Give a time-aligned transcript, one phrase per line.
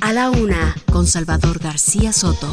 [0.00, 2.50] a la una, con Salvador García Soto.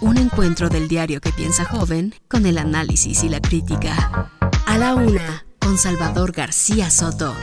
[0.00, 4.30] Un encuentro del diario que piensa joven con el análisis y la crítica.
[4.66, 7.34] A la una, con Salvador García Soto.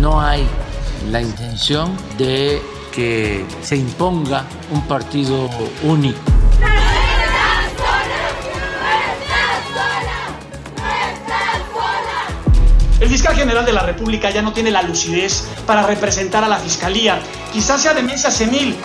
[0.00, 0.46] no hay
[1.10, 2.62] la intención de
[2.94, 5.48] que se imponga un partido
[5.82, 6.20] único.
[13.00, 16.58] El fiscal general de la República ya no tiene la lucidez para representar a la
[16.58, 17.20] fiscalía.
[17.52, 18.76] Quizás sea demencia senil.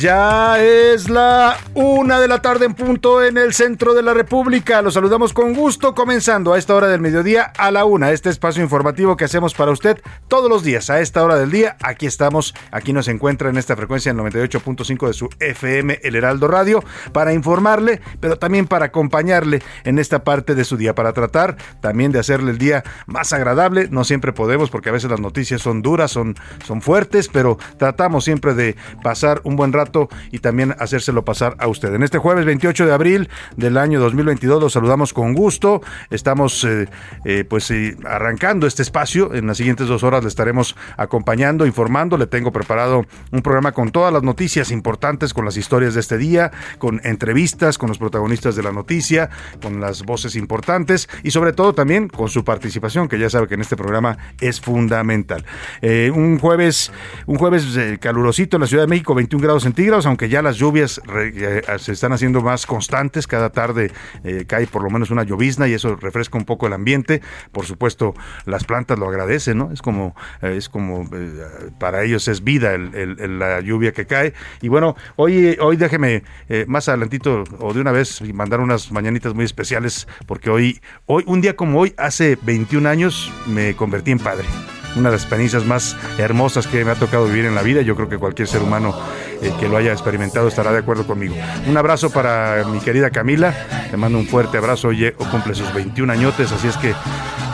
[0.00, 4.80] Ya es la una de la tarde en punto en el centro de la República.
[4.80, 8.10] Los saludamos con gusto, comenzando a esta hora del mediodía a la una.
[8.10, 11.76] Este espacio informativo que hacemos para usted todos los días a esta hora del día.
[11.82, 16.48] Aquí estamos, aquí nos encuentra en esta frecuencia en 98.5 de su FM, El Heraldo
[16.48, 21.58] Radio, para informarle, pero también para acompañarle en esta parte de su día, para tratar
[21.82, 23.88] también de hacerle el día más agradable.
[23.90, 28.24] No siempre podemos, porque a veces las noticias son duras, son, son fuertes, pero tratamos
[28.24, 29.89] siempre de pasar un buen rato
[30.30, 31.92] y también hacérselo pasar a usted.
[31.94, 35.82] En este jueves 28 de abril del año 2022 los saludamos con gusto.
[36.10, 36.88] Estamos eh,
[37.24, 39.34] eh, pues eh, arrancando este espacio.
[39.34, 42.16] En las siguientes dos horas le estaremos acompañando, informando.
[42.16, 46.18] Le tengo preparado un programa con todas las noticias importantes, con las historias de este
[46.18, 49.30] día, con entrevistas con los protagonistas de la noticia,
[49.62, 53.54] con las voces importantes y sobre todo también con su participación, que ya sabe que
[53.54, 55.44] en este programa es fundamental.
[55.82, 56.92] un jueves,
[57.26, 57.66] un jueves
[58.00, 61.92] calurosito en la Ciudad de México, 21 grados centígrados aunque ya las lluvias eh, se
[61.92, 63.26] están haciendo más constantes.
[63.26, 63.90] Cada tarde
[64.24, 67.22] eh, cae por lo menos una llovizna y eso refresca un poco el ambiente.
[67.50, 68.14] Por supuesto,
[68.44, 69.72] las plantas lo agradecen, ¿no?
[69.72, 71.08] Es como, eh, es como
[71.78, 74.34] para ellos es vida la lluvia que cae.
[74.60, 76.22] Y bueno, hoy, hoy déjeme
[76.66, 81.40] más adelantito o de una vez mandar unas mañanitas muy especiales porque hoy, hoy, un
[81.40, 84.44] día como hoy, hace 21 años, me convertí en padre
[84.96, 87.82] una de las experiencias más hermosas que me ha tocado vivir en la vida.
[87.82, 88.94] Yo creo que cualquier ser humano
[89.42, 91.34] eh, que lo haya experimentado estará de acuerdo conmigo.
[91.66, 93.54] Un abrazo para mi querida Camila.
[93.90, 94.88] Le mando un fuerte abrazo.
[94.88, 96.94] Oye, cumple sus 21 añotes, así es que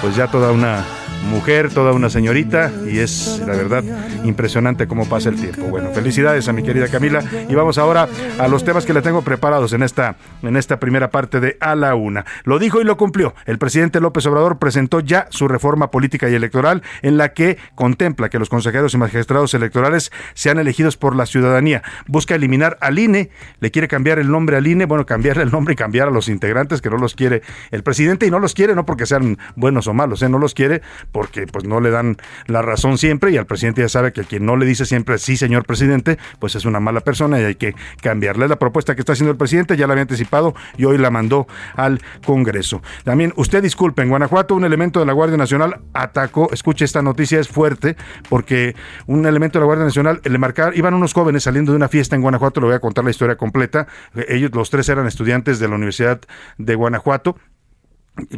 [0.00, 0.84] pues ya toda una
[1.26, 3.84] mujer, toda una señorita, y es la verdad
[4.24, 5.64] impresionante cómo pasa el tiempo.
[5.64, 9.22] Bueno, felicidades a mi querida Camila, y vamos ahora a los temas que le tengo
[9.22, 12.24] preparados en esta, en esta primera parte de A la Una.
[12.44, 13.34] Lo dijo y lo cumplió.
[13.44, 18.28] El presidente López Obrador presentó ya su reforma política y electoral en la que contempla
[18.28, 21.82] que los consejeros y magistrados electorales sean elegidos por la ciudadanía.
[22.06, 25.74] Busca eliminar al INE, le quiere cambiar el nombre al INE, bueno, cambiarle el nombre
[25.74, 28.74] y cambiar a los integrantes que no los quiere el presidente y no los quiere
[28.74, 30.28] no porque sean buenos o malos, ¿eh?
[30.28, 30.82] no los quiere
[31.16, 34.44] porque pues no le dan la razón siempre y al presidente ya sabe que quien
[34.44, 37.74] no le dice siempre sí, señor presidente, pues es una mala persona y hay que
[38.02, 41.10] cambiarle la propuesta que está haciendo el presidente, ya la había anticipado y hoy la
[41.10, 42.82] mandó al Congreso.
[43.04, 47.40] También, usted disculpe, en Guanajuato un elemento de la Guardia Nacional atacó, escuche esta noticia,
[47.40, 47.96] es fuerte,
[48.28, 51.88] porque un elemento de la Guardia Nacional le marcaron, iban unos jóvenes saliendo de una
[51.88, 53.86] fiesta en Guanajuato, le voy a contar la historia completa,
[54.28, 56.20] ellos los tres eran estudiantes de la Universidad
[56.58, 57.38] de Guanajuato,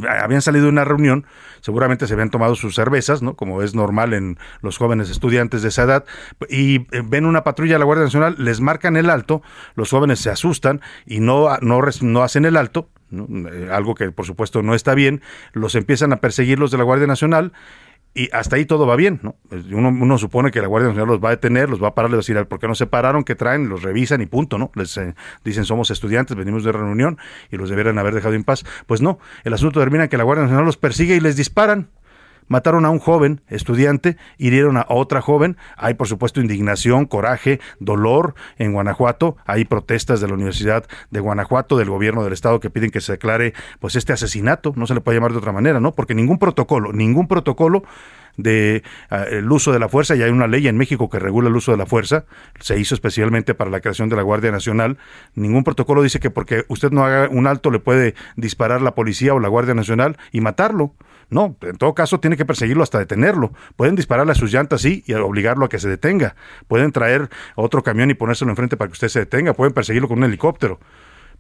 [0.09, 1.27] habían salido de una reunión,
[1.61, 3.35] seguramente se habían tomado sus cervezas, ¿no?
[3.35, 6.05] Como es normal en los jóvenes estudiantes de esa edad,
[6.49, 9.43] y eh, ven una patrulla de la Guardia Nacional, les marcan el alto,
[9.75, 14.27] los jóvenes se asustan y no, no, no hacen el alto, eh, algo que por
[14.27, 15.23] supuesto no está bien,
[15.53, 17.53] los empiezan a perseguir los de la Guardia Nacional
[18.19, 19.37] y hasta ahí todo va bien, ¿no?
[19.49, 21.95] Pues, uno, uno, supone que la Guardia Nacional los va a detener, los va a
[21.95, 23.23] parar, les va a decir, ¿por qué no se pararon?
[23.23, 23.69] ¿Qué traen?
[23.69, 24.73] Los revisan y punto, ¿no?
[24.75, 27.19] Les eh, dicen, somos estudiantes, venimos de reunión
[27.53, 28.65] y los debieran haber dejado en paz.
[28.87, 31.91] Pues no, el asunto termina que la Guardia Nacional los persigue y les disparan
[32.49, 35.57] mataron a un joven estudiante, hirieron a otra joven.
[35.77, 39.37] Hay, por supuesto, indignación, coraje, dolor en Guanajuato.
[39.47, 43.13] Hay protestas de la Universidad de Guanajuato, del gobierno del estado, que piden que se
[43.13, 44.73] declare pues este asesinato.
[44.77, 45.93] No se le puede llamar de otra manera, ¿no?
[45.93, 47.83] Porque ningún protocolo, ningún protocolo
[48.39, 51.49] de ah, el uso de la fuerza y hay una ley en México que regula
[51.49, 52.25] el uso de la fuerza,
[52.61, 54.97] se hizo especialmente para la creación de la Guardia Nacional.
[55.35, 59.35] Ningún protocolo dice que porque usted no haga un alto le puede disparar la policía
[59.35, 60.95] o la Guardia Nacional y matarlo.
[61.31, 63.53] No, en todo caso tiene que perseguirlo hasta detenerlo.
[63.77, 66.37] Pueden dispararle a sus llantas, sí, y obligarlo a que se detenga.
[66.69, 69.53] Pueden traer otro camión y ponérselo enfrente para que usted se detenga.
[69.53, 70.79] Pueden perseguirlo con un helicóptero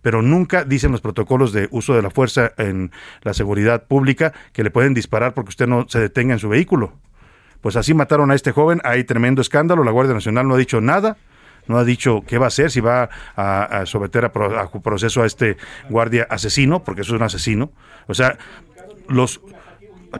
[0.02, 2.92] pero nunca dicen los protocolos de uso de la fuerza en
[3.22, 6.92] la seguridad pública que le pueden disparar porque usted no se detenga en su vehículo.
[7.60, 10.80] Pues así mataron a este joven, hay tremendo escándalo, la Guardia Nacional no ha dicho
[10.80, 11.16] nada,
[11.66, 15.26] no ha dicho qué va a hacer, si va a, someter a, a, proceso a
[15.26, 15.56] este
[15.90, 17.72] guardia asesino, porque eso es un asesino.
[18.06, 18.38] O sea,
[19.08, 19.40] los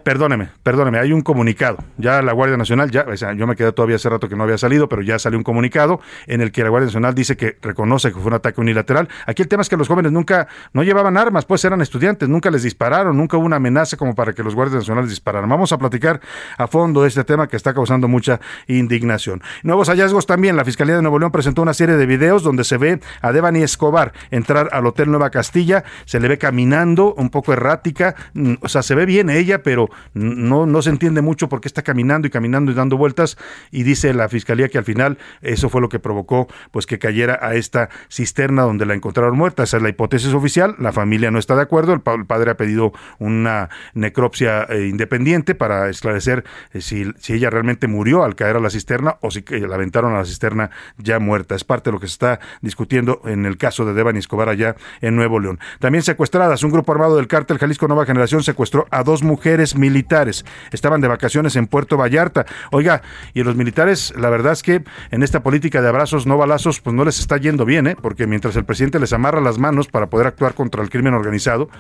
[0.02, 1.78] Perdóneme, perdóneme, hay un comunicado.
[1.96, 4.86] Ya la Guardia Nacional, ya, yo me quedé todavía hace rato que no había salido,
[4.86, 8.18] pero ya salió un comunicado en el que la Guardia Nacional dice que reconoce que
[8.18, 9.08] fue un ataque unilateral.
[9.26, 12.50] Aquí el tema es que los jóvenes nunca, no llevaban armas, pues eran estudiantes, nunca
[12.50, 15.48] les dispararon, nunca hubo una amenaza como para que los guardias nacionales dispararan.
[15.48, 16.20] Vamos a platicar
[16.58, 19.42] a fondo de este tema que está causando mucha indignación.
[19.62, 20.56] Nuevos hallazgos también.
[20.56, 23.62] La Fiscalía de Nuevo León presentó una serie de videos donde se ve a Devani
[23.62, 28.68] Escobar entrar al Hotel Nueva Castilla, se le ve caminando, un poco errática, mm, o
[28.68, 31.82] sea, se ve bien ella, pero pero no, no se entiende mucho por qué está
[31.82, 33.38] caminando y caminando y dando vueltas
[33.70, 37.38] y dice la fiscalía que al final eso fue lo que provocó pues que cayera
[37.40, 39.62] a esta cisterna donde la encontraron muerta.
[39.62, 42.92] Esa es la hipótesis oficial, la familia no está de acuerdo, el, padre ha pedido
[43.18, 48.60] una necropsia eh, independiente para esclarecer eh, si, si, ella realmente murió al caer a
[48.60, 51.54] la cisterna o si la aventaron a la cisterna ya muerta.
[51.54, 54.74] Es parte de lo que se está discutiendo en el caso de Devani Escobar allá
[55.00, 55.60] en Nuevo León.
[55.78, 60.44] También secuestradas, un grupo armado del cártel Jalisco Nueva Generación secuestró a dos mujeres militares.
[60.70, 62.46] Estaban de vacaciones en Puerto Vallarta.
[62.70, 63.02] Oiga,
[63.34, 66.94] y los militares, la verdad es que en esta política de abrazos, no balazos, pues
[66.94, 67.96] no les está yendo bien, ¿eh?
[68.00, 71.70] porque mientras el presidente les amarra las manos para poder actuar contra el crimen organizado,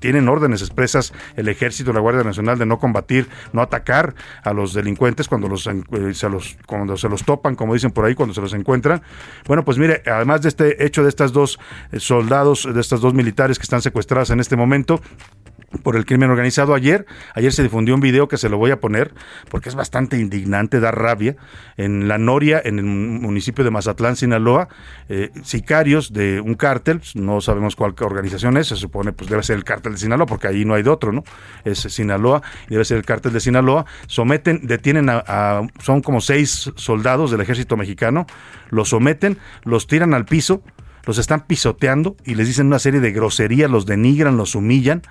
[0.00, 4.74] tienen órdenes expresas el ejército, la Guardia Nacional de no combatir, no atacar a los
[4.74, 8.34] delincuentes cuando los, eh, se los, cuando se los topan, como dicen por ahí, cuando
[8.34, 9.02] se los encuentran.
[9.46, 11.58] Bueno, pues mire, además de este hecho de estas dos
[11.92, 15.00] eh, soldados, de estas dos militares que están secuestradas en este momento,
[15.82, 16.74] por el crimen organizado.
[16.74, 19.12] Ayer, ayer se difundió un video que se lo voy a poner
[19.48, 21.36] porque es bastante indignante, da rabia.
[21.76, 24.68] En La Noria, en el municipio de Mazatlán, Sinaloa,
[25.08, 29.56] eh, sicarios de un cártel, no sabemos cuál organización es, se supone pues debe ser
[29.56, 31.22] el cártel de Sinaloa porque ahí no hay de otro, ¿no?
[31.64, 33.86] Es Sinaloa, debe ser el cártel de Sinaloa.
[34.06, 38.26] Someten, detienen a son como seis soldados del ejército mexicano,
[38.70, 40.62] los someten, los tiran al piso,
[41.06, 45.02] los están pisoteando y les dicen una serie de groserías, los denigran, los humillan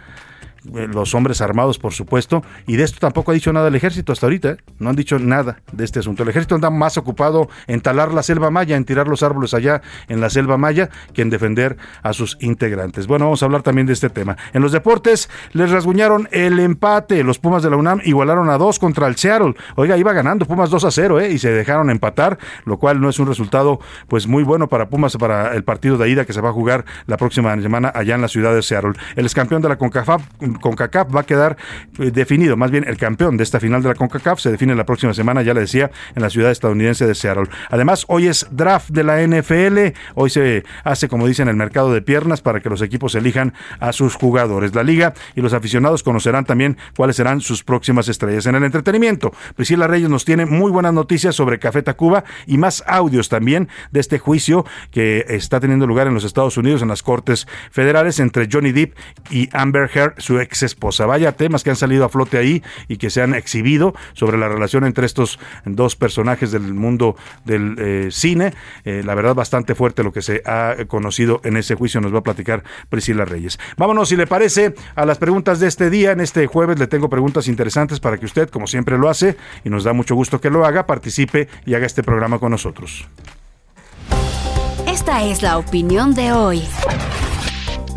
[0.63, 4.25] los hombres armados, por supuesto, y de esto tampoco ha dicho nada el ejército hasta
[4.25, 4.57] ahorita, ¿eh?
[4.79, 6.23] no han dicho nada de este asunto.
[6.23, 9.81] El ejército anda más ocupado en talar la selva maya, en tirar los árboles allá
[10.07, 13.07] en la selva maya, que en defender a sus integrantes.
[13.07, 14.37] Bueno, vamos a hablar también de este tema.
[14.53, 17.23] En los deportes, les rasguñaron el empate.
[17.23, 19.55] Los Pumas de la UNAM igualaron a dos contra el Seattle.
[19.75, 21.31] Oiga, iba ganando Pumas 2 a 0, ¿eh?
[21.31, 25.15] y se dejaron empatar, lo cual no es un resultado pues muy bueno para Pumas
[25.17, 28.21] para el partido de ida que se va a jugar la próxima semana allá en
[28.21, 28.93] la ciudad de Seattle.
[29.15, 30.21] El ex campeón de la CONCACAF
[30.53, 31.57] CONCACAF va a quedar
[31.99, 34.85] eh, definido, más bien el campeón de esta final de la CONCACAF se define la
[34.85, 37.47] próxima semana, ya le decía, en la ciudad estadounidense de Seattle.
[37.69, 42.01] Además, hoy es draft de la NFL, hoy se hace, como dicen, el mercado de
[42.01, 44.75] piernas para que los equipos elijan a sus jugadores.
[44.75, 48.45] La liga y los aficionados conocerán también cuáles serán sus próximas estrellas.
[48.45, 52.83] En el entretenimiento, Priscila Reyes nos tiene muy buenas noticias sobre Café Tacuba y más
[52.87, 57.03] audios también de este juicio que está teniendo lugar en los Estados Unidos en las
[57.03, 58.95] Cortes Federales entre Johnny Depp
[59.29, 61.05] y Amber Heard, su ex esposa.
[61.05, 64.49] Vaya temas que han salido a flote ahí y que se han exhibido sobre la
[64.49, 67.15] relación entre estos dos personajes del mundo
[67.45, 68.53] del eh, cine.
[68.85, 72.01] Eh, la verdad, bastante fuerte lo que se ha conocido en ese juicio.
[72.01, 73.59] Nos va a platicar Priscila Reyes.
[73.77, 76.11] Vámonos, si le parece, a las preguntas de este día.
[76.11, 79.69] En este jueves le tengo preguntas interesantes para que usted, como siempre lo hace, y
[79.69, 83.07] nos da mucho gusto que lo haga, participe y haga este programa con nosotros.
[84.87, 86.63] Esta es la opinión de hoy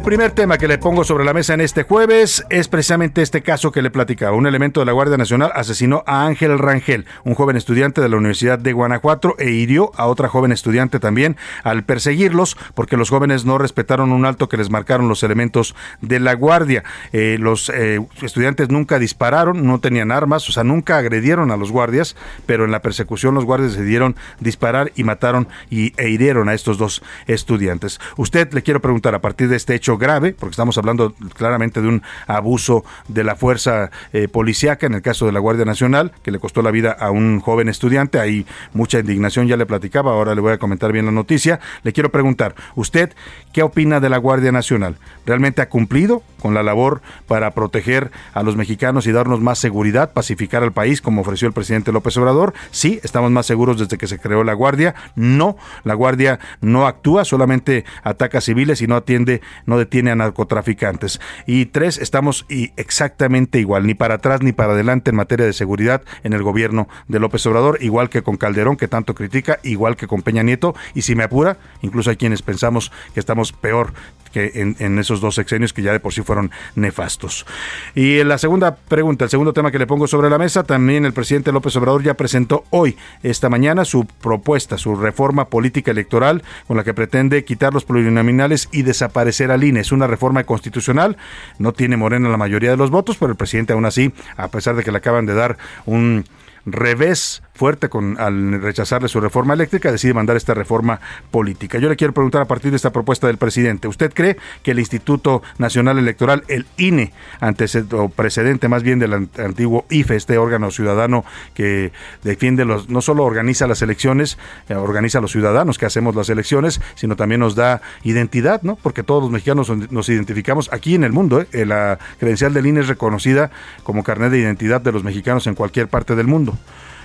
[0.02, 3.70] primer tema que le pongo sobre la mesa en este jueves es precisamente este caso
[3.70, 4.36] que le platicaba.
[4.36, 8.16] Un elemento de la Guardia Nacional asesinó a Ángel Rangel, un joven estudiante de la
[8.16, 13.44] Universidad de Guanajuato, e hirió a otra joven estudiante también al perseguirlos porque los jóvenes
[13.44, 16.82] no respetaron un alto que les marcaron los elementos de la Guardia.
[17.12, 21.70] Eh, los eh, estudiantes nunca dispararon, no tenían armas, o sea, nunca agredieron a los
[21.70, 26.54] guardias, pero en la persecución los guardias decidieron disparar y mataron y, e hirieron a
[26.54, 28.00] estos dos estudiantes.
[28.16, 31.88] Usted le quiero preguntar a partir de este hecho grave, porque estamos hablando claramente de
[31.88, 36.30] un abuso de la fuerza eh, policíaca en el caso de la Guardia Nacional, que
[36.30, 38.18] le costó la vida a un joven estudiante.
[38.18, 41.60] Hay mucha indignación, ya le platicaba, ahora le voy a comentar bien la noticia.
[41.82, 43.14] Le quiero preguntar, ¿usted
[43.52, 44.96] qué opina de la Guardia Nacional?
[45.26, 50.12] ¿Realmente ha cumplido con la labor para proteger a los mexicanos y darnos más seguridad,
[50.12, 52.52] pacificar al país, como ofreció el presidente López Obrador.
[52.72, 54.96] Sí, estamos más seguros desde que se creó la Guardia.
[55.14, 60.16] No, la Guardia no actúa, solamente ataca a civiles y no atiende, no detiene a
[60.16, 61.20] narcotraficantes.
[61.46, 66.02] Y tres, estamos exactamente igual, ni para atrás ni para adelante en materia de seguridad
[66.24, 70.08] en el gobierno de López Obrador, igual que con Calderón, que tanto critica, igual que
[70.08, 70.74] con Peña Nieto.
[70.94, 73.92] Y si me apura, incluso hay quienes pensamos que estamos peor
[74.32, 77.46] que en, esos dos sexenios que ya de por sí fueron nefastos.
[77.94, 81.04] Y en la segunda pregunta, el segundo tema que le pongo sobre la mesa, también
[81.04, 86.42] el presidente López Obrador ya presentó hoy, esta mañana, su propuesta, su reforma política electoral
[86.66, 89.80] con la que pretende quitar los plurinominales y desaparecer al INE.
[89.80, 91.16] Es una reforma constitucional,
[91.58, 94.76] no tiene Morena la mayoría de los votos, pero el presidente aún así, a pesar
[94.76, 96.24] de que le acaban de dar un
[96.64, 101.78] revés fuerte con al rechazarle su reforma eléctrica, decide mandar esta reforma política.
[101.78, 104.78] Yo le quiero preguntar a partir de esta propuesta del presidente, ¿usted cree que el
[104.78, 110.70] Instituto Nacional Electoral, el INE, antecedente o precedente más bien del antiguo IFE, este órgano
[110.70, 111.92] ciudadano que
[112.22, 116.28] defiende los, no solo organiza las elecciones, eh, organiza a los ciudadanos que hacemos las
[116.30, 118.76] elecciones, sino también nos da identidad, ¿no?
[118.76, 121.66] Porque todos los mexicanos nos identificamos aquí en el mundo, ¿eh?
[121.66, 123.50] la credencial del INE es reconocida
[123.82, 126.56] como carnet de identidad de los mexicanos en cualquier parte del mundo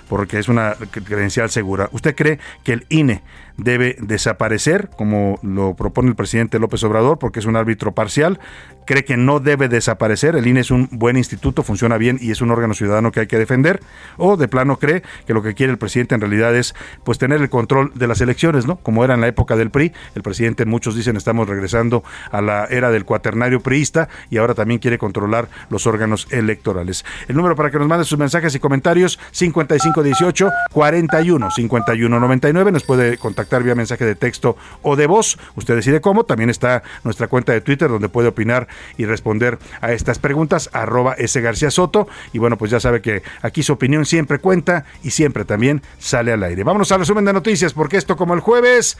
[0.07, 1.89] porque es una credencial segura.
[1.91, 3.21] ¿Usted cree que el INE
[3.57, 8.39] debe desaparecer, como lo propone el presidente López Obrador, porque es un árbitro parcial.
[8.85, 10.35] Cree que no debe desaparecer.
[10.35, 13.27] El INE es un buen instituto, funciona bien y es un órgano ciudadano que hay
[13.27, 13.81] que defender.
[14.17, 16.73] O de plano cree que lo que quiere el presidente en realidad es
[17.03, 18.77] pues tener el control de las elecciones, ¿no?
[18.77, 19.91] Como era en la época del PRI.
[20.15, 24.79] El presidente, muchos dicen, estamos regresando a la era del cuaternario priista y ahora también
[24.79, 27.03] quiere controlar los órganos electorales.
[27.27, 32.83] El número para que nos mande sus mensajes y comentarios 5518 41 51 99 nos
[32.83, 33.17] puede
[33.47, 35.37] contactar vía mensaje de texto o de voz.
[35.55, 36.25] Usted decide cómo.
[36.25, 41.13] También está nuestra cuenta de Twitter donde puede opinar y responder a estas preguntas, arroba
[41.13, 41.39] S.
[41.39, 42.07] García Soto.
[42.33, 46.33] Y bueno, pues ya sabe que aquí su opinión siempre cuenta y siempre también sale
[46.33, 46.63] al aire.
[46.63, 48.97] Vámonos al resumen de noticias, porque esto como el jueves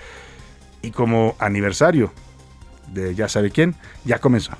[0.82, 2.14] y como aniversario
[2.88, 3.76] de ya sabe quién,
[4.06, 4.52] ya comenzó.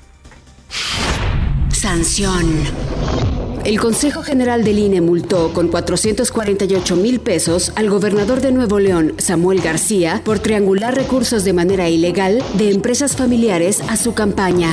[1.72, 3.27] Sanción.
[3.68, 9.12] El Consejo General del INE multó con 448 mil pesos al gobernador de Nuevo León,
[9.18, 14.70] Samuel García, por triangular recursos de manera ilegal de empresas familiares a su campaña.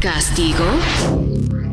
[0.00, 0.64] ¿Castigo?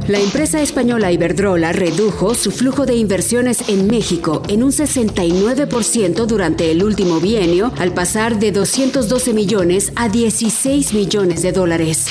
[0.08, 6.70] La empresa española Iberdrola redujo su flujo de inversiones en México en un 69% durante
[6.70, 12.06] el último bienio, al pasar de 212 millones a 16 millones de dólares.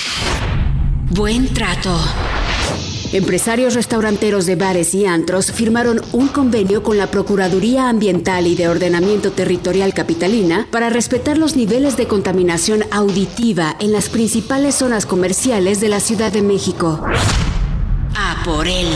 [1.10, 1.96] Buen trato.
[3.14, 8.66] Empresarios restauranteros de bares y antros firmaron un convenio con la Procuraduría Ambiental y de
[8.66, 15.80] Ordenamiento Territorial Capitalina para respetar los niveles de contaminación auditiva en las principales zonas comerciales
[15.80, 17.04] de la Ciudad de México.
[18.16, 18.88] A por él.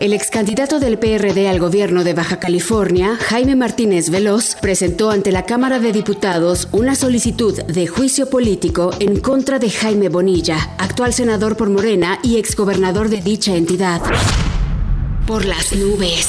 [0.00, 5.30] El ex candidato del PRD al gobierno de Baja California, Jaime Martínez Veloz, presentó ante
[5.30, 11.12] la Cámara de Diputados una solicitud de juicio político en contra de Jaime Bonilla, actual
[11.12, 14.00] senador por Morena y exgobernador de dicha entidad.
[15.26, 16.28] Por las nubes.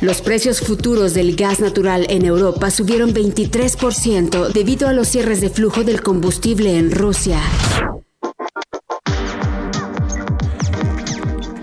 [0.00, 5.50] Los precios futuros del gas natural en Europa subieron 23% debido a los cierres de
[5.50, 7.40] flujo del combustible en Rusia.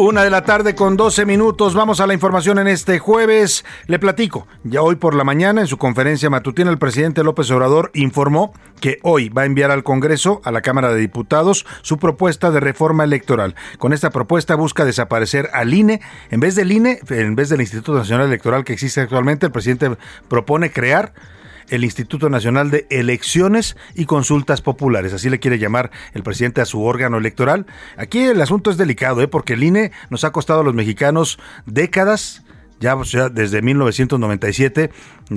[0.06, 1.76] Una de la tarde con 12 minutos.
[1.76, 3.64] Vamos a la información en este jueves.
[3.88, 4.50] Le platico.
[4.66, 9.00] Ya hoy por la mañana, en su conferencia matutina, el presidente López Obrador informó que
[9.04, 13.06] hoy va a enviar al Congreso, a la Cámara de Diputados, su propuesta de reforma
[13.06, 13.56] electoral.
[13.78, 16.02] Con esta propuesta busca desaparecer al INE.
[16.32, 19.96] En vez del INE, en vez del Instituto Nacional Electoral que existe actualmente, el presidente
[20.28, 21.14] propone crear
[21.70, 25.14] el Instituto Nacional de Elecciones y Consultas Populares.
[25.14, 27.66] Así le quiere llamar el presidente a su órgano electoral.
[27.98, 29.28] Aquí el asunto es delicado, ¿eh?
[29.28, 32.44] porque el INE nos ha costado a los mexicanos décadas
[32.84, 34.92] ya, desde 1997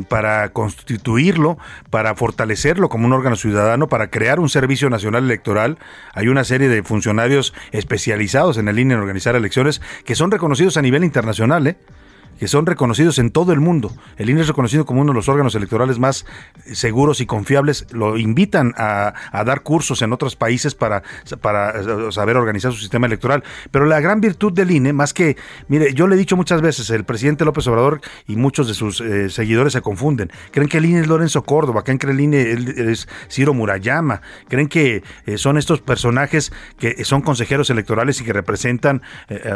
[0.08, 1.58] para constituirlo,
[1.90, 5.78] para fortalecerlo como un órgano ciudadano, para crear un servicio nacional electoral.
[6.12, 10.76] Hay una serie de funcionarios especializados en el INE en organizar elecciones que son reconocidos
[10.76, 11.68] a nivel internacional.
[11.68, 11.76] ¿eh?
[12.38, 13.92] Que son reconocidos en todo el mundo.
[14.16, 16.26] El INE es reconocido como uno de los órganos electorales más
[16.72, 17.86] seguros y confiables.
[17.92, 19.14] Lo invitan a,
[19.44, 21.02] dar cursos en otros países para,
[21.40, 23.44] para eh, saber organizar su sistema electoral.
[23.70, 25.36] Pero la gran virtud del INE, más que,
[25.68, 29.00] mire, yo le he dicho muchas veces, el presidente López Obrador y muchos de sus
[29.00, 30.30] eh, seguidores se confunden.
[30.50, 32.56] Creen que el INE es Lorenzo Córdoba, creen que el INE
[32.90, 38.32] es Ciro Murayama, creen que eh, son estos personajes que son consejeros electorales y que
[38.32, 39.02] representan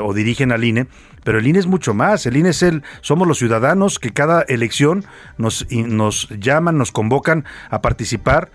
[0.03, 0.87] o dirigen al INE.
[1.25, 2.25] Pero el INE es mucho más.
[2.27, 2.70] El INE es el,
[3.01, 5.05] somos los ciudadanos que cada elección
[5.39, 8.51] nos, nos llaman, nos convocan a participar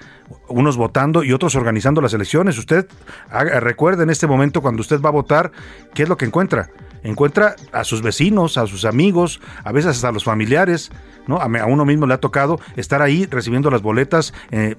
[0.47, 2.57] unos votando y otros organizando las elecciones.
[2.57, 2.87] Usted
[3.29, 5.51] recuerde en este momento cuando usted va a votar,
[5.93, 6.69] ¿qué es lo que encuentra?
[7.03, 10.91] Encuentra a sus vecinos, a sus amigos, a veces hasta a los familiares,
[11.27, 11.37] ¿no?
[11.37, 14.75] A, uno mismo le ha tocado estar ahí recibiendo las boletas, eh,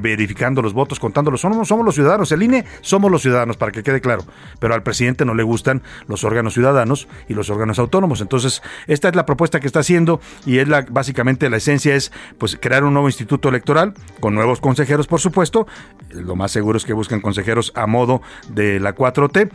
[0.00, 1.40] verificando los votos, contándolos.
[1.40, 4.24] Somos, somos los ciudadanos, el INE somos los ciudadanos, para que quede claro.
[4.58, 8.20] Pero al presidente no le gustan los órganos ciudadanos y los órganos autónomos.
[8.20, 12.12] Entonces, esta es la propuesta que está haciendo y es la, básicamente la esencia es
[12.38, 15.66] pues crear un nuevo instituto electoral con nuevos consejeros, por supuesto.
[16.10, 19.50] Lo más seguro es que busquen consejeros a modo de la 4T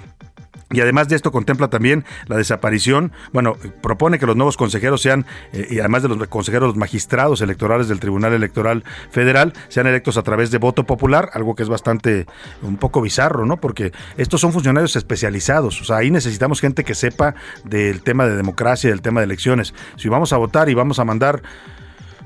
[0.72, 5.26] y además de esto contempla también la desaparición, bueno, propone que los nuevos consejeros sean,
[5.54, 10.24] eh, y además de los consejeros magistrados electorales del Tribunal Electoral Federal, sean electos a
[10.24, 12.26] través de voto popular, algo que es bastante
[12.62, 13.58] un poco bizarro, ¿no?
[13.58, 18.36] Porque estos son funcionarios especializados, o sea, ahí necesitamos gente que sepa del tema de
[18.36, 19.74] democracia, del tema de elecciones.
[19.98, 21.42] Si vamos a votar y vamos a mandar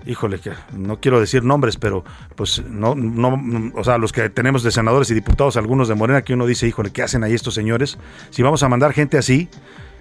[0.06, 2.04] híjole, que no quiero decir nombres, pero
[2.36, 6.24] pues no, no, o sea, los que tenemos de senadores y diputados, algunos de Morena,
[6.24, 7.98] que uno dice, híjole, ¿qué hacen ahí estos señores?
[8.30, 9.50] Si vamos a mandar gente así,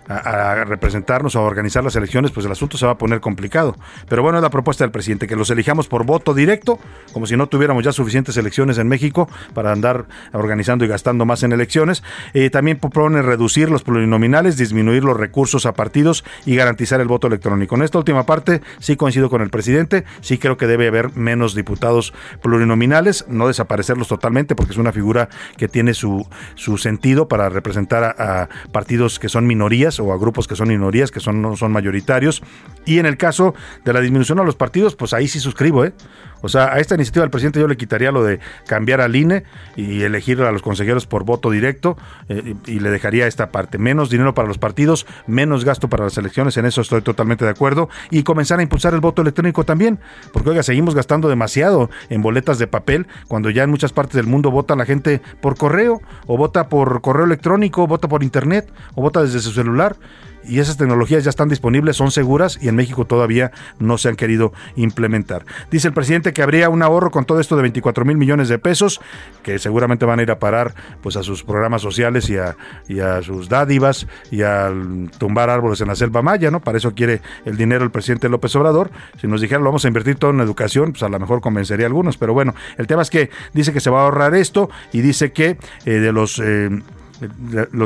[0.08, 3.76] a, representarnos o a organizar las elecciones, pues el asunto se va a poner complicado.
[4.08, 6.78] Pero bueno, es la propuesta del presidente, que los elijamos por voto directo,
[7.12, 11.42] como si no tuviéramos ya suficientes elecciones en México para andar organizando y gastando más
[11.42, 12.02] en elecciones.
[12.32, 17.26] Eh, también propone reducir los plurinominales, disminuir los recursos a partidos y garantizar el voto
[17.26, 17.74] electrónico.
[17.76, 21.54] En esta última parte sí coincido con el presidente, sí creo que debe haber menos
[21.54, 27.48] diputados plurinominales, no desaparecerlos totalmente, porque es una figura que tiene su, su sentido para
[27.48, 31.56] representar a partidos que son minorías o a grupos que son minorías, que son, no
[31.56, 32.42] son mayoritarios.
[32.84, 35.92] Y en el caso de la disminución a los partidos, pues ahí sí suscribo, ¿eh?
[36.44, 39.44] O sea, a esta iniciativa del presidente yo le quitaría lo de cambiar al INE
[39.76, 41.96] y elegir a los consejeros por voto directo
[42.28, 43.78] eh, y, le dejaría esta parte.
[43.78, 47.50] Menos dinero para los partidos, menos gasto para las elecciones, en eso estoy totalmente de
[47.50, 47.88] acuerdo.
[48.10, 49.98] Y comenzar a impulsar el voto electrónico también,
[50.34, 54.26] porque oiga, seguimos gastando demasiado en boletas de papel cuando ya en muchas partes del
[54.26, 59.00] mundo vota la gente por correo o vota por correo electrónico, vota por internet o
[59.00, 59.96] vota desde su celular
[60.46, 64.16] y esas tecnologías ya están disponibles, son seguras y en México todavía no se han
[64.16, 65.44] querido implementar.
[65.70, 68.58] Dice el presidente que habría un ahorro con todo esto de 24 mil millones de
[68.58, 69.00] pesos,
[69.42, 72.56] que seguramente van a ir a parar pues a sus programas sociales y a,
[72.88, 74.72] y a sus dádivas y a
[75.18, 76.60] tumbar árboles en la selva maya, ¿no?
[76.60, 78.90] Para eso quiere el dinero el presidente López Obrador.
[79.20, 81.86] Si nos dijera lo vamos a invertir todo en educación, pues a lo mejor convencería
[81.86, 84.70] a algunos, pero bueno, el tema es que dice que se va a ahorrar esto
[84.92, 86.38] y dice que eh, de los...
[86.38, 86.70] Eh,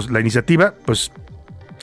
[0.08, 1.12] la iniciativa, pues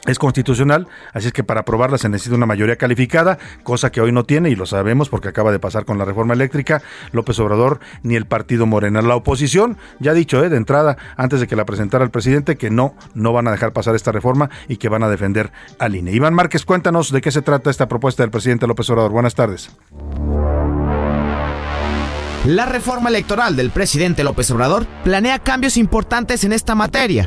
[0.06, 4.12] es constitucional, así es que para aprobarla se necesita una mayoría calificada, cosa que hoy
[4.12, 6.82] no tiene y lo sabemos porque acaba de pasar con la reforma eléctrica.
[7.12, 9.02] López Obrador ni el partido Morena.
[9.02, 12.58] La oposición ya ha dicho eh, de entrada, antes de que la presentara el presidente,
[12.58, 15.96] que no, no van a dejar pasar esta reforma y que van a defender al
[15.96, 16.12] INE.
[16.12, 19.12] Iván Márquez, cuéntanos de qué se trata esta propuesta del presidente López Obrador.
[19.12, 19.72] Buenas tardes.
[22.46, 27.26] La reforma electoral del presidente López Obrador planea cambios importantes en esta materia.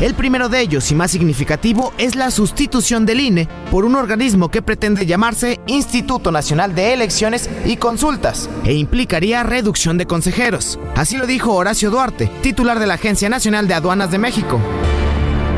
[0.00, 4.48] El primero de ellos y más significativo es la sustitución del INE por un organismo
[4.48, 10.78] que pretende llamarse Instituto Nacional de Elecciones y Consultas e implicaría reducción de consejeros.
[10.94, 14.60] Así lo dijo Horacio Duarte, titular de la Agencia Nacional de Aduanas de México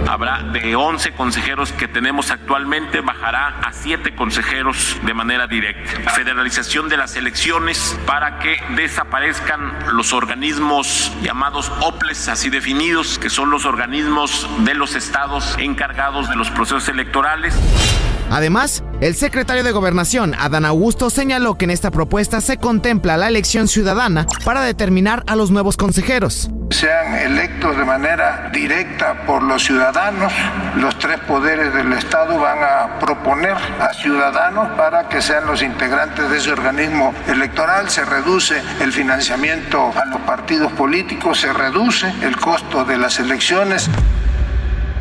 [0.08, 6.10] habrá de 11 consejeros que tenemos actualmente, bajará a 7 consejeros de manera directa.
[6.10, 13.50] Federalización de las elecciones para que desaparezcan los organismos llamados OPLES, así definidos, que son
[13.50, 17.54] los organismos de los estados encargados de los procesos electorales.
[18.30, 23.28] Además, el secretario de Gobernación, Adán Augusto, señaló que en esta propuesta se contempla la
[23.28, 26.48] elección ciudadana para determinar a los nuevos consejeros.
[26.72, 30.32] Sean electos de manera directa por los ciudadanos,
[30.76, 36.30] los tres poderes del Estado van a proponer a ciudadanos para que sean los integrantes
[36.30, 42.38] de ese organismo electoral, se reduce el financiamiento a los partidos políticos, se reduce el
[42.38, 43.90] costo de las elecciones.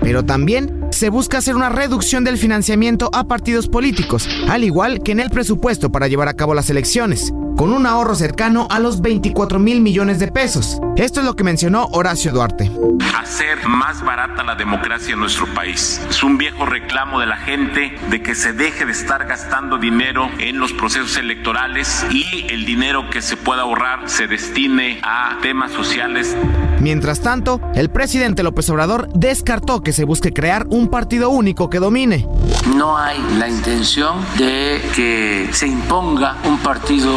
[0.02, 5.14] Pero también se busca hacer una reducción del financiamiento a partidos políticos, al igual que
[5.14, 9.02] en el presupuesto para llevar a cabo las elecciones, con un ahorro cercano a los
[9.02, 10.80] 24 mil millones de pesos.
[10.96, 12.72] Esto es lo que mencionó Horacio Duarte.
[13.18, 16.02] Hacer más barata la democracia en nuestro país.
[16.10, 20.30] Es un viejo reclamo de la gente de que se deje de estar gastando dinero
[20.40, 25.72] en los procesos electorales y el dinero que se pueda ahorrar se destine a temas
[25.72, 26.36] sociales.
[26.80, 31.80] Mientras tanto, el presidente López Obrador descartó que se busque crear un partido único que
[31.80, 32.28] domine.
[32.76, 37.12] No hay la intención de que se imponga un partido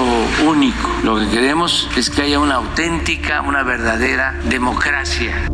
[0.47, 0.91] único.
[1.03, 5.49] Lo que queremos es que haya una auténtica, una verdadera democracia.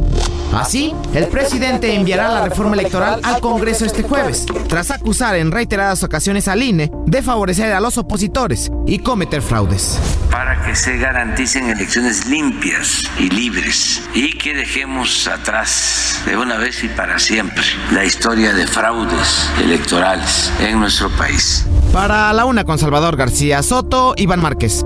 [0.52, 6.02] Así, el presidente enviará la reforma electoral al Congreso este jueves, tras acusar en reiteradas
[6.02, 9.98] ocasiones al INE de favorecer a los opositores y cometer fraudes.
[10.30, 16.82] Para que se garanticen elecciones limpias y libres y que dejemos atrás de una vez
[16.84, 21.66] y para siempre la historia de fraudes electorales en nuestro país.
[21.92, 24.84] Para la una con Salvador García Soto, Iván Márquez.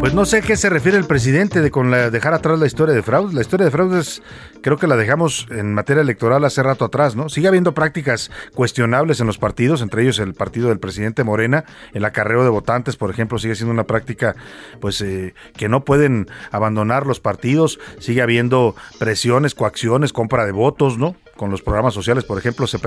[0.00, 2.66] Pues no sé a qué se refiere el presidente de con la, dejar atrás la
[2.66, 3.34] historia de fraudes.
[3.34, 4.22] La historia de fraudes
[4.62, 7.28] creo que la dejamos en materia electoral hace rato atrás, ¿no?
[7.28, 12.04] Sigue habiendo prácticas cuestionables en los partidos, entre ellos el partido del presidente Morena, el
[12.04, 14.36] acarreo de votantes, por ejemplo, sigue siendo una práctica
[14.80, 17.80] pues eh, que no pueden abandonar los partidos.
[17.98, 21.16] Sigue habiendo presiones, coacciones, compra de votos, ¿no?
[21.38, 22.78] Con los programas sociales, por ejemplo, se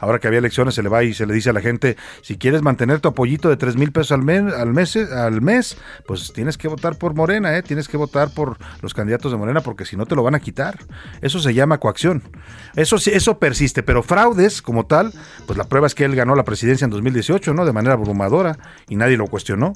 [0.00, 2.36] ahora que había elecciones se le va y se le dice a la gente, si
[2.36, 6.32] quieres mantener tu apoyito de tres mil pesos al mes, al mes, al mes, pues
[6.32, 7.62] tienes que votar por Morena, ¿eh?
[7.62, 10.40] tienes que votar por los candidatos de Morena, porque si no te lo van a
[10.40, 10.78] quitar.
[11.20, 12.22] Eso se llama coacción.
[12.74, 15.12] Eso eso persiste, pero fraudes como tal,
[15.46, 17.64] pues la prueba es que él ganó la presidencia en 2018, ¿no?
[17.64, 19.74] De manera abrumadora y nadie lo cuestionó.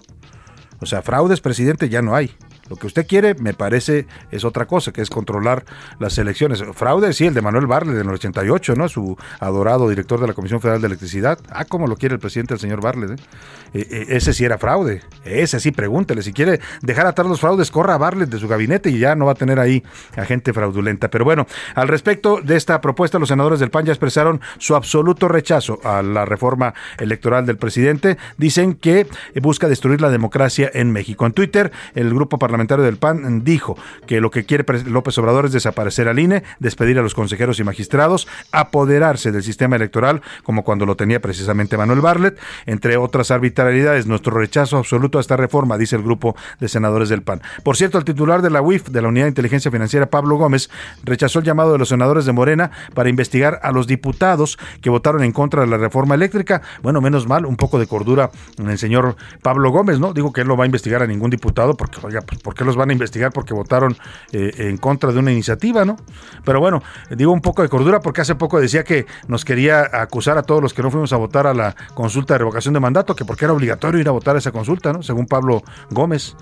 [0.81, 2.35] O sea, fraudes, presidente, ya no hay.
[2.68, 5.64] Lo que usted quiere, me parece, es otra cosa, que es controlar
[5.98, 6.62] las elecciones.
[6.75, 8.88] Fraude, sí, el de Manuel Barlet del 88, ¿no?
[8.88, 11.38] Su adorado director de la Comisión Federal de Electricidad.
[11.51, 13.11] Ah, como lo quiere el presidente, el señor Barlet.
[13.11, 13.22] ¿eh?
[13.75, 15.03] Eh, eh, ese sí era fraude.
[15.25, 16.22] Ese sí, pregúntele.
[16.22, 19.27] Si quiere dejar atrás los fraudes, corra a Barlet de su gabinete y ya no
[19.27, 19.83] va a tener ahí
[20.16, 21.11] a gente fraudulenta.
[21.11, 25.27] Pero bueno, al respecto de esta propuesta, los senadores del PAN ya expresaron su absoluto
[25.27, 28.18] rechazo a la reforma electoral del presidente.
[28.38, 29.09] Dicen que
[29.40, 31.27] busca destruir la democracia en México.
[31.27, 32.52] En Twitter, el grupo parlamentario
[32.83, 37.03] del PAN dijo que lo que quiere López Obrador es desaparecer al INE, despedir a
[37.03, 42.38] los consejeros y magistrados, apoderarse del sistema electoral como cuando lo tenía precisamente Manuel Barlet,
[42.67, 44.07] entre otras arbitrariedades.
[44.07, 47.43] Nuestro rechazo absoluto a esta reforma, dice el grupo de senadores del PAN.
[47.62, 50.71] Por cierto, el titular de la UIF, de la Unidad de Inteligencia Financiera, Pablo Gómez,
[51.05, 55.25] rechazó el llamado de los senadores de Morena para investigar a los diputados que votaron
[55.25, 56.62] en contra de la reforma eléctrica.
[56.83, 60.12] Bueno, menos mal, un poco de cordura en el señor Pablo Gómez, ¿no?
[60.12, 62.64] Digo que él no va a investigar a ningún diputado porque, oiga, pues, ¿por qué
[62.64, 63.33] los van a investigar?
[63.33, 63.96] Porque votaron
[64.33, 65.96] eh, en contra de una iniciativa, ¿no?
[66.44, 70.38] Pero bueno, digo un poco de cordura porque hace poco decía que nos quería acusar
[70.38, 73.14] a todos los que no fuimos a votar a la consulta de revocación de mandato,
[73.14, 75.02] que porque era obligatorio ir a votar a esa consulta, ¿no?
[75.02, 76.37] Según Pablo Gómez.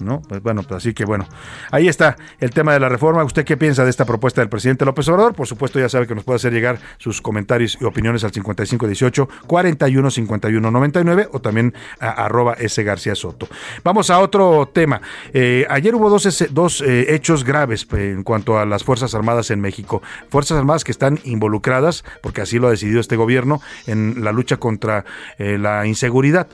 [0.00, 0.22] ¿No?
[0.22, 1.26] Pues bueno, pues así que bueno,
[1.70, 3.24] ahí está el tema de la reforma.
[3.24, 5.34] ¿Usted qué piensa de esta propuesta del presidente López Obrador?
[5.34, 9.28] Por supuesto, ya sabe que nos puede hacer llegar sus comentarios y opiniones al 5518
[9.46, 13.48] 41 51 99 o también a arroba S García Soto.
[13.82, 15.00] Vamos a otro tema.
[15.32, 19.50] Eh, ayer hubo dos, dos eh, hechos graves eh, en cuanto a las Fuerzas Armadas
[19.50, 20.02] en México.
[20.28, 24.56] Fuerzas Armadas que están involucradas, porque así lo ha decidido este gobierno, en la lucha
[24.56, 25.04] contra
[25.38, 26.48] la inseguridad.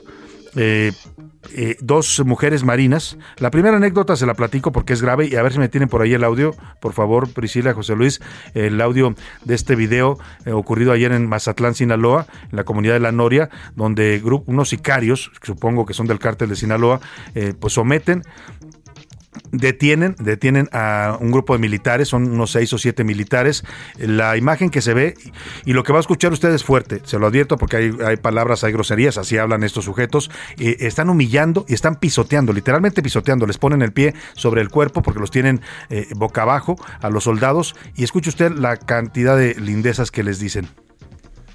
[1.49, 3.17] Eh, dos mujeres marinas.
[3.37, 5.89] La primera anécdota se la platico porque es grave y a ver si me tienen
[5.89, 8.21] por ahí el audio, por favor, Priscila, José Luis,
[8.53, 12.99] el audio de este video eh, ocurrido ayer en Mazatlán, Sinaloa, en la comunidad de
[12.99, 16.99] La Noria, donde unos sicarios, supongo que son del cártel de Sinaloa,
[17.59, 18.23] pues someten
[19.51, 23.63] detienen, detienen a un grupo de militares, son unos seis o siete militares.
[23.97, 25.15] La imagen que se ve
[25.65, 28.63] y lo que va a escuchar usted es fuerte, se lo advierto porque hay, palabras,
[28.63, 30.31] hay groserías, así hablan estos sujetos.
[30.57, 35.01] Eh, están humillando y están pisoteando, literalmente pisoteando, les ponen el pie sobre el cuerpo
[35.01, 39.55] porque los tienen eh, boca abajo a los soldados y escuche usted la cantidad de
[39.55, 40.67] lindezas que les dicen.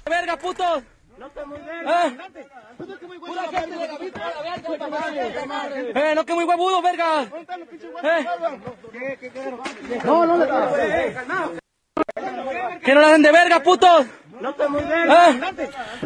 [0.05, 0.63] ¡Verga, puto!
[1.19, 1.41] ¡No te
[5.95, 7.23] ¡Eh, no que muy guabudo, verga!
[8.03, 8.25] Eh.
[10.05, 10.45] No, no le
[12.83, 14.05] ¡Que no la hacen de verga, putos!
[14.39, 15.41] Eh.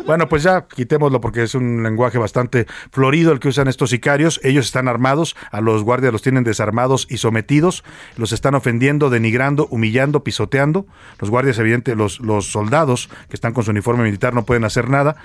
[0.05, 4.39] Bueno, pues ya quitémoslo porque es un lenguaje bastante florido el que usan estos sicarios.
[4.43, 7.83] Ellos están armados, a los guardias los tienen desarmados y sometidos,
[8.15, 10.85] los están ofendiendo, denigrando, humillando, pisoteando.
[11.19, 14.89] Los guardias, evidente, los, los soldados que están con su uniforme militar no pueden hacer
[14.89, 15.17] nada.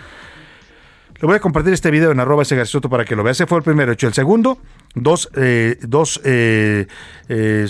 [1.20, 3.33] Le voy a compartir este video en arroba ese Soto para que lo vea.
[3.33, 4.07] Ese fue el primero hecho.
[4.07, 4.59] El segundo,
[4.94, 6.87] dos, eh, dos eh,
[7.31, 7.66] eh,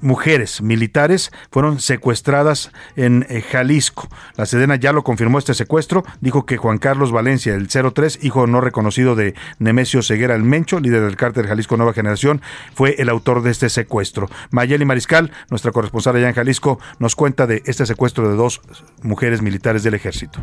[0.00, 4.08] mujeres militares fueron secuestradas en Jalisco.
[4.36, 6.04] La Sedena ya lo confirmó este secuestro.
[6.22, 10.80] Dijo que Juan Carlos Valencia, el 03, hijo no reconocido de Nemesio Ceguera el Mencho,
[10.80, 12.40] líder del cártel Jalisco Nueva Generación,
[12.74, 14.30] fue el autor de este secuestro.
[14.52, 18.62] Mayeli Mariscal, nuestra corresponsal allá en Jalisco, nos cuenta de este secuestro de dos
[19.02, 20.40] mujeres militares del ejército.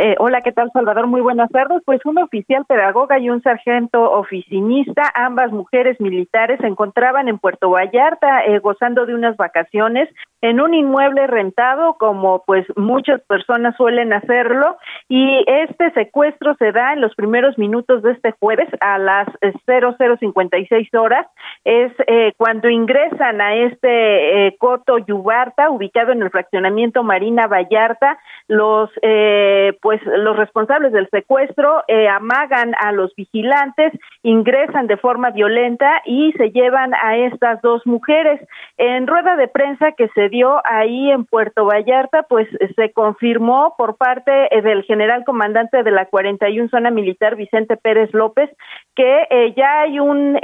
[0.00, 1.08] Eh, hola, ¿qué tal, Salvador?
[1.08, 1.82] Muy buenas tardes.
[1.84, 7.70] Pues un oficial pedagoga y un sargento oficinista, ambas mujeres militares, se encontraban en Puerto
[7.70, 10.08] Vallarta eh, gozando de unas vacaciones
[10.40, 14.76] en un inmueble rentado, como pues muchas personas suelen hacerlo,
[15.08, 19.26] y este secuestro se da en los primeros minutos de este jueves a las
[19.66, 21.26] 0056 horas.
[21.64, 28.18] Es eh, cuando ingresan a este eh, Coto Yubarta, ubicado en el fraccionamiento Marina Vallarta,
[28.46, 35.30] los eh, pues los responsables del secuestro eh, amagan a los vigilantes, ingresan de forma
[35.30, 38.40] violenta y se llevan a estas dos mujeres.
[38.76, 42.46] En rueda de prensa que se dio ahí en Puerto Vallarta, pues
[42.76, 44.30] se confirmó por parte
[44.62, 48.50] del general comandante de la 41 zona militar Vicente Pérez López
[48.94, 50.38] que eh, ya hay un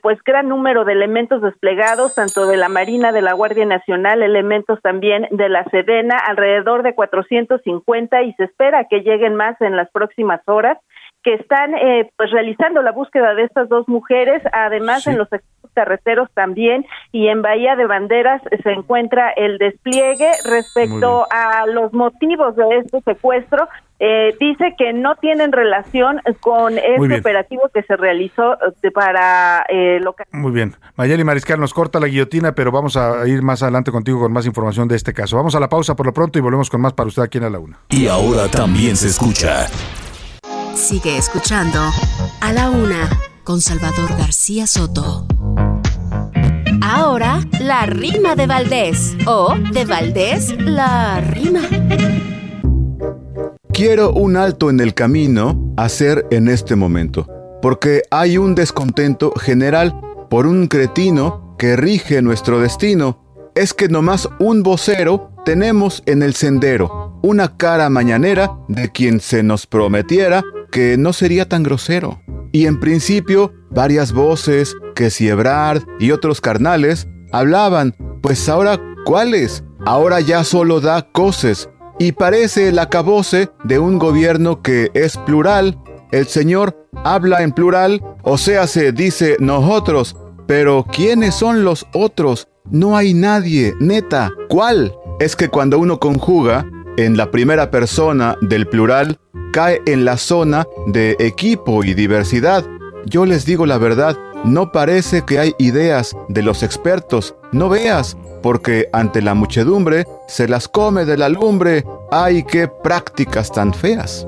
[0.00, 4.80] pues gran número de elementos desplegados tanto de la Marina, de la Guardia Nacional, elementos
[4.80, 9.76] también de la Sedena, alrededor de 400 150 y se espera que lleguen más en
[9.76, 10.78] las próximas horas
[11.26, 15.26] que están eh, pues realizando la búsqueda de estas dos mujeres, además en los
[15.74, 22.54] carreteros también y en Bahía de Banderas se encuentra el despliegue respecto a los motivos
[22.54, 23.68] de este secuestro.
[23.98, 29.98] Eh, dice que no tienen relación con este operativo que se realizó eh, para eh,
[30.30, 30.74] Muy bien.
[30.94, 34.46] Mayeli Mariscal nos corta la guillotina, pero vamos a ir más adelante contigo con más
[34.46, 35.36] información de este caso.
[35.36, 37.50] Vamos a la pausa por lo pronto y volvemos con más para usted aquí en
[37.50, 37.78] la una.
[37.88, 39.66] Y ahora también se escucha.
[40.76, 41.80] Sigue escuchando
[42.40, 43.08] a la una
[43.44, 45.26] con Salvador García Soto.
[46.82, 49.16] Ahora, la rima de Valdés.
[49.26, 51.62] O de Valdés, la rima.
[53.72, 57.26] Quiero un alto en el camino hacer en este momento,
[57.62, 63.24] porque hay un descontento general por un cretino que rige nuestro destino.
[63.54, 69.42] Es que nomás un vocero tenemos en el sendero, una cara mañanera de quien se
[69.42, 72.20] nos prometiera que no sería tan grosero.
[72.52, 79.64] Y en principio, varias voces, que si Ebrard y otros carnales, hablaban, pues ahora, ¿cuáles?
[79.84, 85.78] Ahora ya solo da coces, y parece el acabose de un gobierno que es plural.
[86.12, 92.48] El Señor habla en plural, o sea, se dice nosotros, pero ¿quiénes son los otros?
[92.70, 94.30] No hay nadie, neta.
[94.48, 94.94] ¿Cuál?
[95.20, 99.18] Es que cuando uno conjuga en la primera persona del plural,
[99.52, 102.64] cae en la zona de equipo y diversidad.
[103.06, 107.34] Yo les digo la verdad, no parece que hay ideas de los expertos.
[107.52, 111.84] No veas, porque ante la muchedumbre se las come de la lumbre.
[112.10, 114.26] ¡Ay, qué prácticas tan feas!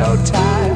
[0.00, 0.69] So tired.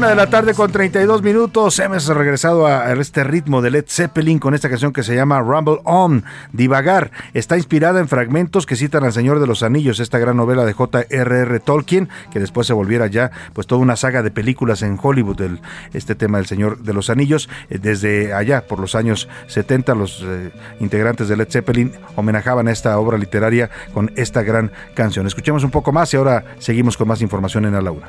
[0.00, 1.78] Una de la tarde con 32 minutos.
[1.78, 5.80] Hemos regresado a este ritmo de Led Zeppelin con esta canción que se llama Rumble
[5.84, 7.10] On, Divagar.
[7.34, 10.72] Está inspirada en fragmentos que citan al Señor de los Anillos, esta gran novela de
[10.72, 11.60] J.R.R.
[11.60, 15.60] Tolkien, que después se volviera ya pues toda una saga de películas en Hollywood, el,
[15.92, 17.50] este tema del Señor de los Anillos.
[17.68, 22.98] Eh, desde allá, por los años 70, los eh, integrantes de Led Zeppelin homenajaban esta
[22.98, 25.26] obra literaria con esta gran canción.
[25.26, 28.08] Escuchemos un poco más y ahora seguimos con más información en A la Una.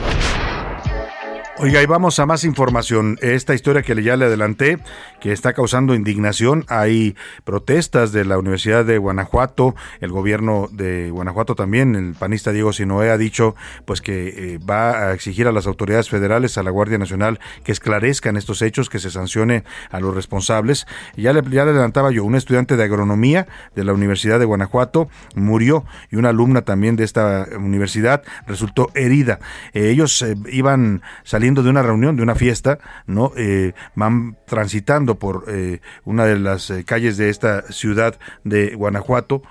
[1.63, 3.19] Oiga, y vamos a más información.
[3.21, 4.79] Esta historia que ya le adelanté,
[5.19, 6.65] que está causando indignación.
[6.69, 12.73] Hay protestas de la Universidad de Guanajuato, el gobierno de Guanajuato también, el panista Diego
[12.73, 16.71] Sinoé ha dicho pues que eh, va a exigir a las autoridades federales, a la
[16.71, 20.87] Guardia Nacional, que esclarezcan estos hechos, que se sancione a los responsables.
[21.15, 23.45] Ya le, ya le adelantaba yo, un estudiante de agronomía
[23.75, 29.37] de la Universidad de Guanajuato murió y una alumna también de esta universidad resultó herida.
[29.73, 33.31] Eh, ellos eh, iban saliendo de una reunión, de una fiesta, ¿no?
[33.35, 39.43] Eh, van transitando por eh, una de las calles de esta ciudad de Guanajuato,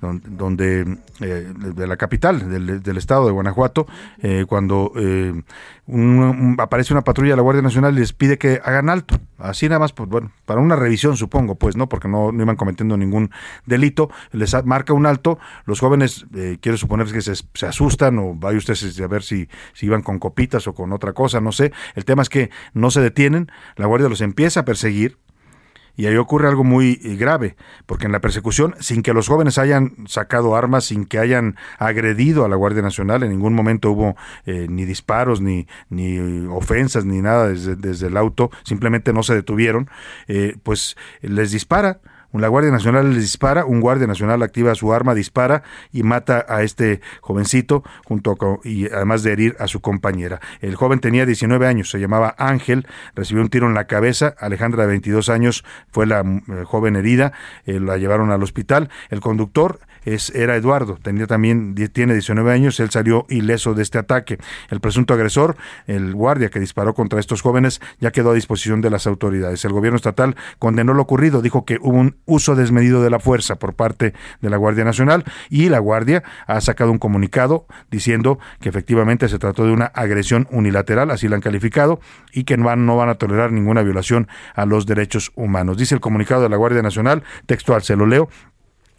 [0.00, 3.88] donde, de la capital del, estado de Guanajuato,
[4.46, 4.92] cuando
[6.58, 9.18] aparece una patrulla de la Guardia Nacional y les pide que hagan alto.
[9.38, 11.88] Así nada más, pues bueno, para una revisión supongo, pues, ¿no?
[11.88, 13.30] Porque no, no iban cometiendo ningún
[13.66, 16.26] delito, les marca un alto, los jóvenes,
[16.60, 20.18] quiero suponer que se, se asustan o vaya ustedes a ver si, si iban con
[20.18, 21.72] copitas o con otra cosa, no sé.
[21.94, 25.18] El tema es que no se detienen, la Guardia los empieza a perseguir,
[25.98, 29.58] y ahí ocurre algo muy eh, grave, porque en la persecución, sin que los jóvenes
[29.58, 34.16] hayan sacado armas, sin que hayan agredido a la Guardia Nacional, en ningún momento hubo
[34.46, 39.34] eh, ni disparos, ni, ni ofensas, ni nada desde, desde, el auto, simplemente no se
[39.34, 39.90] detuvieron,
[40.28, 42.00] eh, pues les dispara
[42.32, 45.62] la Guardia Nacional les dispara, un Guardia Nacional activa su arma, dispara
[45.92, 50.40] y mata a este jovencito junto con, y además de herir a su compañera.
[50.60, 54.82] El joven tenía 19 años, se llamaba Ángel, recibió un tiro en la cabeza, Alejandra
[54.82, 57.32] de 22 años fue la eh, joven herida,
[57.64, 58.90] eh, la llevaron al hospital.
[59.08, 59.80] El conductor
[60.14, 64.38] es, era Eduardo, tenía también, tiene 19 años, él salió ileso de este ataque.
[64.70, 68.90] El presunto agresor, el guardia que disparó contra estos jóvenes, ya quedó a disposición de
[68.90, 69.64] las autoridades.
[69.64, 73.56] El gobierno estatal condenó lo ocurrido, dijo que hubo un uso desmedido de la fuerza
[73.56, 78.68] por parte de la Guardia Nacional y la Guardia ha sacado un comunicado diciendo que
[78.68, 82.00] efectivamente se trató de una agresión unilateral, así la han calificado,
[82.32, 85.76] y que no van, no van a tolerar ninguna violación a los derechos humanos.
[85.76, 88.28] Dice el comunicado de la Guardia Nacional, textual, se lo leo,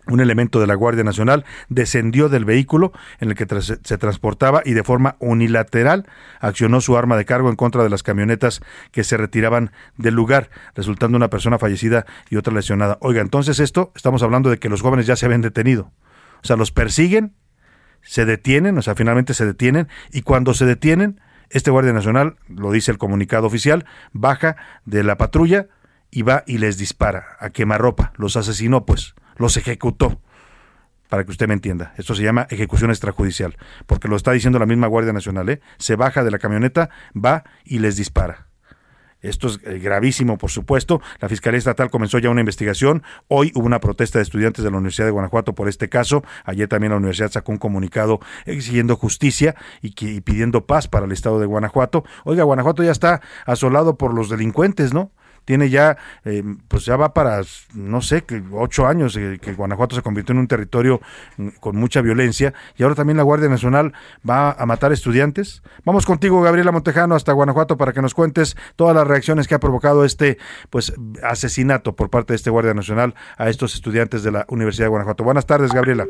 [0.09, 4.73] un elemento de la Guardia Nacional descendió del vehículo en el que se transportaba y
[4.73, 6.07] de forma unilateral
[6.39, 10.49] accionó su arma de cargo en contra de las camionetas que se retiraban del lugar,
[10.75, 12.97] resultando una persona fallecida y otra lesionada.
[13.01, 15.91] Oiga, entonces esto, estamos hablando de que los jóvenes ya se habían detenido.
[16.41, 17.33] O sea, los persiguen,
[18.01, 21.19] se detienen, o sea, finalmente se detienen y cuando se detienen,
[21.49, 25.67] este Guardia Nacional, lo dice el comunicado oficial, baja de la patrulla
[26.11, 30.21] y va y les dispara a quemarropa, los asesinó pues los ejecutó.
[31.09, 34.67] Para que usted me entienda, esto se llama ejecución extrajudicial, porque lo está diciendo la
[34.67, 35.59] misma Guardia Nacional, ¿eh?
[35.79, 38.49] Se baja de la camioneta, va y les dispara.
[39.21, 41.01] Esto es eh, gravísimo, por supuesto.
[41.19, 43.03] La Fiscalía Estatal comenzó ya una investigación.
[43.27, 46.23] Hoy hubo una protesta de estudiantes de la Universidad de Guanajuato por este caso.
[46.45, 51.11] Ayer también la universidad sacó un comunicado exigiendo justicia y, y pidiendo paz para el
[51.11, 52.05] estado de Guanajuato.
[52.23, 55.11] Oiga, Guanajuato ya está asolado por los delincuentes, ¿no?
[55.45, 57.41] Tiene ya, eh, pues ya va para,
[57.73, 61.01] no sé, que ocho años eh, que Guanajuato se convirtió en un territorio
[61.37, 63.93] mm, con mucha violencia y ahora también la Guardia Nacional
[64.27, 65.63] va a matar estudiantes.
[65.85, 69.59] Vamos contigo, Gabriela Montejano, hasta Guanajuato para que nos cuentes todas las reacciones que ha
[69.59, 70.37] provocado este,
[70.69, 74.89] pues, asesinato por parte de este Guardia Nacional a estos estudiantes de la Universidad de
[74.89, 75.23] Guanajuato.
[75.23, 76.05] Buenas tardes, Gabriela.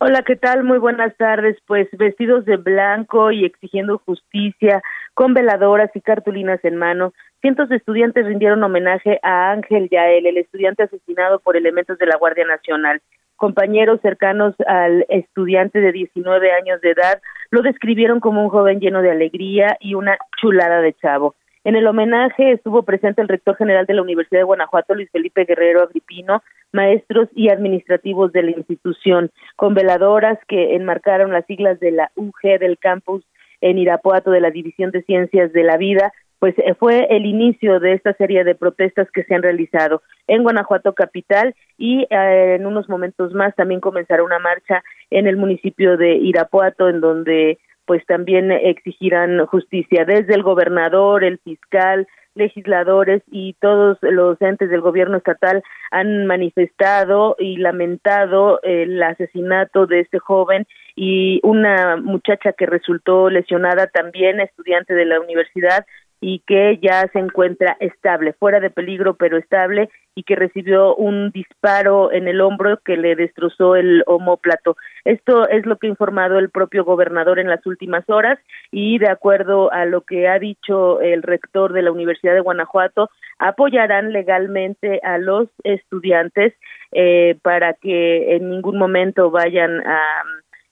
[0.00, 0.62] Hola, ¿qué tal?
[0.62, 1.56] Muy buenas tardes.
[1.66, 4.80] Pues vestidos de blanco y exigiendo justicia,
[5.14, 10.38] con veladoras y cartulinas en mano, cientos de estudiantes rindieron homenaje a Ángel Yael, el
[10.38, 13.00] estudiante asesinado por elementos de la Guardia Nacional.
[13.36, 17.20] Compañeros cercanos al estudiante de 19 años de edad
[17.50, 21.34] lo describieron como un joven lleno de alegría y una chulada de chavo.
[21.64, 25.44] En el homenaje estuvo presente el rector general de la Universidad de Guanajuato, Luis Felipe
[25.44, 31.90] Guerrero Agripino, maestros y administrativos de la institución, con veladoras que enmarcaron las siglas de
[31.90, 33.24] la UG del campus
[33.60, 37.80] en Irapuato de la División de Ciencias de la Vida, pues eh, fue el inicio
[37.80, 42.66] de esta serie de protestas que se han realizado en Guanajuato capital y eh, en
[42.66, 48.04] unos momentos más también comenzará una marcha en el municipio de Irapuato en donde pues
[48.06, 55.16] también exigirán justicia desde el gobernador, el fiscal, legisladores y todos los entes del gobierno
[55.18, 63.28] estatal han manifestado y lamentado el asesinato de este joven y una muchacha que resultó
[63.28, 65.84] lesionada también, estudiante de la universidad,
[66.20, 71.30] y que ya se encuentra estable, fuera de peligro pero estable y que recibió un
[71.30, 74.76] disparo en el hombro que le destrozó el homóplato.
[75.04, 78.38] Esto es lo que ha informado el propio gobernador en las últimas horas
[78.72, 83.10] y de acuerdo a lo que ha dicho el rector de la Universidad de Guanajuato,
[83.38, 86.52] apoyarán legalmente a los estudiantes
[86.90, 90.24] eh, para que en ningún momento vayan a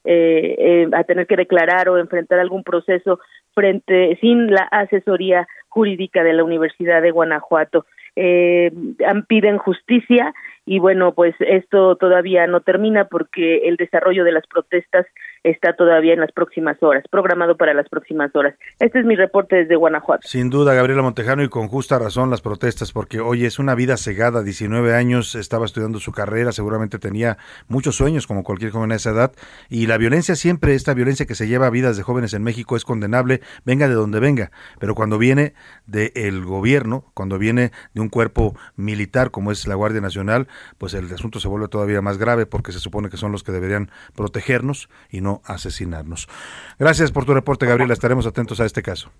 [0.08, 3.18] eh, eh, a tener que declarar o enfrentar algún proceso
[3.56, 7.86] frente sin la asesoría jurídica de la Universidad de Guanajuato.
[8.14, 8.70] Eh,
[9.28, 10.32] piden justicia
[10.68, 15.06] y bueno, pues esto todavía no termina porque el desarrollo de las protestas
[15.44, 18.56] está todavía en las próximas horas, programado para las próximas horas.
[18.80, 20.26] Este es mi reporte desde Guanajuato.
[20.26, 23.96] Sin duda, Gabriela Montejano, y con justa razón las protestas, porque hoy es una vida
[23.96, 27.36] cegada, 19 años, estaba estudiando su carrera, seguramente tenía
[27.68, 29.32] muchos sueños como cualquier joven a esa edad,
[29.70, 32.74] y la violencia siempre, esta violencia que se lleva a vidas de jóvenes en México
[32.74, 35.54] es condenable, venga de donde venga, pero cuando viene
[35.86, 41.12] del gobierno, cuando viene de un cuerpo militar como es la Guardia Nacional, pues el
[41.12, 44.88] asunto se vuelve todavía más grave porque se supone que son los que deberían protegernos
[45.10, 46.28] y no asesinarnos.
[46.78, 47.92] Gracias por tu reporte, Gabriela.
[47.92, 49.10] Estaremos atentos a este caso.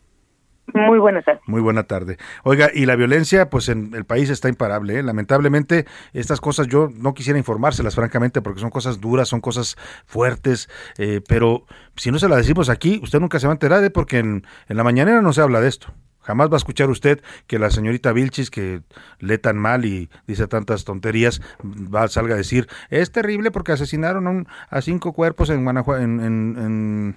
[0.75, 1.41] Muy buena tarde.
[1.47, 2.19] Muy buena tarde.
[2.43, 4.99] Oiga, y la violencia, pues en el país está imparable.
[4.99, 5.03] ¿eh?
[5.03, 9.77] Lamentablemente, estas cosas yo no quisiera informárselas, francamente, porque son cosas duras, son cosas
[10.07, 10.69] fuertes,
[10.99, 11.65] eh, pero
[11.97, 13.91] si no se las decimos aquí, usted nunca se va a enterar, ¿eh?
[13.91, 15.93] porque en, en la mañanera no se habla de esto.
[16.21, 18.83] Jamás va a escuchar usted que la señorita Vilchis, que
[19.21, 24.49] lee tan mal y dice tantas tonterías, va, salga a decir, es terrible porque asesinaron
[24.69, 27.17] a, cinco cuerpos en Guanajuato, en, en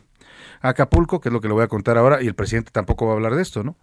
[0.61, 3.13] Acapulco, que es lo que le voy a contar ahora, y el presidente tampoco va
[3.13, 3.75] a hablar de esto, ¿no?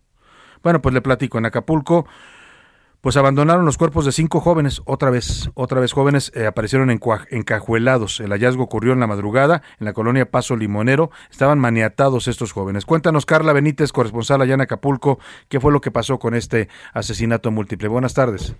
[0.62, 2.06] Bueno, pues le platico, en Acapulco,
[3.00, 8.18] pues abandonaron los cuerpos de cinco jóvenes, otra vez, otra vez jóvenes, eh, aparecieron encajuelados.
[8.18, 12.84] El hallazgo ocurrió en la madrugada, en la colonia Paso Limonero, estaban maniatados estos jóvenes.
[12.84, 17.52] Cuéntanos, Carla Benítez, corresponsal allá en Acapulco, qué fue lo que pasó con este asesinato
[17.52, 17.86] múltiple.
[17.86, 18.56] Buenas tardes.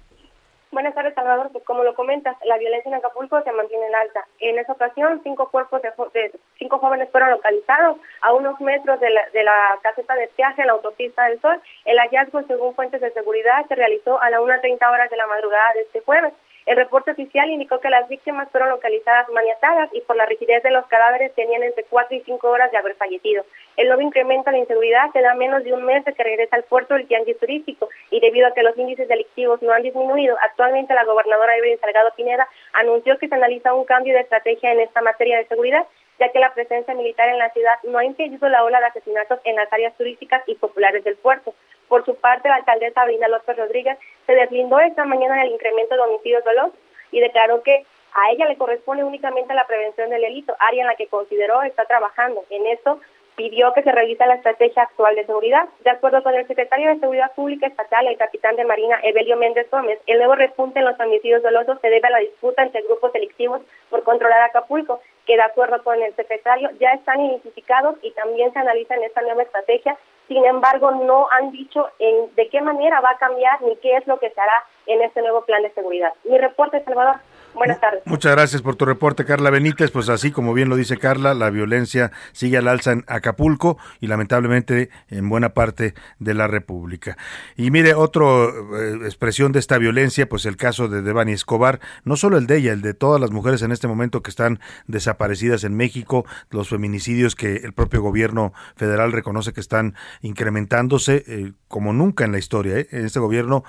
[0.95, 1.51] Buenas Salvador.
[1.51, 4.27] Pues como lo comentas, la violencia en Acapulco se mantiene en alta.
[4.39, 9.29] En esa ocasión, cinco cuerpos de, cinco jóvenes fueron localizados a unos metros de la,
[9.31, 11.61] de la caseta de peaje en la autopista del Sol.
[11.85, 15.73] El hallazgo, según fuentes de seguridad, se realizó a las 1.30 horas de la madrugada
[15.75, 16.33] de este jueves.
[16.67, 20.73] El reporte oficial indicó que las víctimas fueron localizadas maniatadas y por la rigidez de
[20.73, 23.45] los cadáveres tenían entre 4 y 5 horas de haber fallecido.
[23.77, 26.65] El nuevo incremento de inseguridad se da menos de un mes de que regresa al
[26.65, 30.93] puerto del tianguis turístico y debido a que los índices delictivos no han disminuido, actualmente
[30.93, 35.03] la gobernadora Evelyn Salgado Pineda anunció que se analiza un cambio de estrategia en esta
[35.03, 35.87] materia de seguridad
[36.19, 39.41] ya que la presencia militar en la ciudad no ha impedido la ola de asesinatos
[39.45, 41.55] en las áreas turísticas y populares del puerto.
[41.89, 46.01] Por su parte, la alcaldesa Sabrina López Rodríguez se deslindó esta mañana del incremento de
[46.01, 46.79] homicidios dolosos
[47.13, 50.97] y declaró que a ella le corresponde únicamente la prevención del delito, área en la
[50.97, 52.45] que consideró está trabajando.
[52.51, 52.99] En esto
[53.37, 55.69] pidió que se revise la estrategia actual de seguridad.
[55.85, 59.71] De acuerdo con el secretario de Seguridad Pública Estatal, el capitán de Marina Evelio Méndez
[59.71, 63.13] Gómez, el nuevo repunte en los homicidios dolosos se debe a la disputa entre grupos
[63.13, 63.61] delictivos
[63.91, 68.59] por controlar Acapulco, que de acuerdo con el secretario ya están identificados y también se
[68.59, 69.97] analiza en esta nueva estrategia.
[70.29, 74.07] Sin embargo, no han dicho en, de qué manera va a cambiar ni qué es
[74.07, 76.13] lo que se hará en este nuevo plan de seguridad.
[76.25, 77.17] Mi reporte, Salvador.
[77.57, 78.03] Buenas tardes.
[78.05, 79.91] Muchas gracias por tu reporte, Carla Benítez.
[79.91, 84.09] Pues así como bien lo dice Carla, la violencia sigue al alza en Acapulco y
[84.09, 87.17] lamentablemente en buena parte de la República.
[87.57, 92.17] Y mire, otra eh, expresión de esta violencia, pues el caso de Devani Escobar, no
[92.17, 95.65] solo el de ella, el de todas las mujeres en este momento que están desaparecidas
[95.65, 101.95] en México, los feminicidios que el propio gobierno federal reconoce que están incrementándose eh, como
[101.95, 102.77] nunca en la historia.
[102.77, 102.87] ¿eh?
[102.91, 103.65] Este gobierno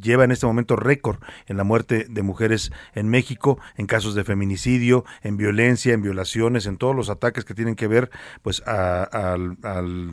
[0.00, 4.14] lleva en este momento récord en la muerte de mujeres en México México en casos
[4.14, 8.10] de feminicidio, en violencia, en violaciones, en todos los ataques que tienen que ver
[8.40, 9.58] pues al,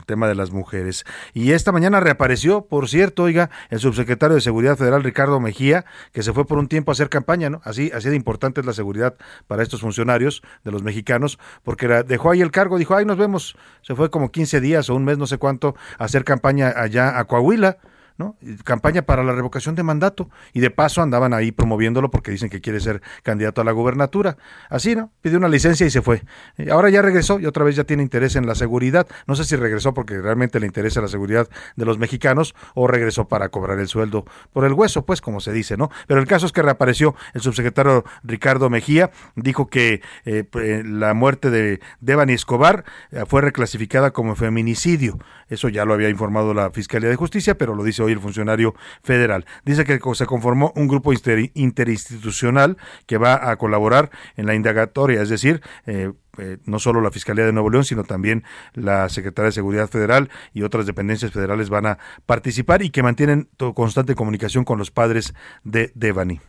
[0.04, 1.06] tema de las mujeres.
[1.32, 6.22] Y esta mañana reapareció, por cierto, oiga, el subsecretario de Seguridad Federal Ricardo Mejía, que
[6.22, 7.62] se fue por un tiempo a hacer campaña, ¿no?
[7.64, 9.14] Así, así de importante es la seguridad
[9.46, 13.56] para estos funcionarios de los mexicanos, porque dejó ahí el cargo, dijo, ay, nos vemos,
[13.80, 17.18] se fue como 15 días o un mes, no sé cuánto, a hacer campaña allá
[17.18, 17.78] a Coahuila
[18.18, 18.36] ¿no?
[18.64, 22.60] Campaña para la revocación de mandato y de paso andaban ahí promoviéndolo porque dicen que
[22.60, 24.36] quiere ser candidato a la gubernatura.
[24.68, 25.12] Así, ¿no?
[25.22, 26.22] Pidió una licencia y se fue.
[26.70, 29.06] Ahora ya regresó y otra vez ya tiene interés en la seguridad.
[29.26, 33.28] No sé si regresó porque realmente le interesa la seguridad de los mexicanos o regresó
[33.28, 35.90] para cobrar el sueldo por el hueso, pues como se dice, ¿no?
[36.06, 40.44] Pero el caso es que reapareció el subsecretario Ricardo Mejía, dijo que eh,
[40.84, 45.18] la muerte de Devani Escobar eh, fue reclasificada como feminicidio.
[45.48, 48.74] Eso ya lo había informado la Fiscalía de Justicia, pero lo dice hoy el funcionario
[49.02, 49.46] federal.
[49.64, 55.28] Dice que se conformó un grupo interinstitucional que va a colaborar en la indagatoria, es
[55.28, 58.44] decir, eh, eh, no solo la Fiscalía de Nuevo León, sino también
[58.74, 63.48] la Secretaría de Seguridad Federal y otras dependencias federales van a participar y que mantienen
[63.74, 65.34] constante comunicación con los padres
[65.64, 66.40] de Devani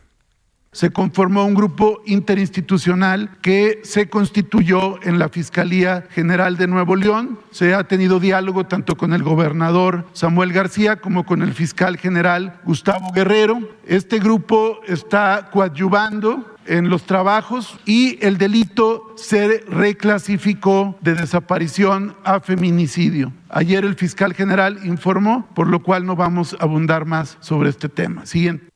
[0.72, 7.40] se conformó un grupo interinstitucional que se constituyó en la Fiscalía General de Nuevo León.
[7.50, 12.60] Se ha tenido diálogo tanto con el gobernador Samuel García como con el fiscal general
[12.64, 13.58] Gustavo Guerrero.
[13.84, 22.38] Este grupo está coadyuvando en los trabajos y el delito se reclasificó de desaparición a
[22.38, 23.32] feminicidio.
[23.48, 27.88] Ayer el fiscal general informó, por lo cual no vamos a abundar más sobre este
[27.88, 28.24] tema.
[28.24, 28.69] Siguiente.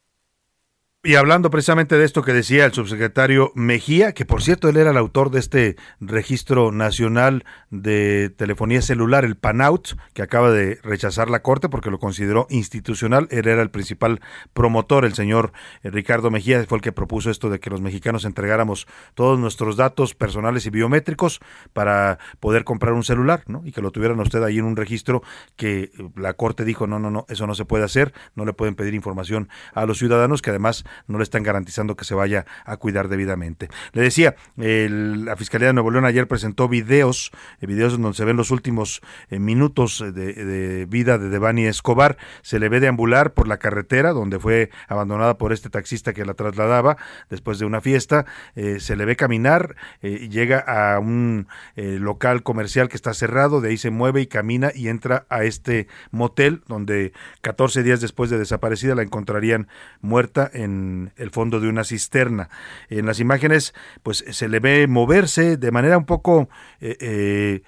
[1.07, 4.91] Y hablando precisamente de esto que decía el subsecretario Mejía, que por cierto él era
[4.91, 11.29] el autor de este registro nacional de telefonía celular, el PANOUT, que acaba de rechazar
[11.29, 13.29] la Corte porque lo consideró institucional.
[13.31, 14.23] Él era el principal
[14.55, 15.53] promotor, el señor
[15.83, 20.15] Ricardo Mejía, fue el que propuso esto de que los mexicanos entregáramos todos nuestros datos
[20.15, 21.41] personales y biométricos
[21.75, 23.61] para poder comprar un celular, ¿no?
[23.67, 25.23] Y que lo tuvieran usted ahí en un registro
[25.57, 28.75] que la Corte dijo, no, no, no, eso no se puede hacer, no le pueden
[28.75, 32.77] pedir información a los ciudadanos que además no le están garantizando que se vaya a
[32.77, 33.69] cuidar debidamente.
[33.93, 37.31] Le decía, la Fiscalía de Nuevo León ayer presentó videos,
[37.61, 42.17] eh, videos donde se ven los últimos eh, minutos de, vida de Devani Escobar.
[42.43, 46.35] Se le ve deambular por la carretera donde fue abandonada por este taxista que la
[46.35, 46.97] trasladaba
[47.31, 48.27] después de una fiesta.
[48.55, 53.77] Eh, se le ve caminar llega a un local comercial que está cerrado, de ahí
[53.77, 58.95] se mueve y camina y entra a este motel donde 14 días después de desaparecida
[58.95, 59.69] la encontrarían
[60.01, 60.84] muerta en
[61.17, 62.49] el fondo de una cisterna.
[62.89, 66.49] En las imágenes, pues se le ve moverse de manera un poco,
[66.81, 67.63] eh, eh,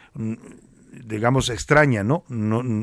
[1.04, 2.24] digamos, extraña, ¿no?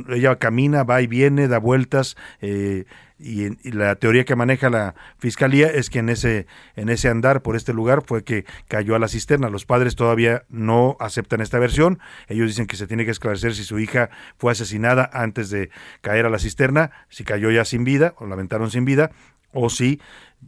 [0.10, 2.16] Ella camina, va y viene, da vueltas.
[2.42, 2.86] Eh,
[3.24, 7.56] y, la teoría que maneja la fiscalía es que en ese en ese andar por
[7.56, 9.50] este lugar fue que cayó a la cisterna.
[9.50, 12.00] Los padres todavía no aceptan esta versión.
[12.28, 15.70] Ellos dicen que se tiene que esclarecer si su hija fue asesinada antes de
[16.02, 19.12] caer a la cisterna, si cayó ya sin vida o la aventaron sin vida
[19.54, 20.00] o si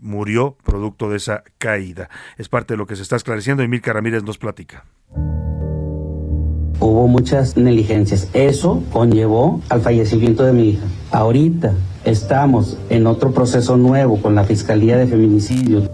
[0.02, 2.10] murió producto de esa caída.
[2.38, 4.86] Es parte de lo que se está esclareciendo y Milka Ramírez nos platica.
[6.80, 8.30] Hubo muchas negligencias.
[8.34, 10.86] Eso conllevó al fallecimiento de mi hija.
[11.12, 15.90] Ahorita estamos en otro proceso nuevo con la Fiscalía de Feminicidios.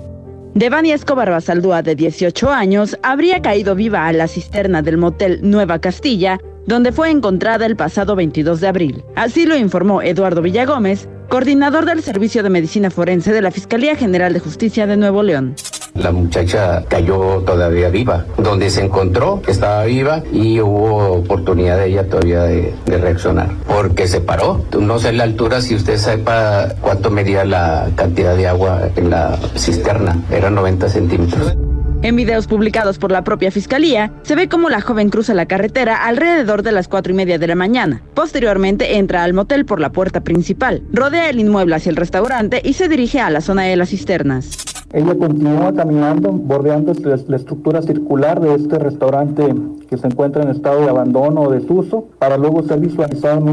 [0.53, 5.79] Devani Escobar Basaldúa, de 18 años, habría caído viva a la cisterna del motel Nueva
[5.79, 9.03] Castilla, donde fue encontrada el pasado 22 de abril.
[9.15, 14.33] Así lo informó Eduardo Villagómez, coordinador del Servicio de Medicina Forense de la Fiscalía General
[14.33, 15.55] de Justicia de Nuevo León.
[15.93, 18.25] La muchacha cayó todavía viva.
[18.37, 23.47] Donde se encontró, estaba viva y hubo oportunidad de ella todavía de, reaccionar.
[23.65, 24.65] Porque se paró.
[24.77, 29.39] No sé la altura, si usted sepa cuánto medía la cantidad de agua en la
[29.55, 30.17] cisterna.
[30.31, 31.55] Era 90 centímetros.
[32.03, 36.07] En videos publicados por la propia fiscalía, se ve cómo la joven cruza la carretera
[36.07, 38.01] alrededor de las cuatro y media de la mañana.
[38.15, 42.73] Posteriormente entra al motel por la puerta principal, rodea el inmueble hacia el restaurante y
[42.73, 44.49] se dirige a la zona de las cisternas.
[44.93, 49.53] Ella continúa caminando, bordeando la estructura circular de este restaurante
[49.87, 53.47] que se encuentra en estado de abandono o desuso, para luego ser visualizado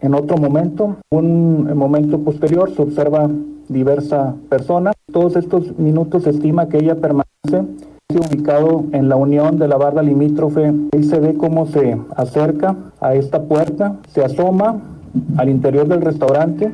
[0.00, 0.96] en, otro momento.
[1.10, 3.28] Un momento posterior se observa
[3.68, 4.92] diversa persona.
[5.12, 7.30] Todos estos minutos se estima que ella permanece
[8.18, 10.72] ubicado en la unión de la barra limítrofe.
[10.92, 14.80] Ahí se ve cómo se acerca a esta puerta, se asoma
[15.36, 16.70] al interior del restaurante.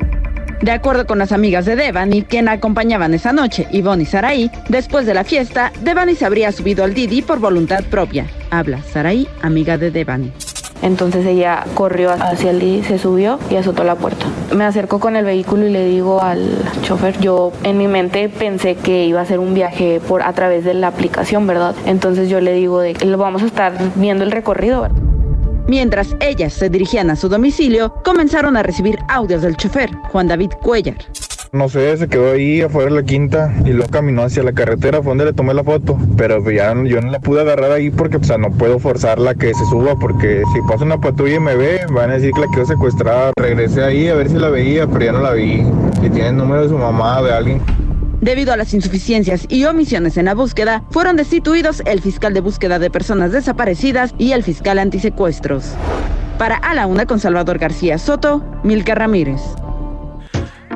[0.62, 5.04] De acuerdo con las amigas de Devani, quien acompañaban esa noche, Ivonne y Saraí, después
[5.04, 8.26] de la fiesta, Devani se habría subido al Didi por voluntad propia.
[8.50, 10.32] Habla Saraí, amiga de Devani.
[10.82, 14.26] Entonces ella corrió hacia Didi, se subió y azotó la puerta.
[14.54, 16.50] Me acerco con el vehículo y le digo al
[16.82, 20.64] chofer, yo en mi mente pensé que iba a ser un viaje por a través
[20.64, 21.74] de la aplicación, ¿verdad?
[21.86, 24.96] Entonces yo le digo de que vamos a estar viendo el recorrido, ¿verdad?
[25.66, 30.52] Mientras ellas se dirigían a su domicilio, comenzaron a recibir audios del chofer, Juan David
[30.62, 30.96] Cuellar.
[31.52, 34.98] No sé, se quedó ahí afuera de la quinta y luego caminó hacia la carretera,
[34.98, 35.96] fue donde le tomé la foto.
[36.16, 39.64] Pero ya yo no la pude agarrar ahí porque pues, no puedo forzarla que se
[39.66, 42.66] suba porque si pasa una patrulla y me ve, van a decir que la quiero
[42.66, 43.32] secuestrar.
[43.36, 45.64] Regresé ahí a ver si la veía, pero ya no la vi.
[46.02, 47.62] Si tiene el número de su mamá, de alguien.
[48.20, 52.78] Debido a las insuficiencias y omisiones en la búsqueda, fueron destituidos el fiscal de búsqueda
[52.78, 55.74] de personas desaparecidas y el fiscal antisecuestros.
[56.38, 59.40] Para A la Una con Salvador García Soto, Milka Ramírez.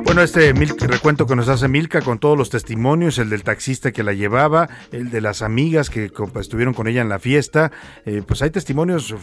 [0.03, 0.51] Bueno, este
[0.87, 4.69] recuento que nos hace Milka con todos los testimonios, el del taxista que la llevaba,
[4.91, 7.71] el de las amigas que estuvieron con ella en la fiesta,
[8.05, 9.15] eh, pues hay testimonios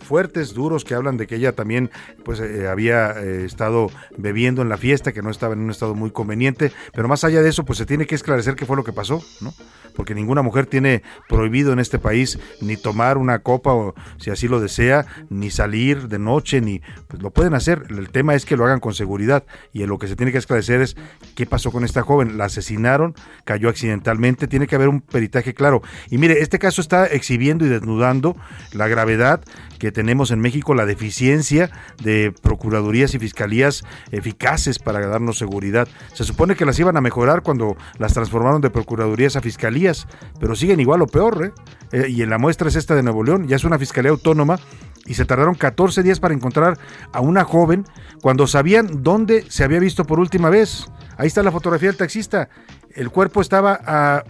[0.00, 1.90] fuertes, duros, que hablan de que ella también
[2.24, 5.94] pues eh, había eh, estado bebiendo en la fiesta, que no estaba en un estado
[5.94, 8.84] muy conveniente, pero más allá de eso, pues se tiene que esclarecer qué fue lo
[8.84, 9.54] que pasó, ¿no?
[9.94, 14.46] Porque ninguna mujer tiene prohibido en este país ni tomar una copa o si así
[14.46, 17.84] lo desea, ni salir de noche, ni pues lo pueden hacer.
[17.88, 20.38] El tema es que lo hagan con seguridad y en lo que se tiene que
[20.38, 20.96] esclarecer es
[21.34, 22.38] qué pasó con esta joven.
[22.38, 23.14] La asesinaron,
[23.44, 25.82] cayó accidentalmente, tiene que haber un peritaje claro.
[26.10, 28.36] Y mire, este caso está exhibiendo y desnudando
[28.72, 29.42] la gravedad
[29.78, 31.70] que tenemos en México, la deficiencia
[32.02, 35.88] de procuradurías y fiscalías eficaces para darnos seguridad.
[36.14, 40.06] Se supone que las iban a mejorar cuando las transformaron de procuradurías a fiscalías,
[40.40, 41.44] pero siguen igual o peor.
[41.44, 41.52] ¿eh?
[41.92, 44.58] Eh, y en la muestra es esta de Nuevo León, ya es una fiscalía autónoma
[45.06, 46.78] y se tardaron 14 días para encontrar
[47.12, 47.84] a una joven
[48.22, 50.86] cuando sabían dónde se había visto por última vez.
[51.16, 52.48] Ahí está la fotografía del taxista.
[52.94, 54.24] El cuerpo estaba a,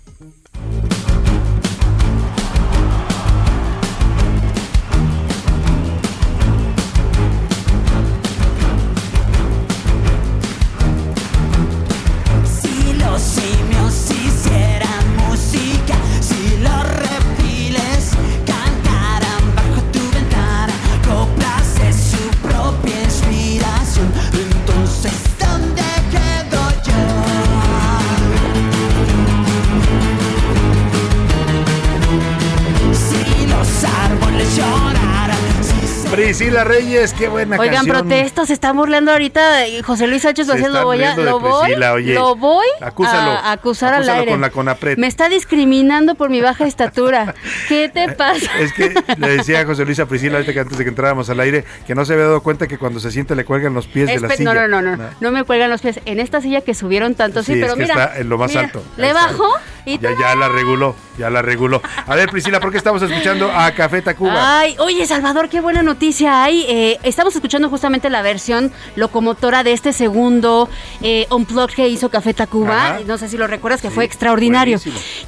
[36.51, 37.97] Priscila Reyes, qué buena Oigan, canción.
[37.99, 39.41] protestos, se están burlando ahorita.
[39.85, 42.15] José Luis Sánchez Se están lo voy a, riendo de lo voy, Priscila, oye.
[42.15, 44.33] lo voy Acúsalo, a acusar al acúsalo aire.
[44.33, 44.99] con la CONAPRED.
[44.99, 47.37] Me está discriminando por mi baja estatura.
[47.69, 48.51] ¿Qué te pasa?
[48.59, 51.31] Es que le decía a José Luis a Priscila ahorita que antes de que entráramos
[51.31, 53.87] al aire que no se había dado cuenta que cuando se siente le cuelgan los
[53.87, 54.55] pies de la Espe- silla.
[54.55, 56.01] no, no, no, no, no me cuelgan los pies.
[56.05, 57.95] En esta silla que subieron tanto, sí, Sí, es pero que mira.
[57.95, 58.79] está en lo más mira, alto.
[58.97, 59.27] Ahí Le está.
[59.27, 59.49] bajo
[59.87, 61.81] y Ya, ya la reguló, ya la reguló.
[62.09, 64.59] A ver, Priscila, ¿por qué estamos escuchando a Café Tacuba?
[64.61, 66.65] Ay, oye, Salvador, qué buena noticia hay.
[66.69, 70.69] Eh, estamos escuchando justamente la versión locomotora de este segundo
[71.03, 72.87] eh, Unplugged que hizo Café Tacuba.
[72.87, 73.01] Ajá.
[73.07, 74.79] No sé si lo recuerdas, que fue extraordinario.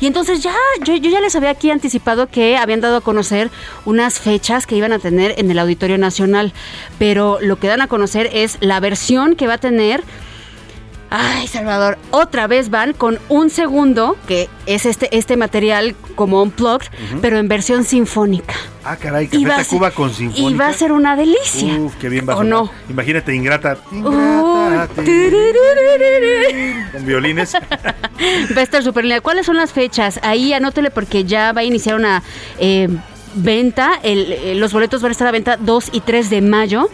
[0.00, 0.54] Y entonces ya,
[0.84, 3.50] yo, yo ya les había aquí anticipado que habían dado a conocer
[3.84, 6.52] unas fechas que iban a tener en el Auditorio Nacional.
[6.98, 10.02] Pero lo que dan a conocer es la versión que va a tener
[11.14, 16.88] Ay, Salvador, otra vez van con un segundo, que es este, este material como unplugged,
[17.10, 17.20] Ujú.
[17.20, 18.54] pero en versión sinfónica.
[18.84, 20.50] Ah, caray, Café va a Tacuba ser- con sinfónica.
[20.50, 21.74] Y va a ser una delicia.
[21.74, 22.58] Uf, qué bien va a ¿O sonar.
[22.64, 22.70] no?
[22.88, 23.76] Imagínate, Ingrata.
[24.94, 26.92] Turururururu.
[26.92, 27.54] Con violines.
[28.56, 29.20] Va a estar súper linda.
[29.20, 30.20] ¿Cuáles son las fechas?
[30.22, 32.22] Ahí anótele porque ya va a iniciar una
[32.58, 32.88] eh,
[33.34, 33.98] venta.
[34.02, 36.88] El- eh, los boletos van a estar a venta 2 y 3 de mayo.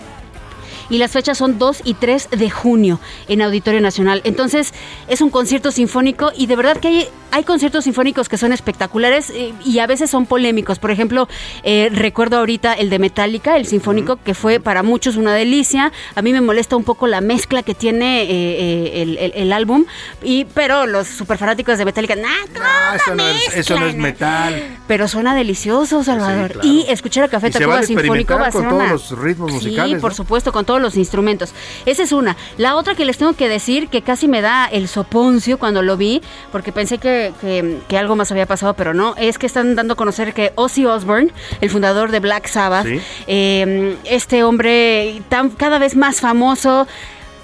[0.91, 4.21] Y las fechas son 2 y 3 de junio en Auditorio Nacional.
[4.25, 4.73] Entonces,
[5.09, 9.31] es un concierto sinfónico y de verdad que hay, hay conciertos sinfónicos que son espectaculares
[9.31, 10.79] eh, y a veces son polémicos.
[10.79, 11.29] Por ejemplo,
[11.63, 15.93] eh, recuerdo ahorita el de Metallica, el sinfónico, que fue para muchos una delicia.
[16.15, 19.85] A mí me molesta un poco la mezcla que tiene eh, el, el- el álbum,
[20.23, 22.29] y, pero los super fanáticos de Metallica, nah,
[22.61, 24.77] Ah, eso, no es, eso no es metal.
[24.87, 26.53] pero suena delicioso, Salvador.
[26.53, 26.67] claro.
[26.69, 29.97] Y escuchar a Café Tacuba Sinfónico va a experimentar con ser todos los ritmos musicales,
[29.97, 30.17] Sí, por ¿no?
[30.17, 31.53] supuesto, con todos los instrumentos.
[31.87, 32.37] Esa es una.
[32.57, 35.97] La otra que les tengo que decir, que casi me da el soponcio cuando lo
[35.97, 36.23] vi,
[36.53, 39.95] porque pensé que, que- que algo más había pasado, pero no, es que están dando
[39.95, 43.01] a conocer que Ozzy Osbourne, el fundador de Black Sabbath, Sí.
[43.27, 46.87] eh, este hombre tan, cada vez más famoso,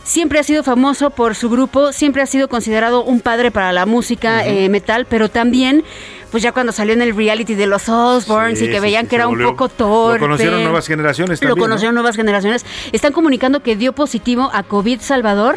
[0.04, 3.86] Siempre ha sido famoso por su grupo, siempre ha sido considerado un padre para la
[3.86, 5.82] música eh, metal, pero también,
[6.30, 9.04] pues ya cuando salió en el reality de los Osbournes Sí, y que sí, veían
[9.04, 10.18] sí, que era un poco torpe.
[10.20, 11.64] Lo conocieron nuevas generaciones Lo también, ¿no?
[11.64, 12.66] conocieron nuevas generaciones.
[12.92, 15.56] Están comunicando que dio positivo a COVID Salvador.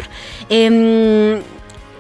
[0.49, 1.41] em,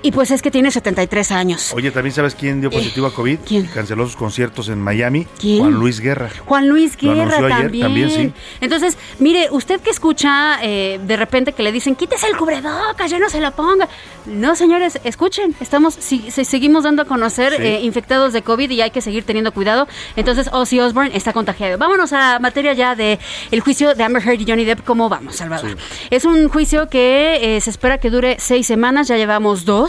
[0.01, 1.71] y pues es que tiene 73 años.
[1.73, 3.39] Oye, ¿también sabes quién dio positivo a COVID?
[3.45, 3.65] ¿quién?
[3.67, 5.27] Canceló sus conciertos en Miami.
[5.39, 5.59] ¿Quién?
[5.59, 6.29] Juan Luis Guerra.
[6.45, 7.83] Juan Luis Lo Guerra anunció ayer, también.
[7.85, 8.33] también, sí.
[8.61, 13.19] Entonces, mire, usted que escucha eh, de repente que le dicen, quítese el cubrebocas, ya
[13.19, 13.87] no se lo ponga.
[14.25, 17.61] No, señores, escuchen, estamos, si, si- seguimos dando a conocer Sí.
[17.63, 19.87] eh, infectados de COVID y hay que seguir teniendo cuidado.
[20.15, 21.77] Entonces, Ozzy Osbourne está contagiado.
[21.77, 23.19] Vámonos a materia ya de
[23.51, 24.83] el juicio de Amber Heard y Johnny Depp.
[24.83, 25.77] ¿Cómo vamos, Salvador?
[26.09, 29.86] Es un juicio que eh, se espera que dure seis semanas, ya llevamos dos.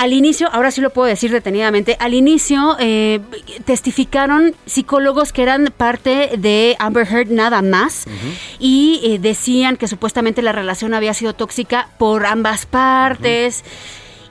[0.00, 3.20] Al inicio, ahora sí lo puedo decir detenidamente, al inicio eh,
[3.66, 8.06] testificaron psicólogos que eran parte de Amber Heard nada más
[8.58, 13.62] y eh, decían que supuestamente la relación había sido tóxica por ambas partes.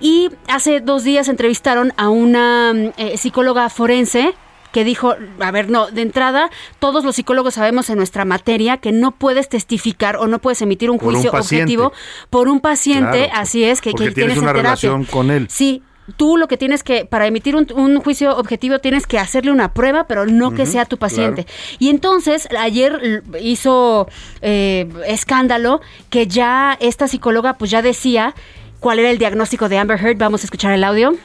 [0.01, 4.33] Y hace dos días entrevistaron a una mm, eh, psicóloga forense
[4.71, 6.49] que dijo, a ver, no, de entrada,
[6.79, 10.89] todos los psicólogos sabemos en nuestra materia que no puedes testificar o no puedes emitir
[10.89, 11.91] un Por juicio objetivo
[12.29, 15.47] por un paciente, Claro, así es, que, que tienes tienes una en relación con él.
[15.49, 15.81] Sí,
[16.17, 19.73] tú lo que tienes que, para emitir un, un juicio objetivo, tienes que hacerle una
[19.73, 21.45] prueba, pero no que sea tu paciente.
[21.45, 21.77] claro.
[21.79, 24.07] Y entonces, ayer hizo
[24.41, 28.35] eh, escándalo que ya esta psicóloga pues ya decía
[28.79, 30.17] cuál era el diagnóstico de Amber Heard.
[30.17, 31.15] Vamos a escuchar el audio.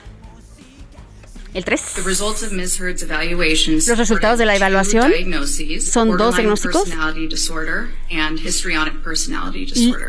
[1.54, 1.82] El 3.
[3.86, 5.12] Los resultados de la evaluación
[5.80, 6.88] son dos diagnósticos.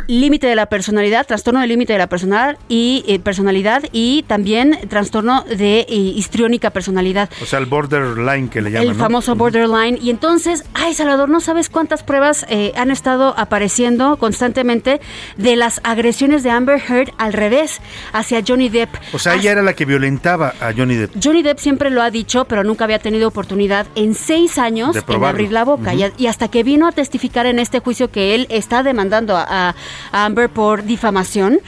[0.07, 4.79] Límite de la personalidad, trastorno del límite de la personal y eh, personalidad y también
[4.89, 7.29] trastorno de eh, histriónica personalidad.
[7.41, 8.87] O sea, el borderline que le llaman.
[8.87, 9.03] El ¿no?
[9.03, 9.99] famoso borderline.
[10.01, 14.99] Y entonces, ay, Salvador, no sabes cuántas pruebas eh, han estado apareciendo constantemente
[15.37, 17.81] de las agresiones de Amber Heard al revés,
[18.13, 18.89] hacia Johnny Depp.
[19.13, 21.11] O sea, ella era la que violentaba a Johnny Depp.
[21.21, 25.03] Johnny Depp siempre lo ha dicho, pero nunca había tenido oportunidad en seis años De
[25.07, 25.93] en abrir la boca.
[25.93, 29.75] Y, hasta que vino a testificar en este juicio que él está demandando a,
[30.11, 31.59] Amber por difamación,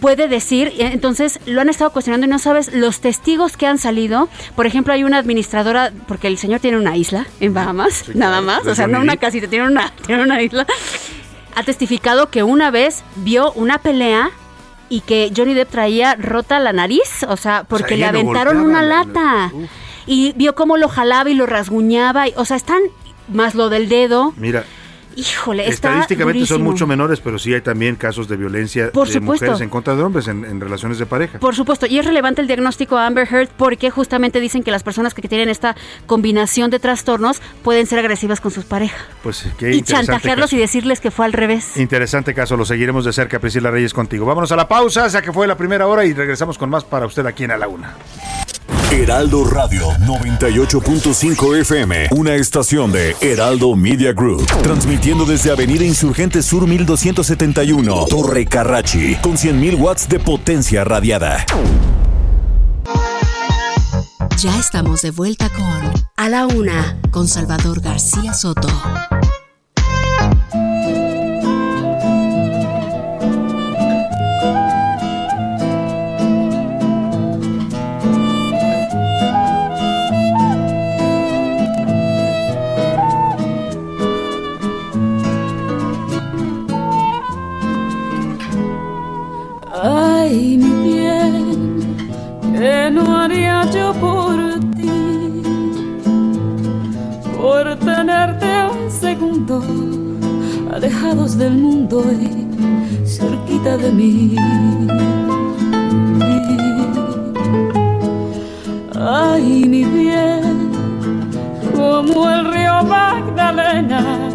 [0.00, 3.78] puede decir, eh, entonces lo han estado cuestionando y no sabes los testigos que han
[3.78, 4.28] salido.
[4.56, 8.66] Por ejemplo, hay una administradora, porque el señor tiene una isla en Bahamas, nada más,
[8.66, 10.66] o sea, no Johnny una casita, tiene una, tiene una isla.
[11.54, 14.30] Ha testificado que una vez vio una pelea
[14.88, 19.04] y que Johnny Depp traía rota la nariz, o sea, porque le aventaron una la-
[19.04, 19.52] lata.
[20.06, 22.80] Y vio cómo lo jalaba y lo rasguñaba, y- o sea, están
[23.28, 24.34] más lo del dedo.
[24.36, 24.64] Mira,
[25.16, 29.14] Híjole, está estadísticamente son mucho menores, pero sí hay también casos de violencia Por de
[29.14, 29.44] supuesto.
[29.46, 31.38] mujeres en contra de hombres en, en relaciones de pareja.
[31.38, 34.82] Por supuesto, y es relevante el diagnóstico a Amber Heard porque justamente dicen que las
[34.82, 39.00] personas que tienen esta combinación de trastornos pueden ser agresivas con sus parejas.
[39.22, 40.56] Pues qué Y interesante chantajearlos caso.
[40.56, 41.76] y decirles que fue al revés.
[41.76, 44.26] Interesante caso, lo seguiremos de cerca, Priscila Reyes, contigo.
[44.26, 47.06] Vámonos a la pausa, ya que fue la primera hora y regresamos con más para
[47.06, 47.94] usted aquí en A la Una.
[48.94, 56.68] Heraldo Radio 98.5 FM, una estación de Heraldo Media Group, transmitiendo desde Avenida Insurgente Sur
[56.68, 61.44] 1271, Torre Carrachi, con 100.000 watts de potencia radiada.
[64.38, 68.68] Ya estamos de vuelta con A la Una con Salvador García Soto.
[99.60, 104.36] Segundo, alejados del mundo y cerquita de mí.
[108.96, 110.70] Ay, mi bien,
[111.74, 114.30] como el río Magdalena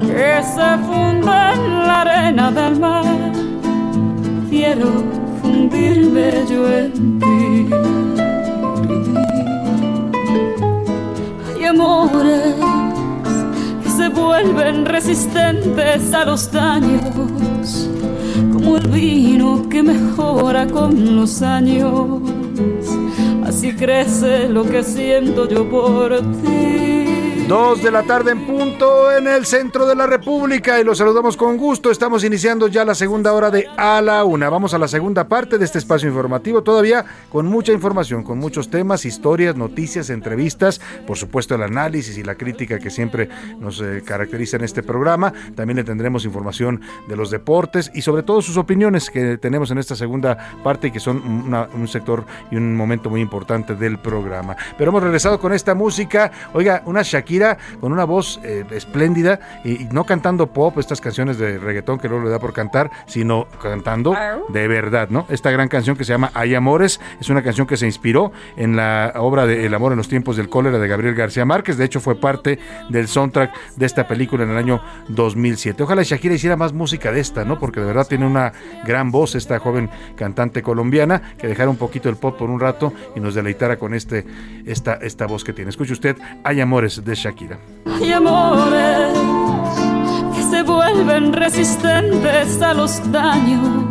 [0.00, 3.32] que se funde en la arena del mar.
[4.50, 4.88] Quiero
[5.40, 7.68] fundirme yo en ti.
[11.56, 12.55] Hay amores
[14.26, 17.88] vuelven resistentes a los daños,
[18.52, 22.20] como el vino que mejora con los años.
[23.44, 26.65] Así crece lo que siento yo por ti.
[27.48, 31.36] Dos de la tarde en punto en el centro de la República y los saludamos
[31.36, 31.92] con gusto.
[31.92, 34.50] Estamos iniciando ya la segunda hora de A la Una.
[34.50, 38.68] Vamos a la segunda parte de este espacio informativo, todavía con mucha información, con muchos
[38.68, 43.28] temas, historias, noticias, entrevistas, por supuesto el análisis y la crítica que siempre
[43.60, 45.32] nos eh, caracteriza en este programa.
[45.54, 49.78] También le tendremos información de los deportes y sobre todo sus opiniones que tenemos en
[49.78, 51.22] esta segunda parte y que son
[51.72, 54.56] un sector y un momento muy importante del programa.
[54.76, 57.35] Pero hemos regresado con esta música, oiga, una Shakira
[57.80, 62.08] con una voz eh, espléndida y, y no cantando pop, estas canciones de reggaetón que
[62.08, 64.14] luego le da por cantar, sino cantando
[64.48, 65.26] de verdad, ¿no?
[65.28, 68.76] Esta gran canción que se llama Hay Amores es una canción que se inspiró en
[68.76, 71.84] la obra de El amor en los tiempos del cólera de Gabriel García Márquez, de
[71.84, 72.58] hecho fue parte
[72.88, 75.82] del soundtrack de esta película en el año 2007.
[75.82, 77.58] Ojalá Shakira hiciera más música de esta, ¿no?
[77.58, 78.52] Porque de verdad tiene una
[78.84, 82.92] gran voz esta joven cantante colombiana que dejara un poquito el pop por un rato
[83.14, 84.24] y nos deleitara con este
[84.66, 85.70] esta esta voz que tiene.
[85.70, 87.25] Escuche usted Hay Amores de Shakira.
[87.26, 89.18] Hay amores
[90.36, 93.84] que se vuelven resistentes a los daños,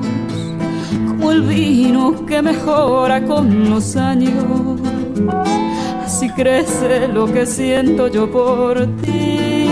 [1.06, 4.80] como como el vino que mejora con los años.
[6.06, 9.68] Así crece lo que siento yo por ti.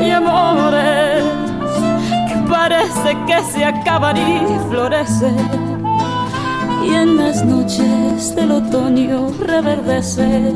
[0.00, 1.24] Hay amores
[2.28, 5.73] que parece que se acaban y florecen.
[6.84, 10.52] Y en las noches del otoño reverdece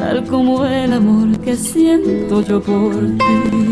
[0.00, 3.70] tal como el amor que siento yo por ti.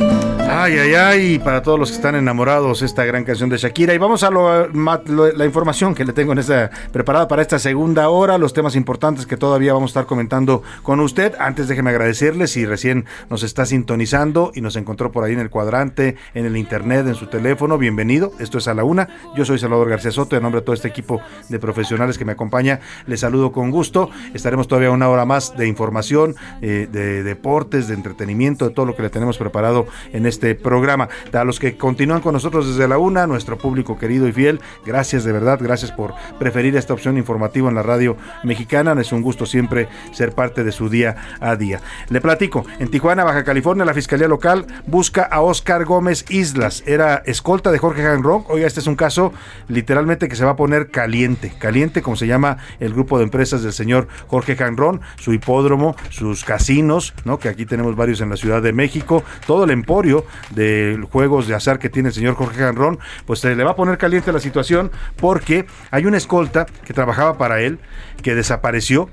[0.50, 3.94] Ay, ay, ay, para todos los que están enamorados, esta gran canción de Shakira.
[3.94, 8.38] Y vamos a la información que le tengo en esta, preparada para esta segunda hora,
[8.38, 11.34] los temas importantes que todavía vamos a estar comentando con usted.
[11.38, 15.50] Antes déjeme agradecerle si recién nos está sintonizando y nos encontró por ahí en el
[15.50, 17.78] cuadrante, en el internet, en su teléfono.
[17.78, 19.08] Bienvenido, esto es a la una.
[19.36, 22.32] Yo soy Salvador García Soto, en nombre de todo este equipo de profesionales que me
[22.32, 24.10] acompaña, les saludo con gusto.
[24.34, 26.17] Estaremos todavía una hora más de información,
[26.60, 31.08] eh, de deportes, de entretenimiento, de todo lo que le tenemos preparado en este programa.
[31.32, 35.24] A los que continúan con nosotros desde la una, nuestro público querido y fiel, gracias
[35.24, 38.96] de verdad, gracias por preferir esta opción informativa en la radio mexicana.
[39.00, 41.80] Es un gusto siempre ser parte de su día a día.
[42.08, 46.82] Le platico, en Tijuana, Baja California, la Fiscalía Local busca a Oscar Gómez Islas.
[46.86, 48.44] Era escolta de Jorge Hanron.
[48.48, 49.32] Oiga, este es un caso
[49.68, 53.62] literalmente que se va a poner caliente, caliente como se llama el grupo de empresas
[53.62, 57.38] del señor Jorge Hanron, su hipódromo, sus casinos, ¿no?
[57.38, 61.54] que aquí tenemos varios en la Ciudad de México, todo el emporio de juegos de
[61.54, 64.40] azar que tiene el señor Jorge Hanron, pues se le va a poner caliente la
[64.40, 67.78] situación porque hay una escolta que trabajaba para él
[68.22, 69.10] que desapareció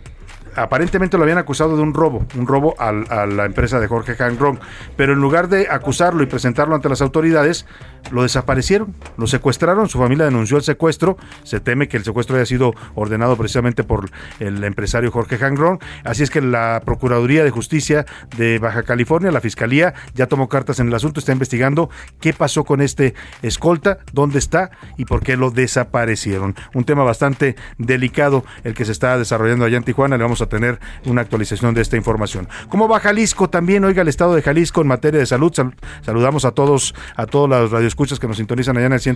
[0.56, 4.16] aparentemente lo habían acusado de un robo, un robo al- a la empresa de Jorge
[4.22, 4.60] Hanron,
[4.98, 7.66] pero en lugar de acusarlo y presentarlo ante las autoridades,
[8.12, 12.46] lo desaparecieron, lo secuestraron, su familia denunció el secuestro, se teme que el secuestro haya
[12.46, 18.06] sido ordenado precisamente por el empresario Jorge Hanron, así es que la Procuraduría de Justicia
[18.38, 21.90] de Baja California, la Fiscalía, ya tomó cartas en el asunto, está investigando
[22.20, 26.56] qué pasó con este escolta, dónde está y por qué lo desaparecieron.
[26.74, 30.45] Un tema bastante delicado el que se está desarrollando allá en Tijuana, le vamos a
[30.48, 32.48] tener una actualización de esta información.
[32.70, 33.50] ¿Cómo va Jalisco?
[33.50, 35.52] También, oiga, el estado de Jalisco en materia de salud.
[35.54, 39.16] Sal- saludamos a todos, a todos los radioescuchas que nos sintonizan allá en el 100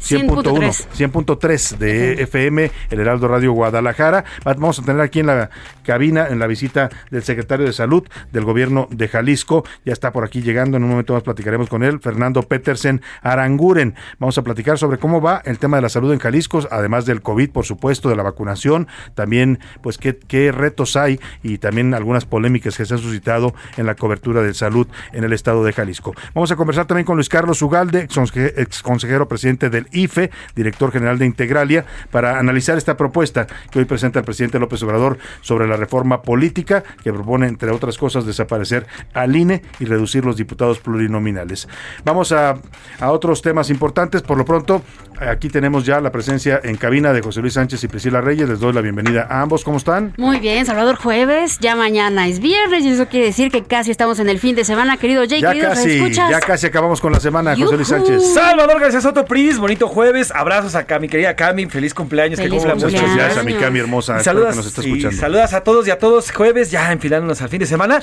[0.00, 4.24] 100.1, 100.3 de FM, el Heraldo Radio Guadalajara.
[4.46, 5.50] Va- Vamos a tener aquí en la
[5.84, 9.64] cabina, en la visita del secretario de Salud del gobierno de Jalisco.
[9.84, 13.94] Ya está por aquí llegando, en un momento más platicaremos con él, Fernando Petersen Aranguren.
[14.18, 17.22] Vamos a platicar sobre cómo va el tema de la salud en Jalisco, además del
[17.22, 22.24] COVID, por supuesto, de la vacunación, también pues qué, qué retos hay y también algunas
[22.24, 26.14] polémicas que se han suscitado en la cobertura de salud en el estado de Jalisco.
[26.34, 30.30] Vamos a conversar también con Luis Carlos Ugalde, ex conse- ex consejero presidente del IFE,
[30.54, 35.18] director general de Integralia, para analizar esta propuesta que hoy presenta el presidente López Obrador
[35.40, 40.36] sobre la reforma política que propone, entre otras cosas, desaparecer al INE y reducir los
[40.36, 41.68] diputados plurinominales.
[42.04, 42.56] Vamos a,
[43.00, 44.22] a otros temas importantes.
[44.22, 44.82] Por lo pronto,
[45.20, 48.48] aquí tenemos ya la presencia en cabina de José Luis Sánchez y Priscila Reyes.
[48.48, 49.64] Les doy la bienvenida a ambos.
[49.64, 50.12] ¿Cómo están?
[50.16, 54.18] Muy bien, Salvador, jueves, ya mañana es viernes y eso quiere decir que casi estamos
[54.18, 56.30] en el fin de semana, querido Jay, Ya queridos casi, escuchas.
[56.30, 57.88] ya casi acabamos con la semana, José Luis.
[57.88, 58.34] Sánchez.
[58.34, 62.56] Salvador García Soto Pris, bonito jueves, abrazos acá mi querida Cami, feliz cumpleaños, Feliz que
[62.68, 63.36] cumpla Muchas años.
[63.38, 65.16] a mi Cami hermosa, saludas, que nos está y escuchando.
[65.20, 68.00] saludas a todos y a todos, jueves ya enfilándonos al fin de semana,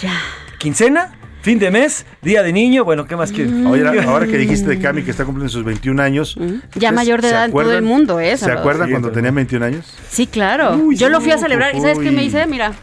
[0.57, 1.13] quincena,
[1.45, 3.53] fin de mes, día de niño, bueno, ¿qué más quieres?
[3.67, 6.35] Oye, ahora, ahora que dijiste de Cami que está cumpliendo sus 21 años.
[6.73, 8.35] Ya mayor de ¿se edad en todo el mundo, ¿eh?
[8.35, 9.95] ¿Se acuerdan Sí, cuando tenía 21 años?
[10.09, 10.75] Sí, claro.
[10.75, 12.45] Uy, Yo lo fui a celebrar y ¿sabes qué me hice?
[12.47, 12.73] Mira,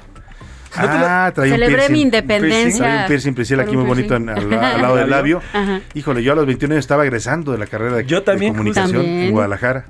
[0.74, 1.92] Ah, traía un Celebré piercing.
[1.92, 5.42] mi independencia Traía un piercing, Priscila, aquí muy bonito en- al, al lado del labio.
[5.52, 5.80] Ajá.
[5.92, 8.58] Híjole, yo a los 21 años estaba egresando de la carrera de, Yo también, de
[8.58, 9.20] comunicación También.
[9.24, 9.84] en Guadalajara.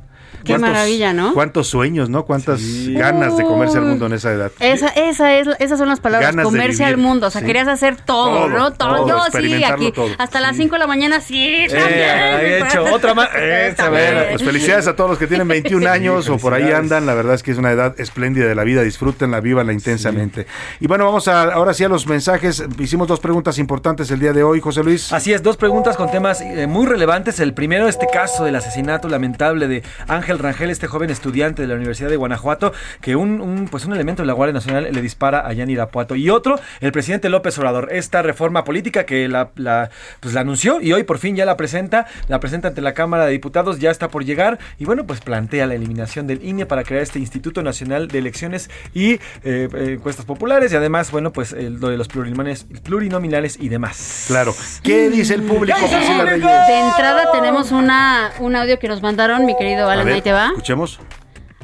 [0.44, 1.34] Qué maravilla, ¿no?
[1.34, 2.24] Cuántos sueños, ¿no?
[2.24, 4.52] Cuántas ganas de comerse al mundo en esa edad.
[4.60, 7.28] esa, esa es, esas son las palabras, Ganas de comerse al mundo.
[7.28, 7.46] O sea, sí.
[7.46, 8.72] querías hacer todo, Todo, ¿no?
[8.72, 9.06] Todo.
[9.06, 9.92] todo, Yo sí, aquí.
[9.92, 10.08] todo.
[10.18, 12.00] Hasta las 5 de la mañana, sí, también.
[12.00, 13.28] Eh, he hecho otra más.
[13.32, 17.06] Bueno, Pues felicidades a todos los que tienen 21 años o por ahí andan.
[17.06, 18.82] La verdad es que es una edad espléndida de la vida.
[18.82, 20.46] Disfrútenla, vívanla intensamente.
[20.80, 22.64] Y bueno, vamos a, ahora sí a los mensajes.
[22.78, 25.12] Hicimos dos preguntas importantes el día de hoy, José Luis.
[25.12, 27.38] Así es, dos preguntas con temas eh, muy relevantes.
[27.40, 31.74] El primero, este caso del asesinato lamentable de Ángel Rangel, este joven estudiante de la
[31.74, 35.46] Universidad de Guanajuato, que un, un, pues un elemento de la Guardia Nacional le dispara
[35.46, 36.14] allá en Irapuato.
[36.16, 40.80] Y otro, el presidente López Obrador, esta reforma política que la, la, pues la anunció
[40.80, 43.90] y hoy por fin ya la presenta, la presenta ante la Cámara de Diputados, ya
[43.90, 47.62] está por llegar y bueno, pues plantea la eliminación del INE para crear este Instituto
[47.62, 49.68] Nacional de Elecciones y eh, eh,
[49.98, 54.24] encuestas populares y además, bueno, pues el- lo de los plurinominales, plurinominales y demás.
[54.28, 54.54] Claro.
[54.82, 56.48] ¿Qué dice el público, ¿Qué dice el Priscila público?
[56.48, 56.66] Reyes?
[56.68, 60.32] De entrada tenemos una, un audio que nos mandaron, mi querido Alan, ver, ahí te
[60.32, 60.48] va.
[60.48, 60.98] Escuchemos.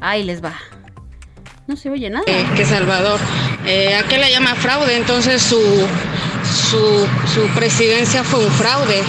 [0.00, 0.52] Ahí les va.
[1.66, 2.24] No se oye nada.
[2.26, 3.18] Eh, que Salvador.
[3.66, 4.96] Eh, ¿A qué le llama fraude?
[4.96, 5.58] Entonces su,
[6.44, 9.02] su, su presidencia fue un fraude.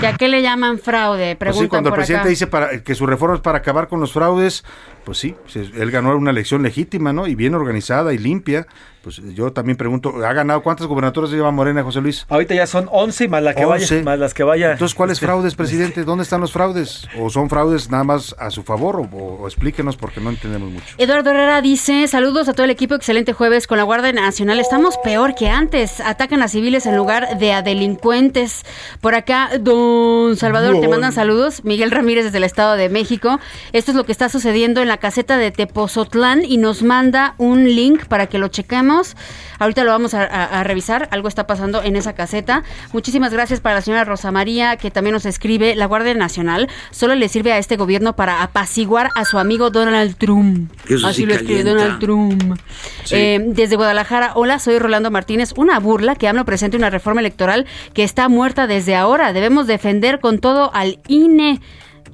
[0.00, 1.36] ¿Y a qué le llaman fraude?
[1.36, 2.28] Pues Preguntan sí, cuando el por presidente acá.
[2.30, 4.64] dice para, que su reforma es para acabar con los fraudes,
[5.04, 7.26] pues sí, se- él ganó una elección legítima, ¿no?
[7.26, 8.66] Y bien organizada y limpia.
[9.02, 12.24] Pues yo también pregunto, ¿ha ganado cuántas gubernaturas lleva Morena, José Luis?
[12.28, 13.94] Ahorita ya son 11 más, la que 11.
[13.96, 14.70] vaya, más las que vaya.
[14.72, 16.04] Entonces, ¿cuáles Este, fraudes, presidente?
[16.04, 17.08] ¿Dónde están los fraudes?
[17.18, 18.94] ¿O son fraudes nada más a su favor?
[18.94, 20.94] O, o- o explíquenos porque no entendemos mucho.
[20.98, 24.60] Eduardo Herrera dice, saludos a todo el equipo, excelente jueves con la Guardia Nacional.
[24.60, 28.62] Estamos peor que antes, atacan a civiles en lugar de a delincuentes.
[29.00, 31.64] Por acá, don Salvador, te mandan saludos.
[31.64, 33.40] Miguel Ramírez desde el Estado de México.
[33.72, 37.64] Esto es lo que está sucediendo en la caseta de Tepozotlán y nos manda un
[37.64, 39.16] link para que lo chequemos.
[39.58, 42.62] Ahorita lo vamos a, a- a revisar, algo está pasando en esa caseta.
[42.92, 47.14] Muchísimas gracias para la señora Rosa María, que también nos escribe, la Guardia Nacional solo
[47.14, 50.70] le sirve a este gobierno para apaciguar a su amigo Donald Trump.
[50.86, 51.64] Eso Así sí lo escribe.
[51.64, 52.58] Donald Trump.
[53.04, 53.14] Sí.
[53.16, 55.54] Eh, desde Guadalajara, hola, soy Rolando Martínez.
[55.56, 57.64] Una burla que AMLO presente una reforma electoral
[57.94, 59.32] que está muerta desde ahora.
[59.32, 61.60] Debemos defender con todo al INE.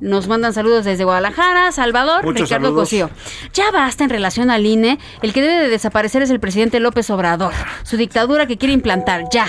[0.01, 2.83] Nos mandan saludos desde Guadalajara, Salvador, Muchos Ricardo saludos.
[2.85, 3.11] Cosío.
[3.53, 4.99] Ya basta en relación al INE.
[5.23, 7.53] El que debe de desaparecer es el presidente López Obrador.
[7.83, 9.25] Su dictadura que quiere implantar.
[9.33, 9.47] Ya.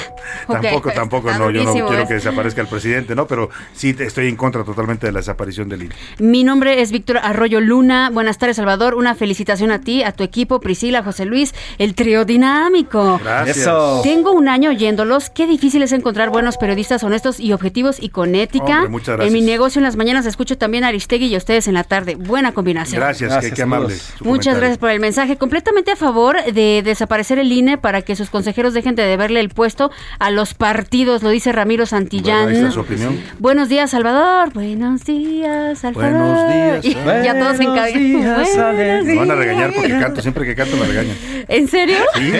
[0.47, 3.27] Tampoco, tampoco, está no, yo no quiero que desaparezca el presidente, ¿no?
[3.27, 5.95] Pero sí estoy en contra totalmente de la desaparición del INE.
[6.17, 8.09] Mi nombre es Víctor Arroyo Luna.
[8.11, 8.95] Buenas tardes, Salvador.
[8.95, 13.19] Una felicitación a ti, a tu equipo, Priscila, José Luis, el trío dinámico.
[13.23, 13.57] Gracias.
[13.57, 14.01] Eso.
[14.03, 15.29] Tengo un año oyéndolos.
[15.29, 18.77] Qué difícil es encontrar buenos periodistas honestos y objetivos y con ética.
[18.77, 19.27] Hombre, muchas gracias.
[19.27, 21.83] En mi negocio en las mañanas escucho también a Aristegui y a ustedes en la
[21.83, 22.15] tarde.
[22.15, 23.01] Buena combinación.
[23.01, 23.87] Gracias, qué, qué amable.
[23.87, 24.57] Muchas comentario.
[24.57, 25.35] gracias por el mensaje.
[25.35, 29.49] Completamente a favor de desaparecer el INE para que sus consejeros dejen de deberle el
[29.49, 32.43] puesto a los partidos, lo dice Ramiro Santillán.
[32.43, 33.19] Bueno, ahí está su opinión.
[33.39, 34.53] Buenos días, Salvador.
[34.53, 36.11] Buenos días, Salvador.
[36.13, 38.35] Buenos días, Y ya todos en cabina.
[38.35, 41.17] Buenos Me van a regañar porque canto, siempre que canto me regañan.
[41.49, 41.97] ¿En serio?
[42.15, 42.31] Sí.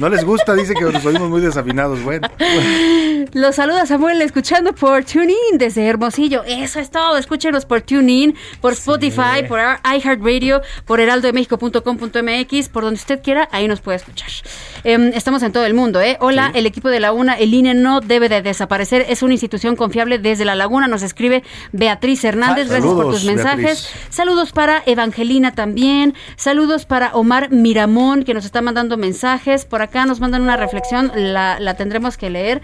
[0.00, 2.02] No les gusta, dice que nos oímos muy desafinados.
[2.02, 2.26] Bueno.
[3.32, 6.42] Los saluda Samuel escuchando por TuneIn desde Hermosillo.
[6.44, 7.03] Eso es todo.
[7.16, 13.80] Escúchenos por TuneIn, por Spotify, por iHeartRadio, por heraldodemexico.com.mx, por donde usted quiera, ahí nos
[13.80, 14.30] puede escuchar.
[14.82, 16.16] Em, estamos en todo el mundo, ¿eh?
[16.20, 19.76] Hola, el equipo de la UNA, el INE no debe de desaparecer, es una institución
[19.76, 21.42] confiable desde La Laguna, nos escribe
[21.72, 23.64] Beatriz Hernández, gracias por Saludos, tus mensajes.
[23.64, 23.90] Beatriz.
[24.10, 26.14] Saludos para Evangelina también.
[26.36, 29.64] Saludos para Omar Miramón, que nos está mandando mensajes.
[29.64, 32.62] Por acá nos mandan una reflexión, la, la tendremos que leer.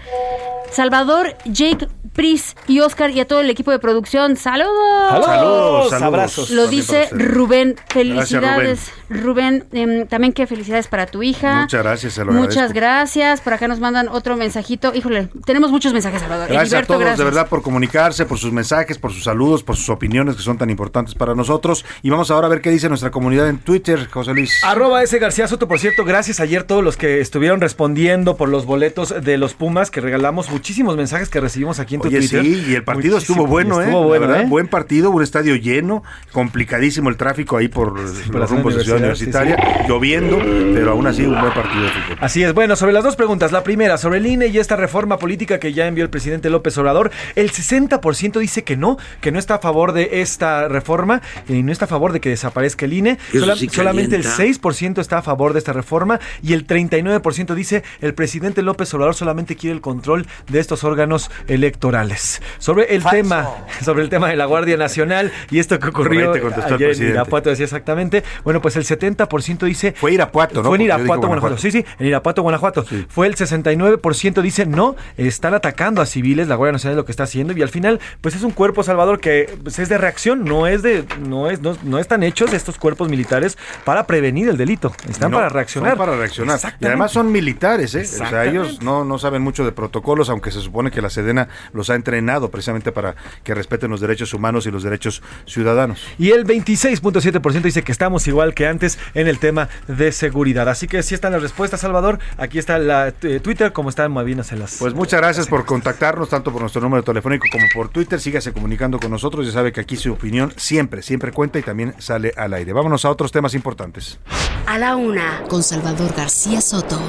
[0.71, 4.35] Salvador, Jake, Pris y Oscar y a todo el equipo de producción.
[4.35, 5.25] ¡Saludos!
[5.25, 6.01] Saludos, saludos.
[6.01, 7.07] Abrazos Lo dice.
[7.11, 7.75] Rubén.
[7.75, 9.65] Gracias, Felicidades, Rubén.
[9.71, 11.61] Em, también que felicidades para tu hija.
[11.61, 12.75] Muchas gracias, se lo Muchas agradezco.
[12.75, 13.41] gracias.
[13.41, 14.93] Por acá nos mandan otro mensajito.
[14.95, 16.47] Híjole, tenemos muchos mensajes, Salvador.
[16.47, 17.17] Gracias Heriberto, a todos, gracias.
[17.19, 20.57] de verdad, por comunicarse, por sus mensajes, por sus saludos, por sus opiniones que son
[20.57, 21.85] tan importantes para nosotros.
[22.01, 24.61] Y vamos ahora a ver qué dice nuestra comunidad en Twitter, José Luis.
[24.63, 28.65] Arroba ese García Soto, por cierto, gracias ayer todos los que estuvieron respondiendo por los
[28.65, 32.43] boletos de los Pumas que regalamos, muchísimos mensajes que recibimos aquí en tu Oye, Twitter.
[32.43, 33.85] sí, y el partido Muchísimo, estuvo bueno, ¿eh?
[33.85, 34.47] Estuvo La bueno, verdad, ¿eh?
[34.47, 39.00] Buen partido, un estadio lleno, complicadísimo el tráfico ahí por la los rumbos de Ciudad
[39.05, 40.37] Universitaria, lloviendo,
[40.73, 42.17] pero aún así un buen partido de fútbol.
[42.21, 43.51] Así es, bueno, sobre las dos preguntas.
[43.51, 46.77] La primera, sobre el INE y esta reforma política que ya envió el presidente López
[46.77, 51.63] Obrador, el 60% dice que no, que no está a favor de esta reforma y
[51.63, 53.17] no está a favor de que desaparezca el INE.
[53.29, 54.61] Eso Sola- sí solamente el calienta.
[54.61, 59.15] 6% está a favor de esta reforma y el 39% dice el presidente López Obrador
[59.15, 62.41] solamente quiere el control de estos órganos electorales.
[62.59, 63.47] Sobre el tema,
[63.83, 67.09] sobre el tema de la Guardia Nacional y esto que ocurrió ayer en.
[67.11, 68.23] Irapuato, decía exactamente.
[68.43, 70.69] Bueno, pues el 70% dice Fue Irapuato, ¿no?
[70.69, 71.57] Fue en Irapuato, Guanajuato.
[71.57, 72.85] Sí, sí, en Irapuato, Guanajuato.
[73.09, 77.11] Fue el 69% dice no, están atacando a civiles, la Guardia Nacional es lo que
[77.11, 80.43] está haciendo y al final pues es un cuerpo Salvador que pues, es de reacción,
[80.45, 84.57] no es de no es no, no están hechos estos cuerpos militares para prevenir el
[84.57, 85.97] delito, están No, para reaccionar.
[85.97, 86.59] para reaccionar.
[86.79, 88.01] Y además son militares, ¿eh?
[88.01, 91.47] O sea, ellos no, no saben mucho de protocolos, aunque se supone que la Sedena
[91.73, 96.01] los ha entrenado precisamente para que respeten los derechos humanos y los derechos ciudadanos.
[96.17, 98.80] Y el 26.7% dice que estamos igual que antes
[99.13, 100.67] en el tema de seguridad.
[100.69, 102.19] Así que si están las respuestas, Salvador.
[102.37, 104.77] Aquí está la eh, Twitter, como están Malvinas en las.
[104.77, 108.19] Pues muchas gracias por contactarnos, tanto por nuestro número telefónico como por Twitter.
[108.19, 109.45] Sígase comunicando con nosotros.
[109.45, 112.73] Ya sabe que aquí su opinión siempre, siempre cuenta y también sale al aire.
[112.73, 114.19] Vámonos a otros temas importantes.
[114.65, 116.99] A la una, con Salvador García Soto.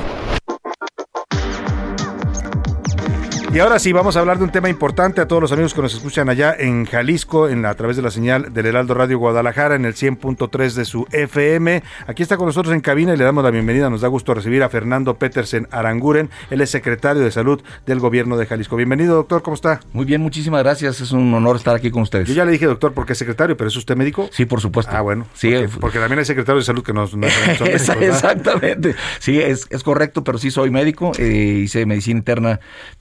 [3.54, 5.82] Y ahora sí, vamos a hablar de un tema importante a todos los amigos que
[5.82, 9.18] nos escuchan allá en Jalisco, en la- a través de la señal del Heraldo Radio
[9.18, 11.82] Guadalajara, en el 100.3 de su FM.
[12.06, 13.90] Aquí está con nosotros en cabina y le damos la bienvenida.
[13.90, 16.30] Nos da gusto recibir a Fernando Petersen Aranguren.
[16.48, 18.74] Él es secretario de Salud del Gobierno de Jalisco.
[18.76, 19.42] Bienvenido, doctor.
[19.42, 19.80] ¿Cómo está?
[19.92, 21.02] Muy bien, muchísimas gracias.
[21.02, 22.26] Es un honor estar aquí con ustedes.
[22.28, 24.30] Yo ya le dije, doctor, porque es secretario, pero ¿es usted médico?
[24.32, 24.92] Sí, por supuesto.
[24.96, 25.26] Ah, bueno.
[25.34, 28.14] Sí, porque, porque también hay secretarios de salud que no, no son médicos, Esa- ¿verdad?
[28.16, 28.94] Exactamente.
[29.18, 31.12] Sí, es, es correcto, pero sí soy médico.
[31.18, 32.60] eh, hice medicina interna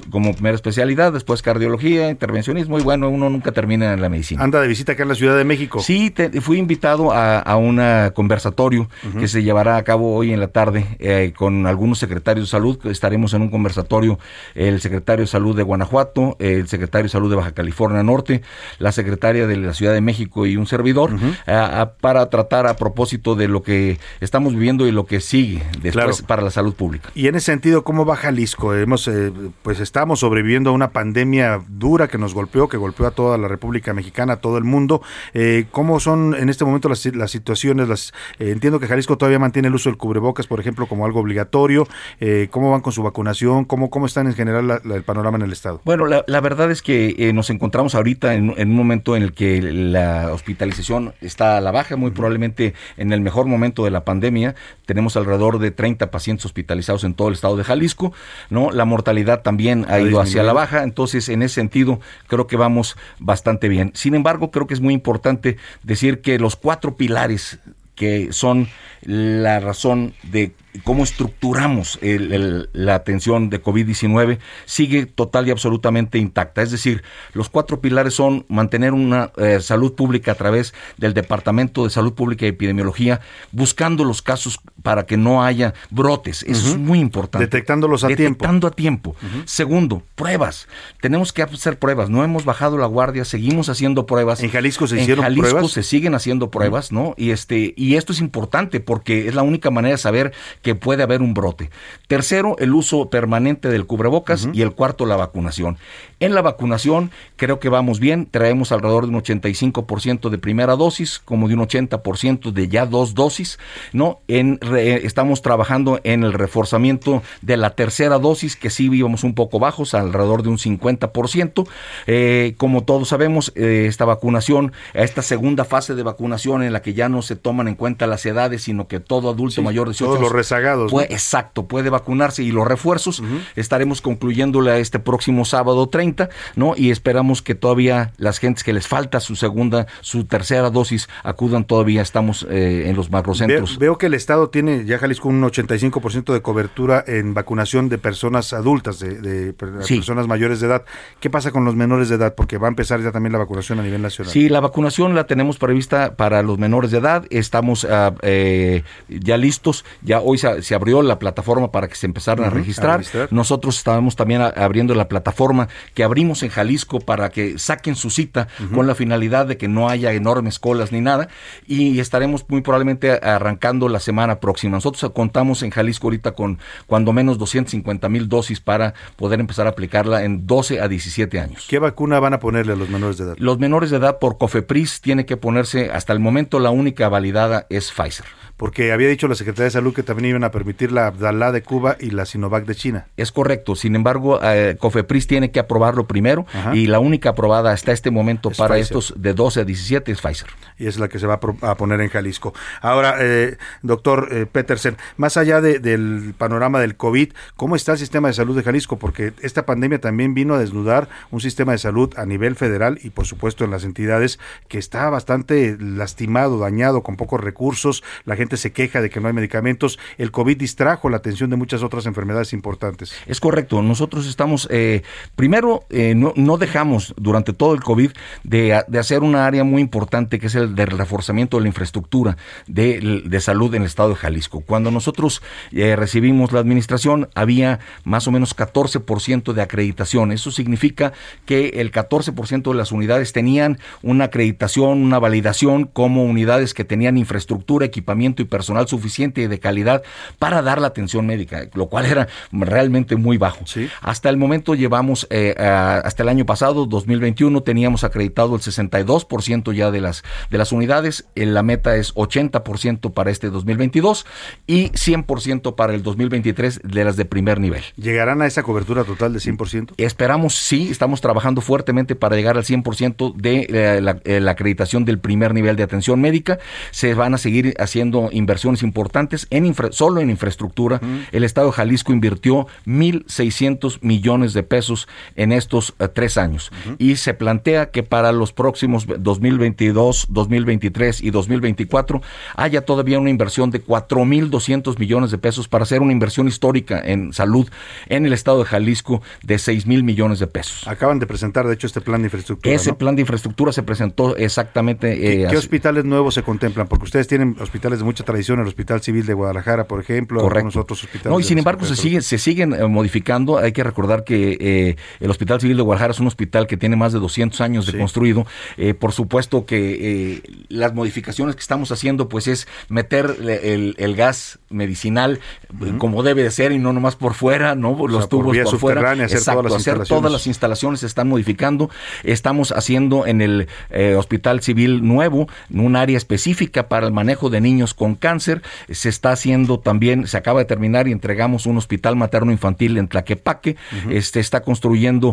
[0.09, 4.43] como primera especialidad, después cardiología, intervencionismo y bueno, uno nunca termina en la medicina.
[4.43, 5.79] Anda de visita acá en la Ciudad de México.
[5.81, 7.79] Sí, te- fui invitado a, a un
[8.15, 8.89] conversatorio
[9.19, 12.79] que se llevará a cabo hoy en la tarde eh, con algunos secretarios de salud.
[12.87, 14.17] Estaremos en un conversatorio
[14.55, 18.41] el secretario de salud de Guanajuato, el secretario de salud de Baja California Norte,
[18.79, 21.11] la secretaria de la Ciudad de México y un servidor
[21.45, 25.61] a- a- para tratar a propósito de lo que estamos viviendo y lo que sigue
[25.81, 26.13] después Claro.
[26.25, 27.11] para la salud pública.
[27.13, 28.73] Y en ese sentido, ¿cómo va Jalisco?
[28.73, 29.31] Hemos, eh,
[29.61, 33.49] pues estamos sobreviviendo a una pandemia dura que nos golpeó, que golpeó a toda la
[33.49, 35.01] República Mexicana, a todo el mundo.
[35.33, 37.89] Eh, ¿Cómo son en este momento las, las situaciones?
[37.89, 41.19] Las, eh, entiendo que Jalisco todavía mantiene el uso del cubrebocas, por ejemplo, como algo
[41.19, 41.85] obligatorio.
[42.21, 43.65] Eh, ¿Cómo van con su vacunación?
[43.65, 45.81] ¿Cómo, cómo están en general la- la- el panorama en el estado?
[45.83, 49.33] Bueno, la, la verdad es que nos encontramos ahorita en, en un momento en el
[49.33, 54.05] que la hospitalización está a la baja, muy probablemente en el mejor momento de la
[54.05, 54.55] pandemia.
[54.85, 58.13] Tenemos alrededor de 30 pacientes hospitalizados en todo el estado de Jalisco,
[58.49, 58.71] ¿no?
[58.71, 62.57] La mortalidad también ha, Ha ido hacia la baja, entonces en ese sentido creo que
[62.57, 63.91] vamos bastante bien.
[63.95, 67.59] Sin embargo, creo que es muy importante decir que los cuatro pilares
[67.95, 68.67] que son
[69.03, 70.53] la razón de
[70.83, 76.61] cómo estructuramos el- el- la atención de COVID-19 sigue total y absolutamente intacta.
[76.61, 77.03] Es decir,
[77.33, 82.13] los cuatro pilares son mantener una eh, salud pública a través del Departamento de Salud
[82.13, 86.43] Pública y Epidemiología, buscando los casos para que no haya brotes.
[86.43, 87.45] Eso es muy importante.
[87.45, 88.23] Detectándolos a tiempo.
[88.23, 89.15] Detectando a tiempo.
[89.45, 90.67] Segundo, pruebas.
[91.01, 92.09] Tenemos que hacer pruebas.
[92.09, 94.41] No hemos bajado la guardia, seguimos haciendo pruebas.
[94.43, 95.71] ¿En Jalisco se En hicieron Jalisco pruebas?
[95.71, 97.13] se siguen haciendo pruebas, ¿no?
[97.17, 101.03] Y este y esto es importante porque es la única manera de saber que puede
[101.03, 101.69] haber un brote.
[102.07, 105.77] Tercero, el uso permanente del cubrebocas y el cuarto, la vacunación.
[106.21, 111.19] En la vacunación creo que vamos bien, traemos alrededor de un 85% de primera dosis,
[111.19, 113.59] como de un 80% de ya dos dosis,
[113.91, 114.19] ¿no?
[114.27, 119.33] En re- estamos trabajando en el reforzamiento de la tercera dosis, que sí íbamos un
[119.33, 121.67] poco bajos, alrededor de un 50%.
[122.07, 126.93] Eh, como todos sabemos, eh, esta vacunación, esta segunda fase de vacunación en la que
[126.93, 130.05] ya no se toman en cuenta las edades, sino que todo adulto mayor de 18
[130.05, 130.97] todos los rezagados, ¿no?
[130.99, 133.23] puede- Exacto, puede vacunarse y los refuerzos
[133.55, 136.10] estaremos concluyéndole a este próximo sábado 30,
[136.55, 136.73] ¿no?
[136.75, 141.63] Y esperamos que todavía las gentes que les falta su segunda, su tercera dosis acudan
[141.65, 143.77] todavía, estamos eh, en los Veo, macrocentros.
[143.77, 148.53] veo que el Estado tiene ya Jalisco un 85% de cobertura en vacunación de personas
[148.53, 149.95] adultas, de, de per- Sí.
[149.97, 150.83] personas mayores de edad.
[151.19, 152.35] ¿Qué pasa con los menores de edad?
[152.35, 154.31] Porque va a empezar ya también la vacunación a nivel nacional.
[154.31, 157.25] Sí, la vacunación la tenemos prevista para los menores de edad.
[157.29, 159.85] Estamos ah, eh, ya listos.
[160.01, 162.97] Ya hoy se, se abrió la plataforma para que se empezaran a registrar.
[162.99, 163.27] registrar.
[163.31, 168.47] Nosotros estábamos también abriendo la plataforma que abrimos en Jalisco para que saquen su cita
[168.73, 171.29] con la finalidad de que no haya enormes colas ni nada.
[171.67, 174.77] Y estaremos muy probablemente arrancando la semana próxima.
[174.77, 179.71] Nosotros contamos en Jalisco ahorita con cuando menos 250 mil dosis para poder empezar a
[179.71, 181.65] aplicarla en 12 a 17 años.
[181.69, 183.35] ¿Qué vacuna van a ponerle a los menores de edad?
[183.37, 187.65] Los menores de edad por COFEPRIS tiene que ponerse, hasta el momento la única validada
[187.69, 188.25] es Pfizer.
[188.57, 191.63] Porque había dicho la Secretaría de Salud que también iban a permitir la Abdalá de
[191.63, 193.07] Cuba y la Sinovac de China.
[193.17, 195.59] Es correcto, sin embargo, eh, COFEPRIS tiene que
[195.91, 196.75] aprobarlo primero Ajá.
[196.75, 198.83] y la única aprobada hasta este momento Es para Pfizer.
[198.97, 200.47] estos de 12 a 17 es Pfizer.
[200.77, 202.53] y es la que se va a, poner en Jalisco.
[202.81, 207.97] Ahora, eh, doctor eh, Petersen, más allá de- del panorama del COVID, ¿cómo está el
[207.99, 208.97] sistema de salud de Jalisco?
[208.97, 213.11] Porque esta pandemia también vino a desnudar un sistema de salud a nivel federal y
[213.11, 214.39] por supuesto en las entidades
[214.69, 219.27] que está bastante lastimado, dañado, con pocos recursos, la gente se queja de que no
[219.27, 223.13] hay medicamentos, el COVID distrajo la atención de muchas otras enfermedades importantes.
[223.27, 225.03] Es correcto, nosotros estamos, eh,
[225.35, 228.11] primero, eh, no, no dejamos durante todo el COVID
[228.43, 232.37] de, de hacer una área muy importante que es el del reforzamiento de la infraestructura
[232.67, 234.61] de, de salud en el estado de Jalisco.
[234.61, 240.31] Cuando nosotros eh, recibimos la administración, había más o menos 14% de acreditación.
[240.31, 241.13] Eso significa
[241.45, 247.17] que el 14% de las unidades tenían una acreditación, una validación como unidades que tenían
[247.17, 250.03] infraestructura, equipamiento y personal suficiente y de calidad
[250.39, 253.65] para dar la atención médica, lo cual era realmente muy bajo.
[254.01, 259.91] Hasta el momento llevamos, eh, hasta el año pasado, 2021, teníamos acreditado el 62% ya
[259.91, 261.25] de las, de las unidades.
[261.35, 264.25] Eh, La meta es 80% para este 2022
[264.67, 267.83] y 100% para el 2023 de las de primer nivel.
[267.95, 269.93] ¿Llegarán a esa cobertura total de 100%?
[269.97, 275.05] Esperamos, sí, estamos trabajando fuertemente para llegar al 100% de eh, la, eh, la acreditación
[275.05, 276.59] del primer nivel de atención médica.
[276.91, 280.99] Se van a seguir haciendo inversiones importantes, en infra- solo en infraestructura,
[281.31, 286.71] el Estado de Jalisco invirtió 1.600 millones de pesos en estos eh, tres años.
[286.97, 292.21] Y se plantea que para los próximos 2022, 2023 y 2024
[292.55, 297.33] haya todavía una inversión de 4.200 millones de pesos para hacer una inversión histórica en
[297.33, 297.69] salud
[298.07, 300.87] en el Estado de Jalisco de 6.000 millones de pesos.
[300.87, 302.75] Acaban de presentar, de hecho, este plan de infraestructura.
[302.75, 302.97] Ese ¿no?
[302.97, 305.19] plan de infraestructura se presentó exactamente.
[305.19, 306.87] ¿Qué, eh, qué hospitales nuevos se contemplan?
[306.87, 310.75] Porque ustedes tienen hospitales de mucha tradición, el Hospital Civil de Guadalajara, por ejemplo, algunos
[310.75, 311.31] otros hospitales.
[311.31, 313.57] No, y sin embargo se, sigue, se siguen eh, modificando.
[313.57, 316.95] Hay que recordar que eh, el Hospital Civil de Guadalajara es un hospital que tiene
[316.95, 318.45] más de 200 años de construido.
[318.77, 324.15] Eh, por supuesto que eh, las modificaciones que estamos haciendo pues es meter el, el
[324.15, 325.39] gas medicinal
[325.81, 328.53] eh, como debe de ser y no nomás por fuera, no los sea, por tubos
[328.53, 329.11] vía por fuera.
[329.11, 331.89] hacer Exacto, todas las hacer todas las instalaciones se están modificando.
[332.23, 337.61] Estamos haciendo en el eh, Hospital Civil Nuevo un área específica para el manejo de
[337.61, 338.61] niños con cáncer.
[338.89, 343.07] Se está haciendo también, se acaba de terminar y entregamos un hospital materno infantil en
[343.07, 343.77] Tlaquepaque.
[344.09, 345.30] Este está construyendo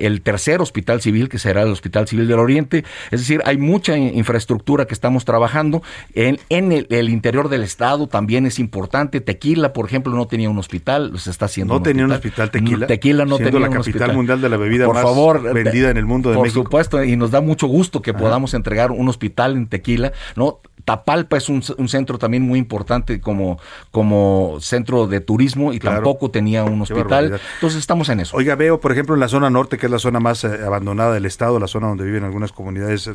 [0.00, 2.84] el tercer hospital civil, que será el Hospital Civil del Oriente.
[3.10, 5.82] Es decir, hay mucha in- infraestructura que estamos trabajando.
[6.14, 9.20] En, en el, el interior del estado también es importante.
[9.20, 11.74] Tequila, por ejemplo, no tenía un hospital, se está haciendo.
[11.74, 12.86] ¿No tenía un hospital Tequila?
[12.86, 14.14] Tequila no tenía la un capital hospital.
[14.16, 16.62] mundial de la bebida por más favor, vendida en el mundo de por México.
[16.64, 20.60] supuesto, y nos da mucho gusto que podamos entregar un hospital en Tequila, ¿no?
[20.84, 23.58] Tapalpa es un, un centro también muy importante como,
[23.90, 25.96] como centro de turismo y Claro.
[25.98, 27.40] tampoco tenía un hospital.
[27.54, 28.36] Entonces estamos en eso.
[28.36, 31.12] Oiga, veo, por ejemplo, en la zona norte, que es la zona más eh, abandonada
[31.14, 33.12] del estado, la zona donde viven algunas comunidades eh,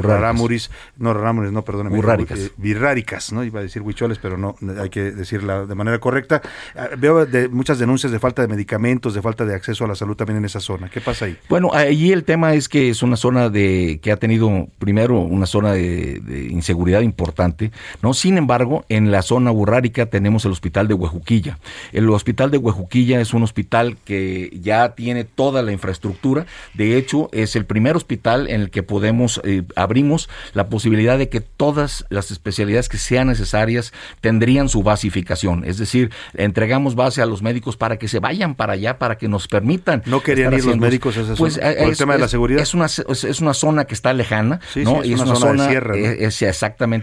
[0.00, 2.38] rarámuris, no rarámuris, no, perdóneme, Burráricas.
[2.38, 3.44] eh, birráricas, ¿no?
[3.44, 6.42] Iba a decir huicholes, pero no, hay que decirla de manera correcta.
[6.76, 9.94] Ah, Veo de, muchas denuncias de falta de medicamentos, de falta de acceso a la
[9.94, 10.88] salud también en esa zona.
[10.88, 11.36] ¿Qué pasa ahí?
[11.48, 15.46] Bueno, allí el tema es que es una zona de que ha tenido primero una
[15.46, 17.70] zona de, de inseguridad importante,
[18.02, 18.14] no.
[18.14, 21.58] Sin embargo, en la zona burrárica tenemos el hospital de Huejuquilla.
[21.92, 26.46] El hospital de Huejuquilla es un hospital que ya tiene toda la infraestructura.
[26.74, 31.28] De hecho, es el primer hospital en el que podemos eh, abrimos la posibilidad de
[31.28, 35.64] que todas las especialidades que sean necesarias tendrían su basificación.
[35.64, 39.28] Es decir, entregamos base a los médicos para que se vayan para allá, para que
[39.28, 40.02] nos permitan.
[40.06, 41.66] ¿No querían ir los médicos a esa Pues, zona?
[41.74, 42.62] ¿Por el es- tema de la es- seguridad?
[42.62, 45.02] Es una, es, es una zona que está lejana, Sí, ¿no?
[45.02, 45.96] sí, es una zona de sierra, ¿no?
[46.06, 46.50] es- exactamente,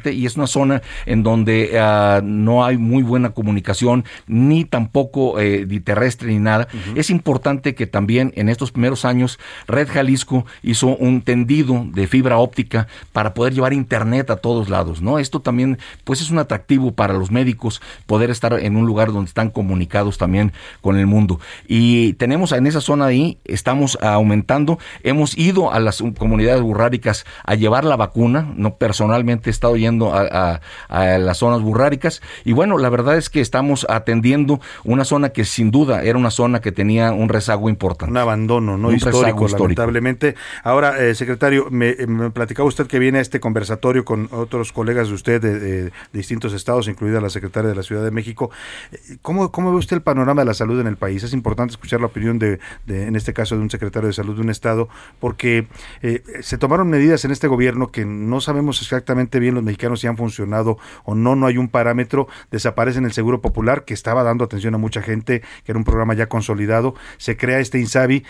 [0.05, 5.65] y es una zona en donde ah, no hay muy buena comunicación, ni tampoco eh,
[5.67, 6.67] ni terrestre ni nada.
[6.95, 12.37] Es importante que también en estos primeros años Red Jalisco hizo un tendido de fibra
[12.37, 15.19] óptica para poder llevar internet a todos lados, ¿no?
[15.19, 19.29] Esto también, pues es un atractivo para los médicos poder estar en un lugar donde
[19.29, 20.51] están comunicados también
[20.81, 21.39] con el mundo.
[21.67, 27.55] Y tenemos en esa zona ahí, estamos aumentando, hemos ido a las comunidades burráricas a
[27.55, 32.53] llevar la vacuna, no personalmente he estado yendo a, a- a las zonas burráricas y
[32.53, 36.59] bueno, la verdad es que estamos atendiendo una zona que sin duda era una zona
[36.61, 38.11] que tenía un rezago importante.
[38.11, 38.89] Un abandono, ¿no?
[38.89, 40.35] Un histórico, lamentablemente.
[40.63, 45.07] Ahora, eh, secretario, me, me platicaba usted que viene a este conversatorio con otros colegas
[45.09, 48.49] de usted de, de- de distintos estados, incluida la secretaria de la Ciudad de México.
[48.91, 51.23] Eh, ¿Cómo, ¿Cómo ve usted el panorama de la salud en el país?
[51.23, 54.35] Es importante escuchar la opinión de, de, en este caso, de un secretario de salud
[54.35, 54.89] de un estado,
[55.19, 55.67] porque
[56.01, 60.07] eh, se tomaron medidas en este gobierno que no sabemos exactamente bien los mexicanos si
[60.07, 62.27] han funcionado o no, no hay un parámetro.
[62.51, 65.85] Desaparece en el Seguro Popular, que estaba dando atención a mucha gente, que era un
[65.85, 66.95] programa ya consolidado.
[67.17, 68.23] Se crea este INSABI.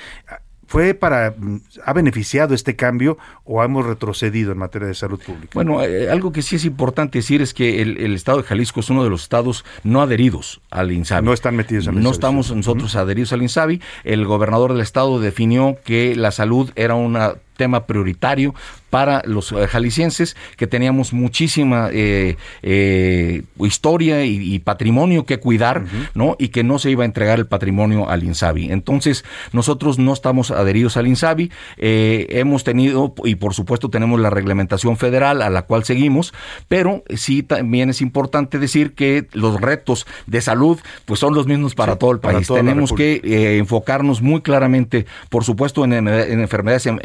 [0.68, 5.52] ¿Fue para, mm, ha beneficiado este cambio o hemos retrocedido en materia de salud pública?
[5.54, 8.82] Bueno, eh, algo que sí es importante decir es que el, el estado de Jalisco
[8.82, 11.26] es uno de los estados no adheridos al INSABI.
[11.26, 12.56] No están metidos en el No INSABI, estamos sí.
[12.56, 13.82] nosotros adheridos al INSABI.
[14.04, 17.18] El gobernador del estado definió que la salud era un
[17.58, 18.54] tema prioritario
[18.90, 25.84] para los eh, jaliscienses, que teníamos muchísima eh, eh, historia y, y patrimonio que cuidar,
[26.14, 26.36] ¿no?
[26.40, 28.72] Y que no se iba a entregar el patrimonio al INSABI.
[28.72, 34.30] Entonces, nosotros no estamos adheridos al INSABI, eh, hemos tenido, y por supuesto tenemos la
[34.30, 36.34] reglamentación federal a la cual seguimos,
[36.70, 41.76] pero sí también es importante decir que los retos de salud, pues son los mismos
[41.76, 42.48] para todo el país.
[42.64, 47.00] Tenemos que enfocarnos muy claramente, por supuesto, en, en- en enfermedades em-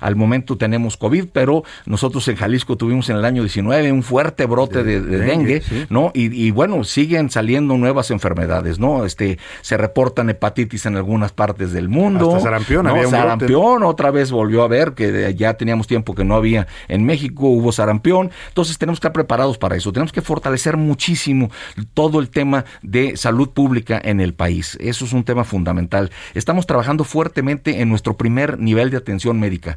[0.00, 4.46] Al momento tenemos COVID, pero nosotros en Jalisco tuvimos en el año 19 un fuerte
[4.46, 5.86] brote de, de dengue, dengue, sí.
[5.90, 6.10] ¿no?
[6.14, 9.04] Y, y bueno, siguen saliendo nuevas enfermedades, ¿no?
[9.04, 12.28] Este, se reportan hepatitis en algunas partes del mundo.
[12.30, 12.90] Hasta sarampión, ¿no?
[12.90, 16.34] había un brote, Sarampión, otra vez volvió a ver que ya teníamos tiempo que no
[16.34, 18.30] había en México, hubo sarampión.
[18.48, 19.92] Entonces tenemos que estar preparados para eso.
[19.92, 21.50] Tenemos que fortalecer muchísimo
[21.94, 24.76] todo el tema de salud pública en el país.
[24.80, 26.10] Eso es un tema fundamental.
[26.34, 29.76] Estamos trabajando fuertemente en nuestro primer nivel de atención médica.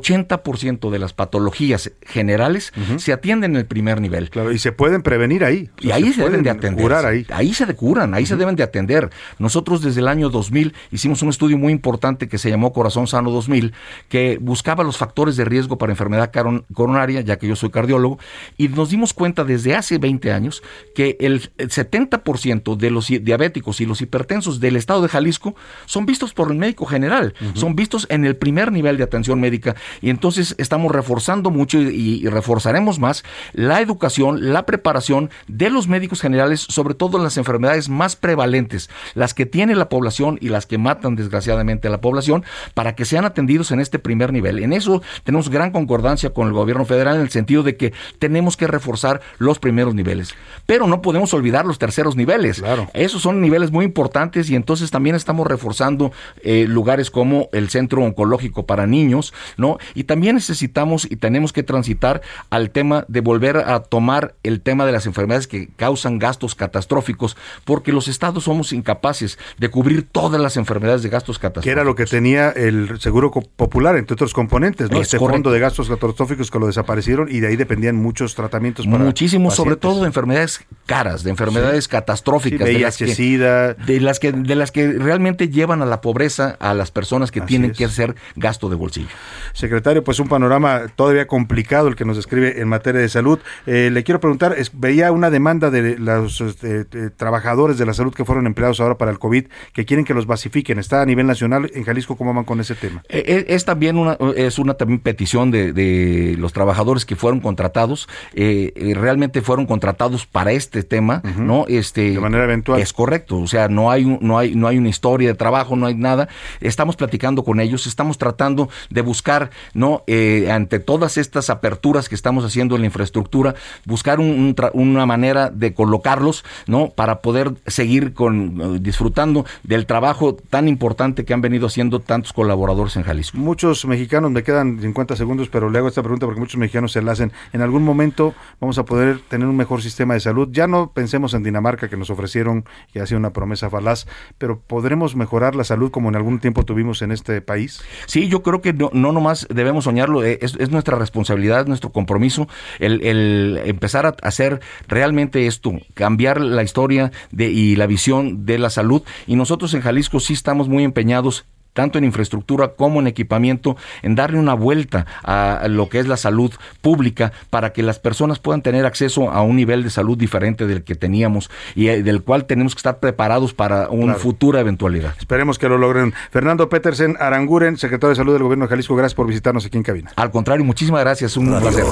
[0.00, 4.30] 70% de las patologías generales se atienden en el primer nivel.
[4.30, 5.70] Claro, y se pueden prevenir ahí.
[5.80, 6.82] Y ahí se, deben de atender.
[6.82, 7.26] curar ahí.
[7.30, 9.10] Ahí se curan, ahí se deben de atender.
[9.38, 13.30] Nosotros desde el año 2000 hicimos un estudio muy importante que se llamó Corazón Sano
[13.30, 13.72] 2000,
[14.08, 16.32] que buscaba los factores de riesgo para enfermedad
[16.74, 18.18] coronaria, ya que yo soy cardiólogo,
[18.56, 20.62] y nos dimos cuenta desde hace 20 años
[20.94, 25.54] que el, el 70% de los diabéticos y los hipertensos del estado de Jalisco
[25.86, 29.74] son vistos por el médico general, son vistos en el primer nivel de atención médica,
[30.00, 35.88] y entonces estamos reforzando mucho y, y reforzaremos más la educación, la preparación de los
[35.88, 40.48] médicos generales, sobre todo en las enfermedades más prevalentes, las que tiene la población y
[40.48, 42.44] las que matan desgraciadamente a la población,
[42.74, 44.58] para que sean atendidos en este primer nivel.
[44.58, 48.56] En eso tenemos gran concordancia con el gobierno federal en el sentido de que tenemos
[48.56, 50.34] que reforzar los primeros niveles,
[50.66, 52.62] pero no podemos olvidar los terceros niveles.
[52.94, 56.12] Esos son niveles muy importantes y entonces también estamos reforzando
[56.42, 59.78] eh, lugares como el Centro Oncológico para Niños, ¿no?
[59.94, 64.86] Y también necesitamos y tenemos que transitar al tema de volver a tomar el tema
[64.86, 70.40] de las enfermedades que causan gastos catastróficos, porque los estados somos incapaces de cubrir todas
[70.40, 71.64] las enfermedades de gastos catastróficos.
[71.64, 74.98] Que era lo que tenía el Seguro Popular, entre otros componentes, ¿no?
[74.98, 75.34] Es este correcto.
[75.34, 79.50] fondo de gastos catastróficos que lo desaparecieron y de ahí dependían muchos tratamientos para Muchísimo,
[79.50, 83.74] sobre todo de enfermedades caras, de enfermedades catastróficas, Sí, de, las VIH, que, SIDA.
[83.74, 87.40] de las que de las que realmente llevan a la pobreza a las personas que
[87.40, 89.08] tienen que hacer gasto de bolsillo.
[89.52, 93.38] Secretario, pues un panorama todavía complicado el que nos describe en materia de salud.
[93.66, 97.94] Eh, le quiero preguntar, es- veía una demanda de los este, eh, trabajadores de la
[97.94, 100.78] salud que fueron empleados ahora para el COVID, que quieren que los basifiquen.
[100.78, 103.02] ¿Está a nivel nacional en Jalisco cómo van con ese tema?
[103.08, 107.40] Eh, eh, Es también una, es una también petición de, de los trabajadores que fueron
[107.40, 111.66] contratados, eh, eh, realmente fueron contratados para este tema, ¿no?
[111.68, 112.80] Este, de manera eventual.
[112.80, 115.76] Es correcto, o sea, no hay, un- no hay, no hay una historia de trabajo,
[115.76, 116.28] no hay nada.
[116.60, 120.02] Estamos platicando con ellos, estamos tratando de buscar, ¿no?
[120.06, 125.50] Eh, ante todas estas aperturas que estamos haciendo en la infraestructura, buscar un- una manera
[125.50, 126.90] de colocarlos, ¿no?
[126.90, 132.32] Para poder seguir con, eh, disfrutando del trabajo tan importante que han venido haciendo tantos
[132.32, 133.38] colaboradores en Jalisco.
[133.38, 137.02] Muchos mexicanos, me quedan 50 segundos, pero le hago esta pregunta porque muchos mexicanos se
[137.02, 137.32] la hacen.
[137.52, 140.48] En algún momento vamos a poder tener un mejor sistema de salud.
[140.50, 144.06] Ya no pensemos en Dinamarca, que nos ofrecieron, que ha sido una promesa falaz,
[144.38, 147.82] pero ¿podremos mejorar la salud como en algún tiempo tuvimos en este país?
[148.06, 151.90] Sí, yo creo que no, no nomás debemos soñarlo, eh, es, es nuestra responsabilidad, nuestro
[151.90, 152.48] compromiso,
[152.78, 158.58] el, el empezar a hacer realmente esto, cambiar la historia de, y la visión de
[158.58, 159.02] la salud.
[159.26, 164.14] Y nosotros en Jalisco sí estamos muy empeñados tanto en infraestructura como en equipamiento, en
[164.14, 168.62] darle una vuelta a lo que es la salud pública para que las personas puedan
[168.62, 172.44] tener acceso a un nivel de salud diferente del que teníamos y eh, del cual
[172.46, 174.20] tenemos que estar preparados para una Claro.
[174.20, 175.14] futura eventualidad.
[175.18, 176.12] Esperemos que lo logren.
[176.30, 179.82] Fernando Petersen Aranguren, secretario de Salud del Gobierno de Jalisco, gracias por visitarnos aquí en
[179.82, 180.10] cabina.
[180.16, 181.84] Al contrario, muchísimas gracias, un placer.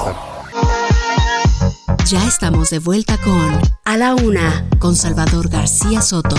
[2.07, 6.35] Ya estamos de vuelta con A la Una con Salvador García Soto.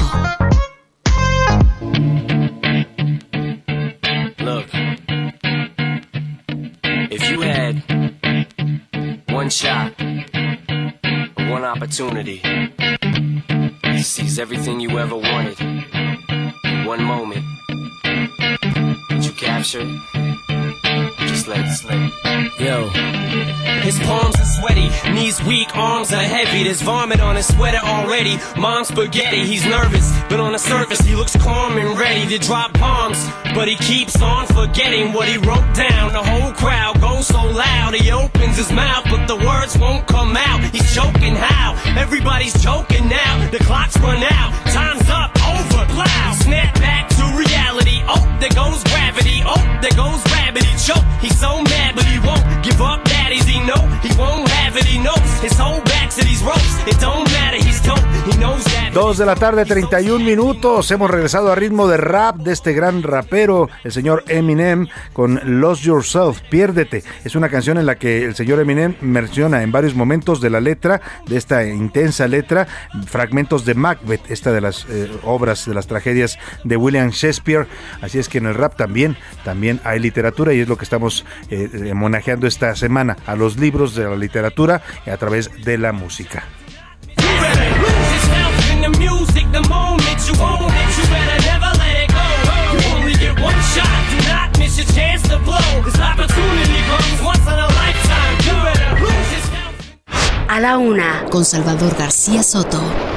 [4.50, 4.66] Look,
[7.12, 7.84] if you had
[9.28, 9.92] one shot,
[11.48, 15.56] one opportunity to seize everything you ever wanted,
[16.84, 17.44] one moment,
[19.10, 21.18] would you capture it?
[21.28, 22.10] Just let it slip.
[22.58, 22.88] Yo.
[23.82, 26.64] His palms are sweaty, knees weak, arms are heavy.
[26.64, 28.36] There's vomit on his sweater already.
[28.58, 32.72] Mom's spaghetti, he's nervous, but on the surface he looks calm and ready to drop
[32.72, 33.30] bombs.
[33.54, 36.12] But he keeps on forgetting what he wrote down.
[36.12, 40.36] The whole crowd goes so loud, he opens his mouth, but the words won't come
[40.36, 40.60] out.
[40.72, 41.76] He's choking how?
[41.98, 43.50] Everybody's choking now.
[43.50, 46.32] The clock's run out, time's up, over, plow.
[46.40, 48.02] Snap back to reality.
[48.08, 49.42] Oh, there goes gravity.
[49.44, 50.64] Oh, there goes rabbit.
[50.64, 51.04] He choke.
[51.20, 53.19] He's so mad, but he won't give up.
[58.64, 58.80] That.
[58.92, 60.90] Dos de la tarde, 31 minutos.
[60.90, 65.84] Hemos regresado a ritmo de rap de este gran rapero, el señor Eminem, con Lost
[65.84, 67.04] Yourself, Piérdete.
[67.24, 70.60] Es una canción en la que el señor Eminem menciona en varios momentos de la
[70.60, 72.66] letra, de esta intensa letra,
[73.06, 77.68] fragmentos de Macbeth, esta de las eh, obras, de las tragedias de William Shakespeare.
[78.02, 81.24] Así es que en el rap también, también hay literatura y es lo que estamos
[81.48, 85.92] eh, eh, homenajeando esta semana a los libros de la literatura a través de la
[85.92, 86.44] música.
[100.48, 103.09] A la Una con Salvador García Soto.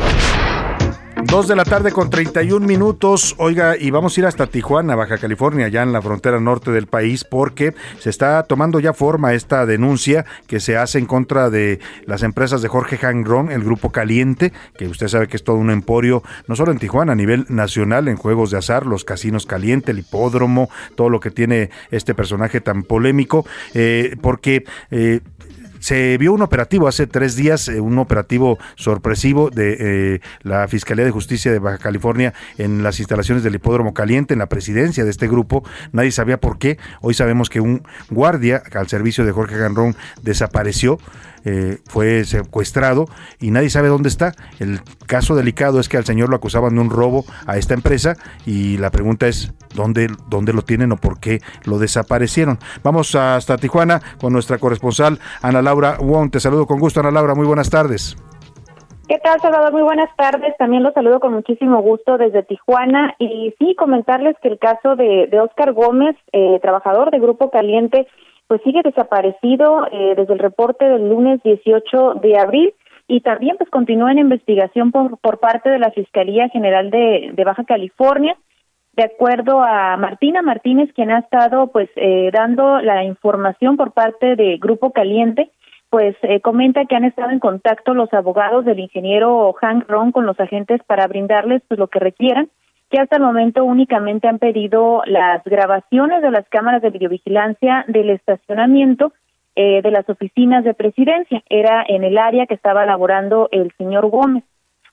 [1.26, 3.34] Dos de la tarde con 31 minutos.
[3.38, 6.88] Oiga, y vamos a ir hasta Tijuana, Baja California, ya en la frontera norte del
[6.88, 11.80] país, porque se está tomando ya forma esta denuncia que se hace en contra de
[12.06, 15.72] las empresas de Jorge Hangron, el grupo Caliente, que usted sabe que es todo un
[15.72, 19.92] emporio, no solo en Tijuana, a nivel nacional, en juegos de azar, los casinos Caliente,
[19.92, 25.22] el hipódromo, todo lo que tiene este personaje tan polémico, eh, porque eh,
[25.84, 29.76] se vio un operativo hace tres días, eh, un operativo sorpresivo de
[30.16, 34.40] eh, la Fiscalía de Justicia de Baja California en las instalaciones del Hipódromo Caliente, en
[34.40, 35.66] la presidencia de este grupo.
[35.92, 36.78] Nadie sabía por qué.
[37.02, 41.00] Hoy sabemos que un guardia al servicio de Jorge Ganrón desapareció.
[41.46, 43.06] Eh, fue secuestrado
[43.40, 44.32] y nadie sabe dónde está.
[44.60, 48.16] El caso delicado es que al señor lo acusaban de un robo a esta empresa
[48.46, 52.60] y la pregunta es dónde, dónde lo tienen o por qué lo desaparecieron.
[52.84, 56.32] Vamos hasta Tijuana con nuestra corresponsal Ana Laura Wong.
[56.32, 57.36] Te saludo con gusto, Ana Laura.
[57.36, 58.16] Muy buenas tardes.
[59.08, 59.74] ¿Qué tal, Salvador?
[59.74, 60.56] Muy buenas tardes.
[60.58, 63.16] También los saludo con muchísimo gusto desde Tijuana.
[63.20, 68.08] Y sí, comentarles que el caso de, de Oscar Gómez, eh, trabajador de Grupo Caliente,
[68.54, 72.72] pues sigue desaparecido eh, desde el reporte del lunes 18 de abril
[73.08, 77.44] y también pues continúa en investigación por, por parte de la Fiscalía General de, de
[77.44, 78.38] Baja California.
[78.96, 84.36] De acuerdo a Martina Martínez, quien ha estado pues eh, dando la información por parte
[84.36, 85.50] de Grupo Caliente,
[85.90, 90.28] pues eh, comenta que han estado en contacto los abogados del ingeniero Hank Ron con
[90.28, 92.52] los agentes para brindarles pues lo que requieran
[92.94, 98.12] que hasta el momento únicamente han pedido las grabaciones de las cámaras de videovigilancia del
[98.12, 99.14] estacionamiento
[99.56, 101.42] eh, de las oficinas de presidencia.
[101.50, 104.44] Era en el área que estaba laborando el señor Gómez.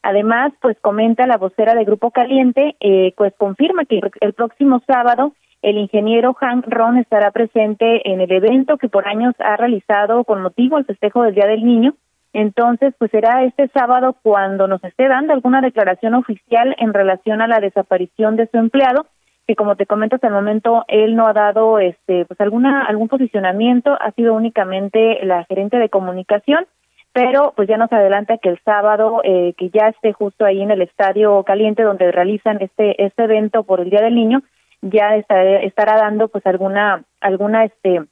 [0.03, 5.35] Además, pues comenta la vocera de Grupo Caliente, eh, pues confirma que el próximo sábado
[5.61, 10.41] el ingeniero Hank Ron estará presente en el evento que por años ha realizado con
[10.41, 11.97] motivo al festejo del Día del Niño
[12.33, 17.49] entonces, pues será este sábado cuando nos esté dando alguna declaración oficial en relación a
[17.49, 19.07] la desaparición de su empleado,
[19.47, 23.09] que como te comento hasta el momento él no ha dado este pues alguna algún
[23.09, 26.67] posicionamiento, ha sido únicamente la gerente de comunicación,
[27.13, 30.71] pero pues ya nos adelanta que el sábado eh, que ya esté justo ahí en
[30.71, 34.43] el estadio caliente donde realizan este este evento por el Día del Niño,
[34.83, 38.03] ya estará, estará dando pues alguna alguna este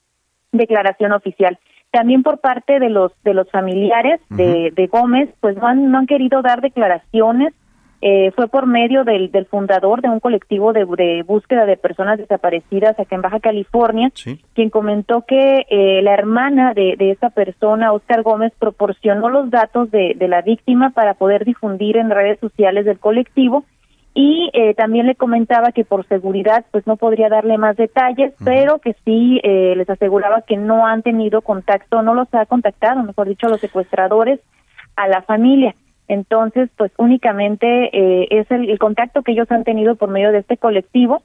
[0.51, 1.57] declaración oficial.
[1.91, 5.99] También por parte de los de los familiares de, de Gómez, pues no han, no
[5.99, 7.55] han querido dar declaraciones.
[8.01, 12.17] Eh, fue por medio del, del fundador de un colectivo de, de búsqueda de personas
[12.17, 14.13] desaparecidas acá en Baja California,
[14.55, 19.91] quien comentó que eh, la hermana de, de esa persona, Oscar Gómez, proporcionó los datos
[19.91, 23.65] de, de la víctima para poder difundir en redes sociales del colectivo
[24.15, 28.79] y eh, también le comentaba que por seguridad pues no podría darle más detalles, pero
[28.79, 33.29] que sí eh, les aseguraba que no han tenido contacto, no los ha contactado, mejor
[33.29, 34.41] dicho, los secuestradores
[34.97, 35.75] a la familia.
[36.09, 40.39] Entonces, pues únicamente eh, es el, el, contacto que ellos han tenido por medio de
[40.39, 41.23] este colectivo.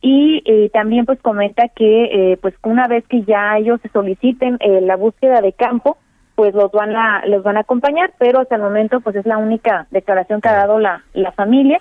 [0.00, 4.58] Y eh, también pues comenta que eh, pues una vez que ya ellos se soliciten
[4.60, 5.96] eh, la búsqueda de campo,
[6.34, 9.38] pues los van a los van a acompañar, pero hasta el momento pues es la
[9.38, 11.80] única declaración que ha dado la la familia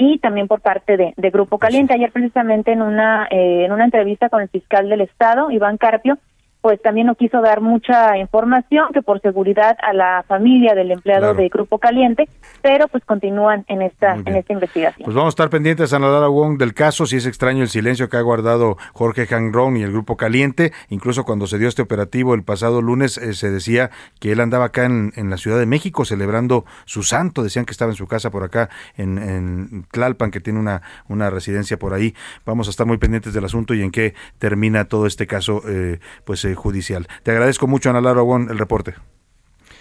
[0.00, 1.92] y también por parte de, de Grupo Caliente.
[1.92, 6.18] Ayer precisamente en una eh, en una entrevista con el fiscal del estado, Iván Carpio,
[6.60, 11.20] pues también no quiso dar mucha información que por seguridad a la familia del empleado
[11.20, 11.34] Claro.
[11.42, 12.28] de Grupo Caliente,
[12.62, 15.04] pero pues continúan en esta en esta investigación.
[15.04, 17.06] Pues vamos a estar pendientes, Ana Lara Wong, del caso.
[17.06, 20.72] Si es extraño el silencio que ha guardado Jorge Hangron y el Grupo Caliente.
[20.88, 24.66] Incluso cuando se dio este operativo el pasado lunes, eh, se decía que él andaba
[24.66, 27.42] acá en, en la Ciudad de México celebrando su santo.
[27.42, 31.30] Decían que estaba en su casa por acá, en, en Tlalpan, que tiene una, una
[31.30, 32.14] residencia por ahí.
[32.44, 35.98] Vamos a estar muy pendientes del asunto y en qué termina todo este caso eh,
[36.24, 37.08] pues eh, judicial.
[37.22, 38.94] Te agradezco mucho, Ana Lara Wong, el reporte.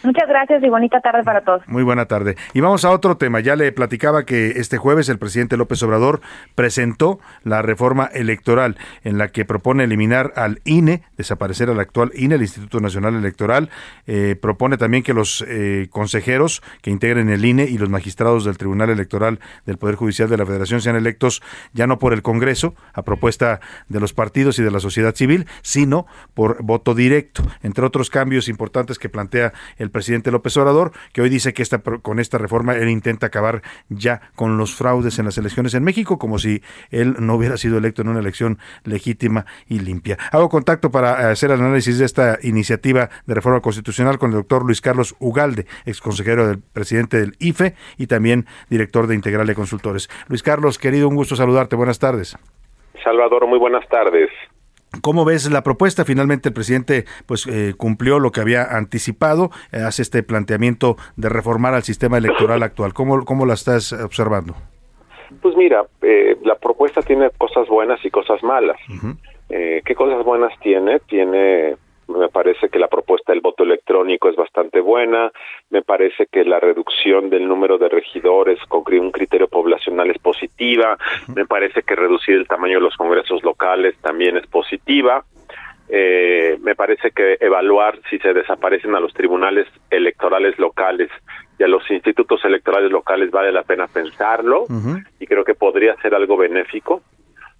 [0.04, 1.62] Muchas gracias y bonita tarde para todos.
[1.68, 2.36] Muy buena tarde.
[2.54, 3.42] Y vamos a otro tema.
[3.42, 6.22] Ya le platicaba que este jueves el presidente López Obrador
[6.56, 12.36] presentó la reforma electoral en la que propone eliminar al INE, desaparecer al actual INE,
[12.36, 13.70] el Instituto Nacional Electoral.
[14.08, 18.58] Eh, propone también que los eh, consejeros que integren el INE y los magistrados del
[18.58, 21.42] Tribunal Electoral del Poder Judicial de la Federación sean electos
[21.74, 25.46] ya no por el Congreso, a propuesta de los partidos y de la sociedad civil,
[25.62, 27.44] sino por voto directo.
[27.64, 31.80] Entre otros cambios importantes que plantea el presidente López Obrador, que hoy dice que esta,
[31.80, 36.18] con esta reforma él intenta acabar ya con los fraudes en las elecciones en México,
[36.18, 40.18] como si él no hubiera sido electo en una elección legítima y limpia.
[40.32, 44.66] Hago contacto para hacer el análisis de esta iniciativa de reforma constitucional con el doctor
[44.66, 49.56] Luis Carlos Ugalde, ex consejero del presidente del IFE y también director de Integral de
[49.56, 50.10] Consultores.
[50.28, 51.76] Luis Carlos, querido, un gusto saludarte.
[51.76, 52.38] Buenas tardes.
[53.04, 54.30] Salvador, muy buenas tardes.
[55.02, 56.04] ¿Cómo ves la propuesta?
[56.04, 61.30] Finalmente el presidente pues eh, cumplió lo que había anticipado, eh, hace este planteamiento de
[61.30, 62.94] reformar al sistema electoral actual.
[62.94, 64.56] ¿Cómo, cómo la estás observando?
[65.42, 68.78] Pues mira, eh, la propuesta tiene cosas buenas y cosas malas.
[69.50, 71.00] Eh, ¿Qué cosas buenas tiene?
[71.02, 71.76] Tiene,
[72.18, 75.32] me parece que la propuesta del voto electrónico es bastante buena,
[75.70, 80.98] me parece que la reducción del número de regidores con un criterio poblacional es positiva,
[81.36, 85.24] me parece que reducir el tamaño de los congresos locales también es positiva.
[85.92, 91.10] Eh, me parece que evaluar si se desaparecen a los tribunales electorales locales
[91.58, 94.66] y a los institutos electorales locales vale la pena pensarlo
[95.20, 97.02] y creo que podría ser algo benéfico.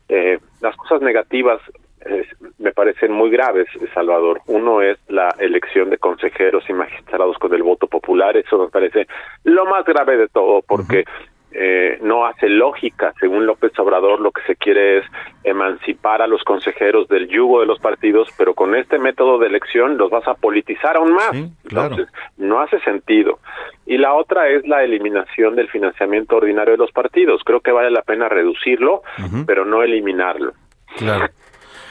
[0.08, 1.60] Eh, las cosas negativas
[2.06, 2.26] eh,
[2.58, 4.42] me parecen muy graves, Salvador.
[4.48, 8.38] Uno es la elección de consejeros y magistrados con el voto popular.
[8.38, 9.08] Eso me parece
[9.44, 11.04] lo más grave de todo, porque
[11.52, 13.14] eh, no hace lógica.
[13.20, 15.06] Según López Obrador, lo que se quiere es
[15.44, 19.98] emancipar a los consejeros del yugo de los partidos, pero con este método de elección
[19.98, 21.34] los vas a politizar aún más.
[21.34, 22.08] Entonces,
[22.38, 23.40] no hace sentido.
[23.86, 27.42] Y la otra es la eliminación del financiamiento ordinario de los partidos.
[27.44, 29.02] Creo que vale la pena reducirlo,
[29.48, 30.54] pero no eliminarlo.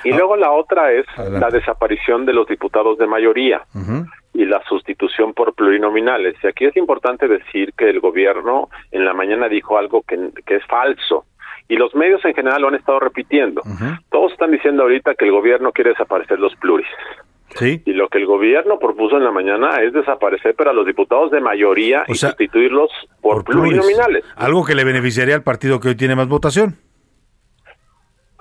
[0.05, 3.63] Y luego la otra es la desaparición de los diputados de mayoría
[4.35, 6.37] y la sustitución por plurinominales.
[6.43, 10.57] Y aquí es importante decir que el gobierno en la mañana dijo algo que, que
[10.57, 11.25] es falso.
[11.69, 13.63] Y los medios en general lo han estado repitiendo.
[14.11, 16.87] Todos están diciendo ahorita que el gobierno quiere desaparecer los pluris.
[17.57, 17.83] Sí.
[17.85, 21.31] Y lo que el gobierno propuso en la mañana es desaparecer pero a los diputados
[21.31, 24.25] de mayoría y sustituirlos por, plurinominales.
[24.37, 26.77] Algo que le beneficiaría al partido que hoy tiene más votación.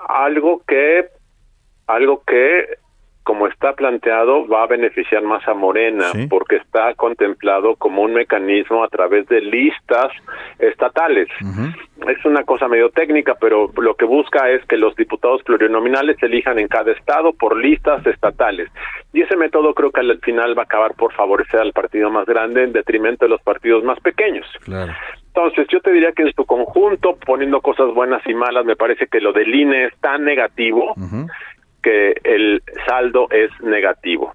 [0.08, 1.06] Algo que
[1.88, 2.68] algo que
[3.28, 8.86] como está planteado, va a beneficiar más a Morena, porque está contemplado como un mecanismo
[8.86, 10.14] a través de listas
[10.60, 11.28] estatales.
[12.08, 16.28] Es una cosa medio técnica, pero lo que busca es que los diputados plurinominales se
[16.28, 18.70] elijan en cada estado por listas estatales.
[19.12, 22.26] Y ese método creo que al final va a acabar por favorecer al partido más
[22.28, 24.48] grande en detrimento de los partidos más pequeños.
[25.28, 29.08] Entonces, yo te diría que en su conjunto, poniendo cosas buenas y malas, me parece
[29.08, 30.96] que lo del INE es tan negativo
[31.82, 34.34] que el saldo es negativo.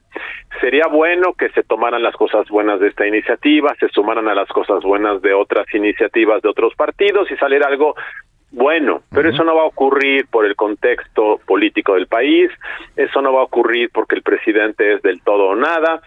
[0.61, 4.49] Sería bueno que se tomaran las cosas buenas de esta iniciativa, se sumaran a las
[4.49, 7.95] cosas buenas de otras iniciativas de otros partidos y saliera algo
[8.53, 12.51] bueno, pero eso no va a ocurrir por el contexto político del país,
[12.97, 16.03] eso no va a ocurrir porque el presidente es del todo o nada,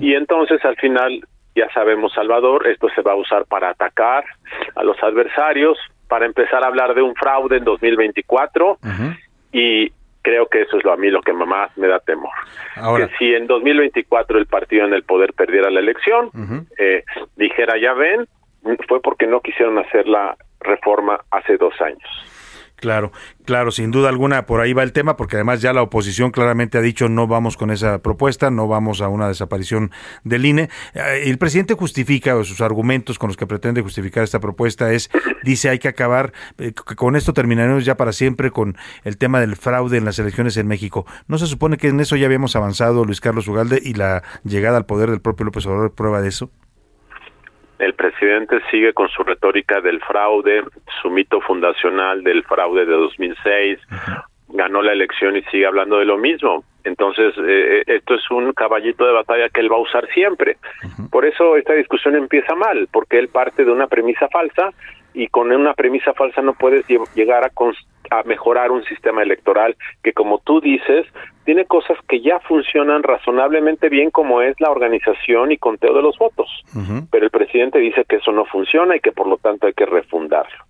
[0.00, 1.20] y entonces al final,
[1.56, 4.24] ya sabemos, Salvador, esto se va a usar para atacar
[4.76, 8.78] a los adversarios, para empezar a hablar de un fraude en 2024,
[9.52, 9.90] y
[10.28, 12.32] creo que eso es lo a mí lo que más me da temor.
[12.74, 16.30] Que si en 2024 el partido en el poder perdiera la elección,
[16.78, 17.02] eh,
[17.36, 18.28] dijera, ya ven,
[18.86, 22.37] fue porque no quisieron hacer la reforma hace dos años.
[22.80, 23.10] Claro,
[23.44, 26.78] claro, sin duda alguna por ahí va el tema, porque además ya la oposición claramente
[26.78, 29.90] ha dicho no vamos con esa propuesta, no vamos a una desaparición
[30.22, 30.70] del INE.
[30.94, 35.10] Eh, el presidente justifica sus argumentos con los que pretende justificar esta propuesta es,
[35.42, 39.56] dice hay que acabar, eh, con esto terminaremos ya para siempre con el tema del
[39.56, 41.04] fraude en las elecciones en México.
[41.26, 44.76] ¿No se supone que en eso ya habíamos avanzado Luis Carlos Ugalde y la llegada
[44.76, 46.52] al poder del propio López Obrador prueba de eso?
[47.78, 50.64] El presidente sigue con su retórica del fraude,
[51.00, 53.78] su mito fundacional del fraude de 2006,
[54.48, 56.64] ganó la elección y sigue hablando de lo mismo.
[56.84, 60.56] Entonces, eh, esto es un caballito de batalla que él va a usar siempre.
[61.10, 64.70] Por eso esta discusión empieza mal, porque él parte de una premisa falsa
[65.14, 67.50] y con una premisa falsa no puedes llegar a,
[68.10, 71.06] a mejorar un sistema electoral que, como tú dices,
[71.44, 76.18] tiene cosas que ya funcionan razonablemente bien como es la organización y conteo de los
[76.18, 76.48] votos.
[77.10, 79.86] Pero el presidente dice que eso no funciona y que por lo tanto hay que
[79.86, 80.64] refundarlo.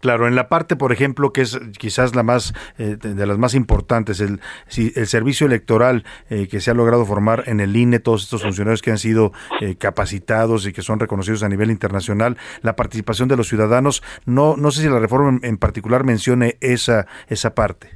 [0.00, 3.54] Claro, en la parte, por ejemplo, que es quizás la más eh, de las más
[3.54, 4.40] importantes, el,
[4.76, 8.82] el servicio electoral eh, que se ha logrado formar en el INE, todos estos funcionarios
[8.82, 13.36] que han sido eh, capacitados y que son reconocidos a nivel internacional, la participación de
[13.36, 17.90] los ciudadanos, no, no sé si la reforma en particular mencione esa, esa parte.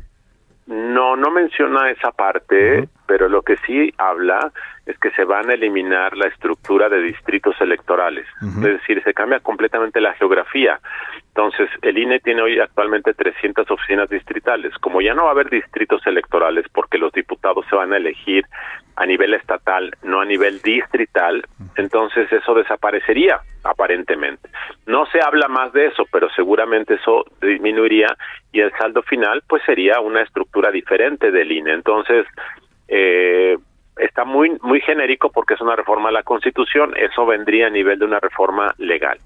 [0.67, 4.53] No, no menciona esa parte, pero lo que sí habla
[4.87, 8.25] es que se van a eliminar la estructura de distritos electorales.
[8.41, 10.79] Es decir, se cambia completamente la geografía.
[11.27, 14.73] Entonces, el INE tiene hoy actualmente 300 oficinas distritales.
[14.79, 18.47] Como ya no va a haber distritos electorales porque los diputados se van a elegir
[18.95, 21.43] a nivel estatal, no a nivel distrital,
[21.77, 24.51] entonces eso desaparecería aparentemente.
[24.87, 28.09] No se habla más de eso, pero seguramente eso disminuiría
[28.53, 31.73] y el saldo final pues sería una estructura diferente del INE.
[31.73, 32.27] Entonces,
[32.91, 33.57] eh,
[33.97, 37.99] está muy muy genérico porque es una reforma a la Constitución, eso vendría a nivel
[37.99, 39.19] de una reforma legal.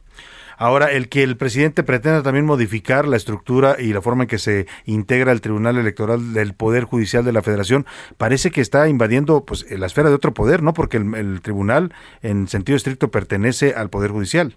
[0.57, 4.39] Ahora, el que el presidente pretenda también modificar la estructura y la forma en que
[4.39, 7.87] se integra el Tribunal Electoral del Poder Judicial de la Federación,
[8.19, 10.73] parece que está invadiendo pues la esfera de otro poder, ¿no?
[10.73, 11.93] Porque el, el tribunal,
[12.23, 14.55] en sentido estricto, pertenece al Poder Judicial.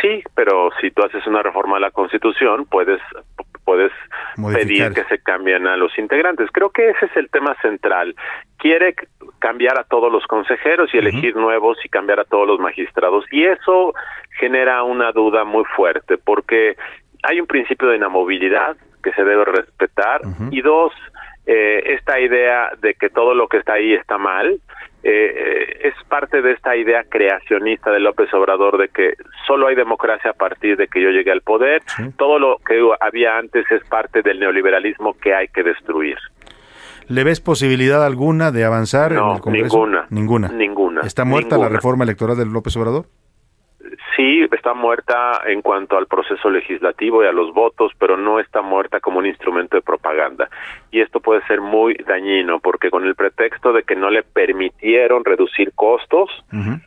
[0.00, 3.00] Sí, pero si tú haces una reforma a la Constitución, puedes
[3.64, 3.92] puedes
[4.36, 4.92] Modificar.
[4.92, 6.48] pedir que se cambien a los integrantes.
[6.52, 8.14] Creo que ese es el tema central.
[8.58, 8.94] Quiere
[9.38, 13.24] cambiar a todos los consejeros y elegir nuevos y cambiar a todos los magistrados.
[13.30, 13.94] Y eso
[14.38, 16.76] genera una duda muy fuerte, porque
[17.22, 20.92] hay un principio de inamovilidad que se debe respetar y dos,
[21.46, 24.60] eh, esta idea de que todo lo que está ahí está mal,
[25.10, 29.14] eh, eh, es parte de esta idea creacionista de López Obrador de que
[29.46, 31.80] solo hay democracia a partir de que yo llegue al poder,
[32.18, 36.18] todo lo que había antes es parte del neoliberalismo que hay que destruir.
[37.08, 39.78] ¿Le ves posibilidad alguna de avanzar en el Congreso?
[39.78, 40.06] ninguna.
[40.10, 40.48] Ninguna.
[40.48, 41.00] Ninguna.
[41.00, 43.06] ¿Está muerta la reforma electoral del López Obrador?
[44.18, 48.62] Sí, está muerta en cuanto al proceso legislativo y a los votos, pero no está
[48.62, 50.50] muerta como un instrumento de propaganda.
[50.90, 55.24] Y esto puede ser muy dañino, porque con el pretexto de que no le permitieron
[55.24, 56.30] reducir costos,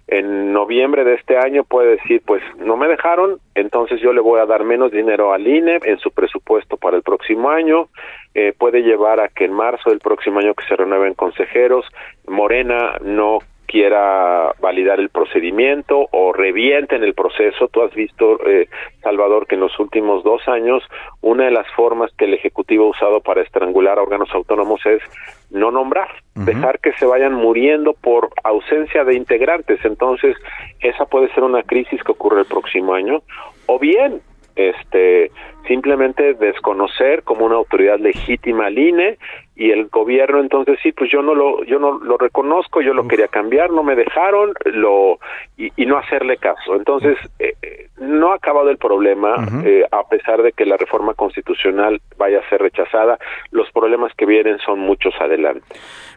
[0.07, 4.41] en noviembre de este año puede decir, pues no me dejaron, entonces yo le voy
[4.41, 7.87] a dar menos dinero al INE en su presupuesto para el próximo año.
[8.33, 11.85] Eh, puede llevar a que en marzo del próximo año que se renueven consejeros,
[12.27, 13.39] Morena no
[13.71, 17.67] quiera validar el procedimiento o revienten el proceso.
[17.67, 18.69] Tú has visto, eh,
[19.01, 20.83] Salvador, que en los últimos dos años
[21.21, 25.01] una de las formas que el Ejecutivo ha usado para estrangular a órganos autónomos es
[25.49, 29.83] no nombrar, dejar que se vayan muriendo por ausencia de integrantes.
[29.83, 30.37] Entonces,
[30.79, 33.21] esa puede ser una crisis que ocurre el próximo año.
[33.65, 34.21] O bien,
[34.69, 35.31] este
[35.67, 39.17] simplemente desconocer como una autoridad legítima al INE
[39.55, 43.07] y el gobierno entonces sí pues yo no lo yo no lo reconozco yo lo
[43.07, 45.19] quería cambiar no me dejaron lo
[45.57, 46.75] y, y no hacerle caso.
[46.75, 51.13] Entonces eh, eh, no ha acabado el problema eh, a pesar de que la reforma
[51.13, 53.19] constitucional vaya a ser rechazada
[53.51, 55.65] los problemas que vienen son muchos adelante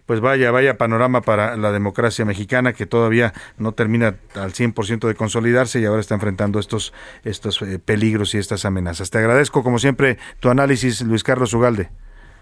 [0.07, 5.15] Pues vaya, vaya panorama para la democracia mexicana que todavía no termina al 100% de
[5.15, 6.93] consolidarse y ahora está enfrentando estos,
[7.25, 9.11] estos eh, peligros y estas amenazas.
[9.11, 11.89] Te agradezco, como siempre, tu análisis, Luis Carlos Ugalde.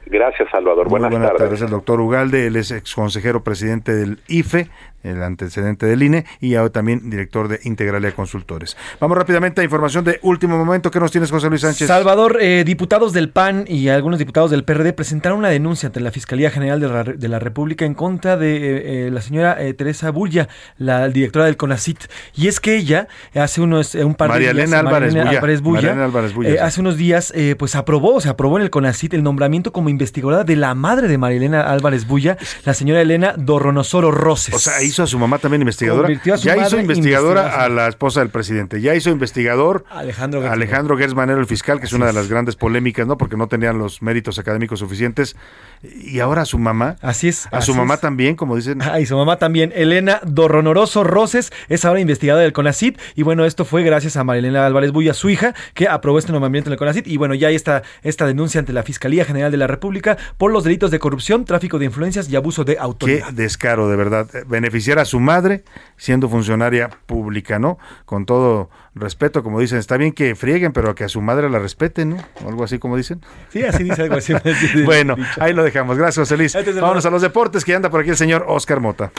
[0.06, 1.42] gracias Salvador Muy buenas, buenas tardes.
[1.44, 4.68] tardes, el doctor Ugalde, él es ex consejero presidente del IFE,
[5.02, 8.76] el antecedente del INE, y ahora también director de Integralia Consultores.
[9.00, 10.90] Vamos rápidamente a información de último momento.
[10.90, 11.88] ¿Qué nos tienes, José Luis Sánchez?
[11.88, 16.10] Salvador, eh, diputados del PAN y algunos diputados del PRD presentaron una denuncia ante la
[16.10, 19.74] Fiscalía General de la, de la República en contra de eh, eh, la señora eh,
[19.74, 20.48] Teresa Bulla,
[20.78, 21.98] la directora del CONACIT.
[22.36, 25.22] Y es que ella hace unos eh, un par María de días, Elena Álvarez María
[25.22, 25.38] Elena Bulla.
[25.38, 26.58] Álvarez Bulla, Elena Álvarez Bulla, sí.
[26.58, 30.44] hace unos días eh, pues aprobó, se aprobó en el CONACIT el nombramiento como investigadora
[30.44, 34.54] de la madre de María Elena Álvarez Bulla, la señora Elena Dorronosoro Roses.
[34.54, 36.02] O sea, hizo a su mamá también investigadora.
[36.06, 38.80] Convirtió a su ya hizo investigadora a la esposa del presidente.
[38.80, 42.28] Ya hizo investigador Alejandro Gertz Alejandro Gertz Manero, el fiscal, que es una de las
[42.28, 43.16] grandes polémicas, ¿no?
[43.18, 45.36] Porque no tenían los méritos académicos suficientes.
[45.82, 46.96] Y ahora a su mamá.
[47.00, 47.46] Así es.
[47.46, 48.00] A su así mamá es.
[48.00, 48.80] también, como dicen.
[48.82, 52.98] Ah, y su mamá también, Elena Dorronoroso Roses, es ahora investigadora del CONACIT.
[53.16, 56.68] Y bueno, esto fue gracias a Marilena Álvarez Bulla, su hija, que aprobó este nombramiento
[56.70, 57.06] en el CONACIT.
[57.08, 60.52] Y bueno, ya hay esta, esta denuncia ante la Fiscalía General de la República por
[60.52, 63.32] los delitos de corrupción, tráfico de influencias y abuso de Qué autoridad.
[63.32, 64.28] descaro, de verdad.
[64.34, 64.44] Eh,
[64.82, 65.62] Beneficiar a su madre
[65.96, 67.78] siendo funcionaria pública, ¿no?
[68.04, 71.60] Con todo respeto, como dicen, está bien que frieguen, pero que a su madre la
[71.60, 72.16] respeten, ¿no?
[72.44, 73.20] O algo así como dicen.
[73.50, 74.34] Sí, así dice algo así.
[74.84, 75.96] bueno, ahí lo dejamos.
[75.96, 76.56] Gracias, José Luis.
[76.80, 79.12] Vámonos a los deportes, que anda por aquí el señor Oscar Mota.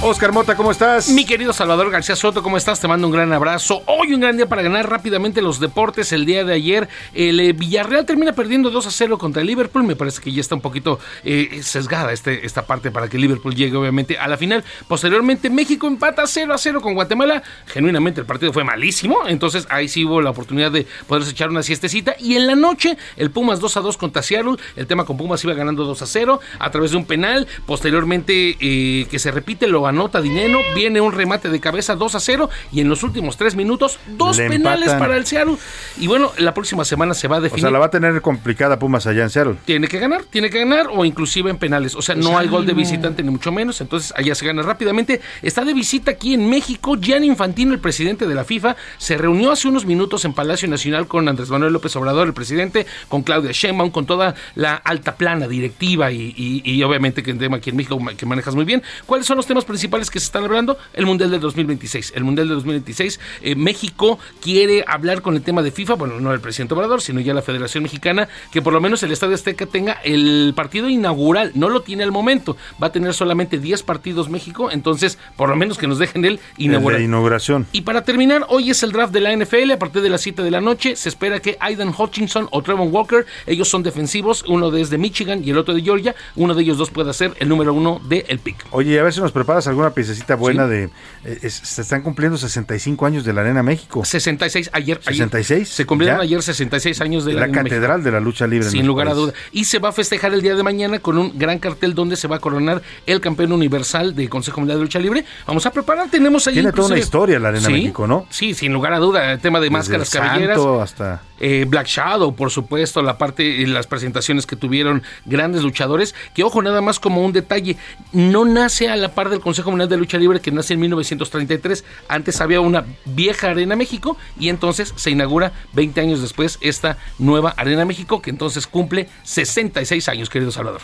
[0.00, 1.08] Oscar Mota, ¿cómo estás?
[1.08, 2.80] Mi querido Salvador García Soto, ¿cómo estás?
[2.80, 3.82] Te mando un gran abrazo.
[3.86, 6.12] Hoy un gran día para ganar rápidamente los deportes.
[6.12, 9.82] El día de ayer, el eh, Villarreal termina perdiendo 2 a 0 contra el Liverpool.
[9.82, 13.56] Me parece que ya está un poquito eh, sesgada este, esta parte para que Liverpool
[13.56, 14.62] llegue, obviamente, a la final.
[14.86, 17.42] Posteriormente, México empata 0 a 0 con Guatemala.
[17.66, 19.26] Genuinamente, el partido fue malísimo.
[19.26, 22.14] Entonces, ahí sí hubo la oportunidad de poderse echar una siestecita.
[22.20, 24.58] Y en la noche, el Pumas 2 a 2 contra Seattle.
[24.76, 27.48] El tema con Pumas iba ganando 2 a 0 a través de un penal.
[27.66, 30.58] Posteriormente, eh, que se repite, lo anota Dinero.
[30.74, 32.50] Viene un remate de cabeza 2 a 0.
[32.72, 34.98] Y en los últimos 3 minutos, dos Le penales empatan.
[35.00, 35.56] para el Seattle.
[35.98, 37.62] Y bueno, la próxima semana se va a O definir.
[37.62, 39.56] sea, la va a tener complicada Pumas allá en Seattle.
[39.64, 41.94] Tiene que ganar, tiene que ganar o inclusive en penales.
[41.94, 43.80] O sea, no hay gol de visitante ni mucho menos.
[43.80, 45.20] Entonces allá se gana rápidamente.
[45.42, 46.96] Está de visita aquí en México.
[47.00, 51.06] Gianni Infantino, el presidente de la FIFA, se reunió hace unos minutos en Palacio Nacional
[51.06, 55.48] con Andrés Manuel López Obrador, el presidente, con Claudia Sheinbaum, con toda la alta plana
[55.48, 58.82] directiva y, y- y obviamente que el tema aquí en México que manejas muy bien.
[59.06, 59.77] ¿Cuáles son los temas principales?
[59.78, 62.14] Principales que se están hablando, el Mundial del 2026.
[62.16, 66.32] El Mundial del 2026, eh, México quiere hablar con el tema de FIFA, bueno, no
[66.32, 69.66] el presidente Obrador, sino ya la Federación Mexicana, que por lo menos el Estadio Azteca
[69.66, 71.52] tenga el partido inaugural.
[71.54, 75.54] No lo tiene al momento, va a tener solamente 10 partidos México, entonces por lo
[75.54, 76.98] menos que nos dejen el inaugural.
[76.98, 77.68] de inauguración.
[77.70, 80.42] Y para terminar, hoy es el draft de la NFL, a partir de las 7
[80.42, 84.72] de la noche, se espera que Aidan Hutchinson o Trevor Walker, ellos son defensivos, uno
[84.72, 87.72] desde Michigan y el otro de Georgia, uno de ellos dos puede ser el número
[87.72, 88.66] uno del el pick.
[88.72, 90.84] Oye, a ver si nos preparas alguna piececita buena de...
[91.24, 94.04] eh, es- se están cumpliendo 65 años de la Arena México.
[94.04, 95.00] 66 ayer.
[95.06, 95.68] ayer 66.
[95.68, 96.24] se cumplieron ¿Ya?
[96.24, 97.76] ayer 66 años de la, la, Arena México.
[97.76, 98.68] catedral de la lucha libre.
[98.68, 99.32] Sin lugar a duda.
[99.52, 102.28] Y se va a festejar el día de mañana con un gran cartel donde se
[102.28, 105.24] va a coronar el campeón universal del Consejo Mundial de Lucha Libre.
[105.46, 106.54] Vamos a preparar, tenemos ahí.
[106.54, 108.26] Tiene toda una historia la Arena Sí, México, ¿no?
[108.30, 109.32] Sí, sin lugar a duda.
[109.32, 110.58] El tema de Desde máscaras, el cabelleras.
[110.82, 111.22] Hasta...
[111.40, 116.62] Eh, Black Shadow, por supuesto, la parte, las presentaciones que tuvieron grandes luchadores, que ojo,
[116.62, 117.76] nada más como un detalle,
[118.12, 121.84] no nace a la par del Consejo Mundial de Lucha Libre que nace en 1933,
[122.08, 127.54] antes había una vieja Arena México y entonces se inaugura 20 años después esta nueva
[127.56, 130.82] Arena México que entonces cumple 66 años, querido Salvador.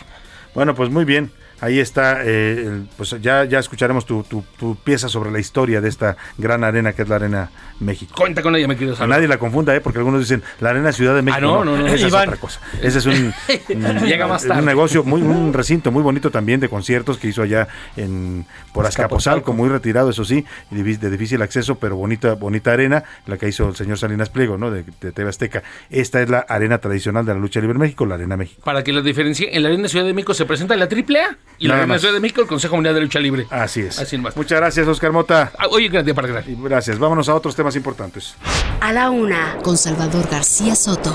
[0.53, 1.31] Bueno, pues muy bien.
[1.61, 5.81] Ahí está, eh, el- pues ya, ya escucharemos tu, tu- tu pieza sobre la historia
[5.81, 7.49] de esta gran arena que es la Arena
[7.79, 8.13] México.
[8.17, 9.81] Cuenta con ella, mi querido A nadie la confunda, ¿eh?
[9.81, 11.41] porque algunos dicen la Arena Ciudad de México.
[11.41, 12.59] no, no, no, Esa es otra cosa.
[12.81, 13.33] Ese es un,
[13.69, 14.59] un- Llega más tarde.
[14.59, 17.67] un negocio, muy, un recinto muy bonito también de conciertos que hizo allá
[17.97, 23.37] en por Azcapotzalco, muy retirado, eso sí, de, difícil acceso, pero bonita, bonita arena, la
[23.37, 24.71] que hizo el señor Salinas Pliego, ¿no?
[24.71, 25.63] De, de TV Azteca.
[25.89, 28.61] Esta es la arena tradicional de la lucha libre en México, la Arena México.
[28.65, 31.67] Para que la diferencie, en la Arena Ciudad de México se presenta la AAA y
[31.67, 32.01] la más.
[32.01, 33.47] Ciudad de México el Consejo Mundial de Lucha Libre.
[33.49, 33.99] Así es.
[33.99, 34.35] Así más.
[34.35, 35.51] Muchas gracias, Oscar Mota.
[35.57, 36.43] Ah, Oye, día para ganar.
[36.47, 36.99] Gracias.
[36.99, 38.35] Vámonos a otros temas importantes.
[38.81, 41.13] A la una, con Salvador García Soto.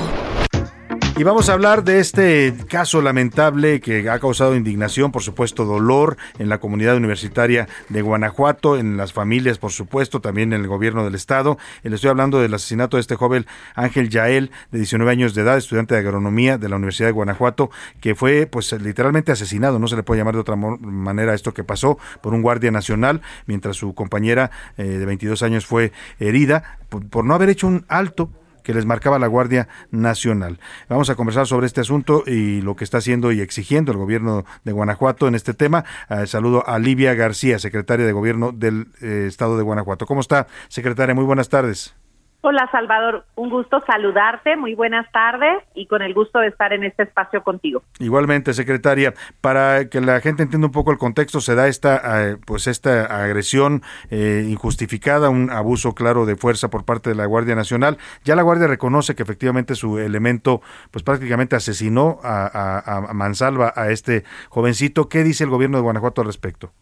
[1.16, 6.16] Y vamos a hablar de este caso lamentable que ha causado indignación, por supuesto dolor
[6.38, 11.04] en la comunidad universitaria de Guanajuato, en las familias, por supuesto, también en el gobierno
[11.04, 11.58] del estado.
[11.82, 15.58] Le estoy hablando del asesinato de este joven Ángel Yael, de 19 años de edad,
[15.58, 17.70] estudiante de agronomía de la Universidad de Guanajuato,
[18.00, 21.64] que fue pues literalmente asesinado, no se le puede llamar de otra manera esto que
[21.64, 27.24] pasó por un guardia nacional, mientras su compañera eh, de 22 años fue herida por
[27.24, 28.30] no haber hecho un alto
[28.62, 30.58] que les marcaba la Guardia Nacional.
[30.88, 34.44] Vamos a conversar sobre este asunto y lo que está haciendo y exigiendo el gobierno
[34.64, 35.84] de Guanajuato en este tema.
[36.08, 40.06] Eh, saludo a Livia García, secretaria de Gobierno del eh, Estado de Guanajuato.
[40.06, 41.14] ¿Cómo está, secretaria?
[41.14, 41.99] Muy buenas tardes.
[42.42, 46.84] Hola Salvador, un gusto saludarte, muy buenas tardes y con el gusto de estar en
[46.84, 47.82] este espacio contigo.
[47.98, 49.12] Igualmente, secretaria,
[49.42, 53.04] para que la gente entienda un poco el contexto, se da esta, eh, pues esta
[53.22, 57.98] agresión eh, injustificada, un abuso claro de fuerza por parte de la Guardia Nacional.
[58.24, 64.24] Ya la Guardia reconoce que efectivamente su elemento, pues prácticamente asesinó a, mansalva a este
[64.48, 65.10] jovencito.
[65.10, 66.72] ¿Qué dice el gobierno de Guanajuato al respecto?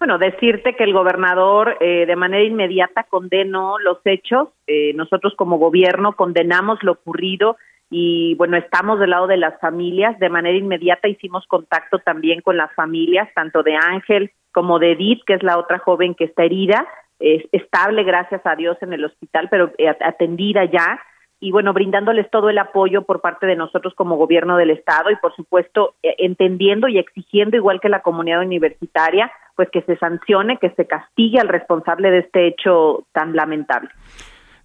[0.00, 5.58] Bueno, decirte que el gobernador eh, de manera inmediata condenó los hechos, eh, nosotros como
[5.58, 7.58] gobierno condenamos lo ocurrido
[7.90, 12.56] y bueno, estamos del lado de las familias, de manera inmediata hicimos contacto también con
[12.56, 16.44] las familias, tanto de Ángel como de Edith, que es la otra joven que está
[16.44, 20.98] herida, es estable gracias a Dios en el hospital, pero eh, atendida ya.
[21.42, 25.16] Y bueno, brindándoles todo el apoyo por parte de nosotros como gobierno del Estado y
[25.16, 30.56] por supuesto eh, entendiendo y exigiendo, igual que la comunidad universitaria, pues que se sancione,
[30.56, 33.90] que se castigue al responsable de este hecho tan lamentable.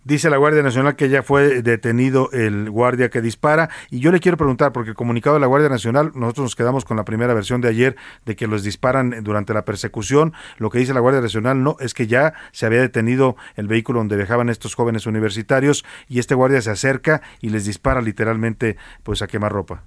[0.06, 3.68] Dice la Guardia Nacional que ya fue detenido el guardia que dispara.
[3.92, 6.86] Y yo le quiero preguntar, porque el comunicado de la Guardia Nacional, nosotros nos quedamos
[6.86, 10.32] con la primera versión de ayer de que los disparan durante la persecución.
[10.60, 14.00] Lo que dice la Guardia Nacional no es que ya se había detenido el vehículo
[14.00, 19.22] donde viajaban estos jóvenes universitarios y este guardia se acerca y les dispara literalmente pues
[19.22, 19.84] a quemarropa.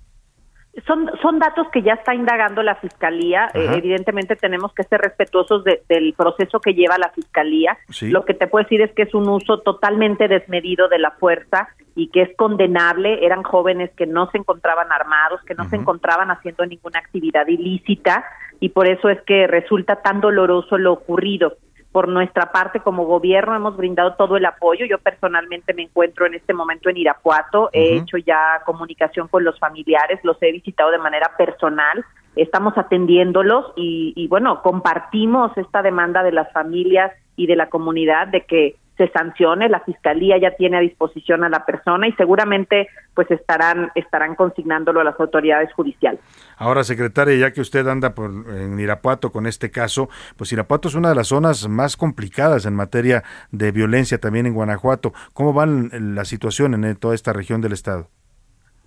[0.87, 3.51] Son, son datos que ya está indagando la Fiscalía.
[3.55, 7.77] Eh, evidentemente tenemos que ser respetuosos de- del proceso que lleva la Fiscalía.
[7.89, 8.11] Sí.
[8.11, 11.69] Lo que te puedo decir es que es un uso totalmente desmedido de la fuerza
[11.95, 13.25] y que es condenable.
[13.25, 18.25] Eran jóvenes que no se encontraban armados, que no se encontraban haciendo ninguna actividad ilícita
[18.61, 21.55] y por eso es que resulta tan doloroso lo ocurrido.
[21.93, 24.85] Por nuestra parte, como gobierno, hemos brindado todo el apoyo.
[24.87, 27.71] Yo personalmente me encuentro en este momento en Irapuato.
[27.73, 32.05] He hecho ya comunicación con los familiares, los he visitado de manera personal.
[32.37, 38.29] Estamos atendiéndolos y, y bueno, compartimos esta demanda de las familias y de la comunidad
[38.29, 39.71] de que se sancione.
[39.71, 45.01] La fiscalía ya tiene a disposición a la persona y seguramente pues estarán estarán consignándolo
[45.01, 46.21] a las autoridades judiciales.
[46.59, 50.95] Ahora, secretaria, ya que usted anda por, en Irapuato con este caso, pues Irapuato es
[50.95, 55.13] una de las zonas más complicadas en materia de violencia también en Guanajuato.
[55.33, 58.11] ¿Cómo va la situación en toda esta región del estado?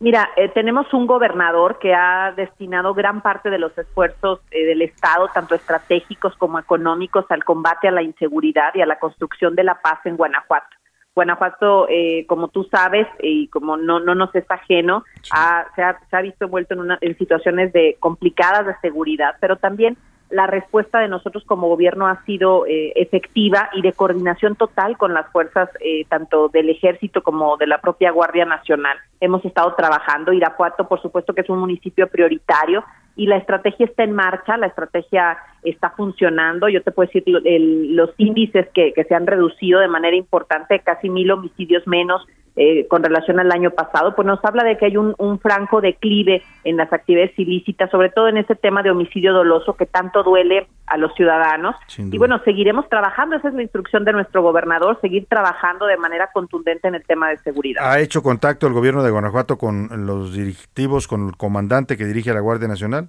[0.01, 4.81] Mira, eh, tenemos un gobernador que ha destinado gran parte de los esfuerzos eh, del
[4.81, 9.63] Estado, tanto estratégicos como económicos, al combate a la inseguridad y a la construcción de
[9.63, 10.75] la paz en Guanajuato.
[11.13, 15.99] Guanajuato, eh, como tú sabes, y como no, no nos es ajeno, ha- se, ha,
[16.09, 19.97] se ha visto envuelto en, una, en situaciones de complicadas de seguridad, pero también
[20.31, 25.13] la respuesta de nosotros como gobierno ha sido eh, efectiva y de coordinación total con
[25.13, 28.97] las fuerzas eh, tanto del ejército como de la propia Guardia Nacional.
[29.19, 30.33] Hemos estado trabajando.
[30.33, 32.83] Irapuato, por supuesto, que es un municipio prioritario
[33.15, 36.69] y la estrategia está en marcha, la estrategia está funcionando.
[36.69, 40.79] Yo te puedo decir el- los índices que, que se han reducido de manera importante,
[40.79, 42.25] casi mil homicidios menos
[42.55, 45.79] eh, con relación al año pasado, pues nos habla de que hay un, un franco
[45.81, 50.23] declive en las actividades ilícitas, sobre todo en ese tema de homicidio doloso que tanto
[50.23, 51.75] duele a los ciudadanos.
[51.97, 56.29] Y bueno, seguiremos trabajando, esa es la instrucción de nuestro gobernador, seguir trabajando de manera
[56.33, 57.89] contundente en el tema de seguridad.
[57.89, 62.31] ¿Ha hecho contacto el gobierno de Guanajuato con los directivos, con el comandante que dirige
[62.31, 63.07] a la Guardia Nacional?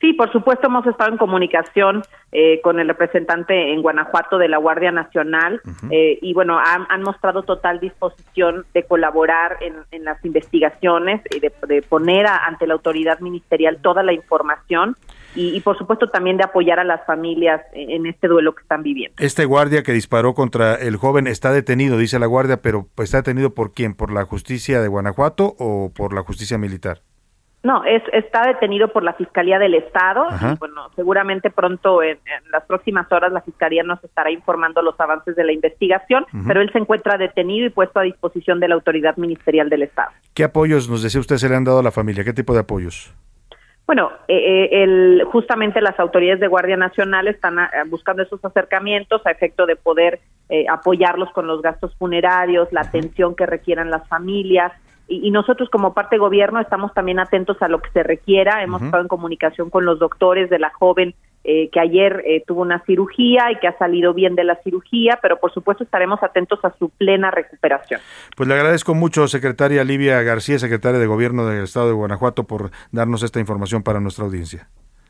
[0.00, 4.58] Sí, por supuesto, hemos estado en comunicación eh, con el representante en Guanajuato de la
[4.58, 10.22] Guardia Nacional eh, y bueno, han, han mostrado total disposición de colaborar en, en las
[10.22, 14.96] investigaciones y de, de poner a- ante la autoridad ministerial toda la información
[15.34, 18.62] y, y, por supuesto también de apoyar a las familias en, en este duelo que
[18.62, 19.16] están viviendo.
[19.18, 23.18] Este guardia que disparó contra el joven está detenido, dice la Guardia, pero pues, ¿está
[23.18, 23.94] detenido por quién?
[23.94, 27.00] ¿Por la justicia de Guanajuato o por la justicia militar?
[27.66, 30.28] No, es, está detenido por la Fiscalía del Estado.
[30.28, 30.52] Ajá.
[30.52, 34.94] Y, bueno, seguramente pronto, en, en las próximas horas, la Fiscalía nos estará informando los
[35.00, 38.76] avances de la investigación, pero él se encuentra detenido y puesto a disposición de la
[38.76, 40.12] autoridad ministerial del Estado.
[40.32, 42.22] ¿Qué apoyos, nos decía usted, se le han dado a la familia?
[42.22, 43.12] ¿Qué tipo de apoyos?
[43.84, 49.26] Bueno, eh, eh, el, justamente las autoridades de Guardia Nacional están ah, buscando esos acercamientos
[49.26, 54.06] a efecto de poder eh, apoyarlos con los gastos funerarios, la atención que requieran las
[54.08, 54.72] familias.
[55.08, 58.62] Y, nosotros como parte de gobierno estamos también atentos a lo que se requiera.
[58.62, 61.14] Hemos estado en comunicación con los doctores de la joven
[61.48, 65.20] eh, que ayer eh, tuvo una cirugía y que ha salido bien de la cirugía,
[65.22, 68.00] pero por supuesto estaremos atentos a su plena recuperación.
[68.36, 72.72] Pues le agradezco mucho, secretaria Livia García, secretaria de Gobierno del Estado de Guanajuato, por
[72.90, 74.66] darnos esta información para nuestra audiencia.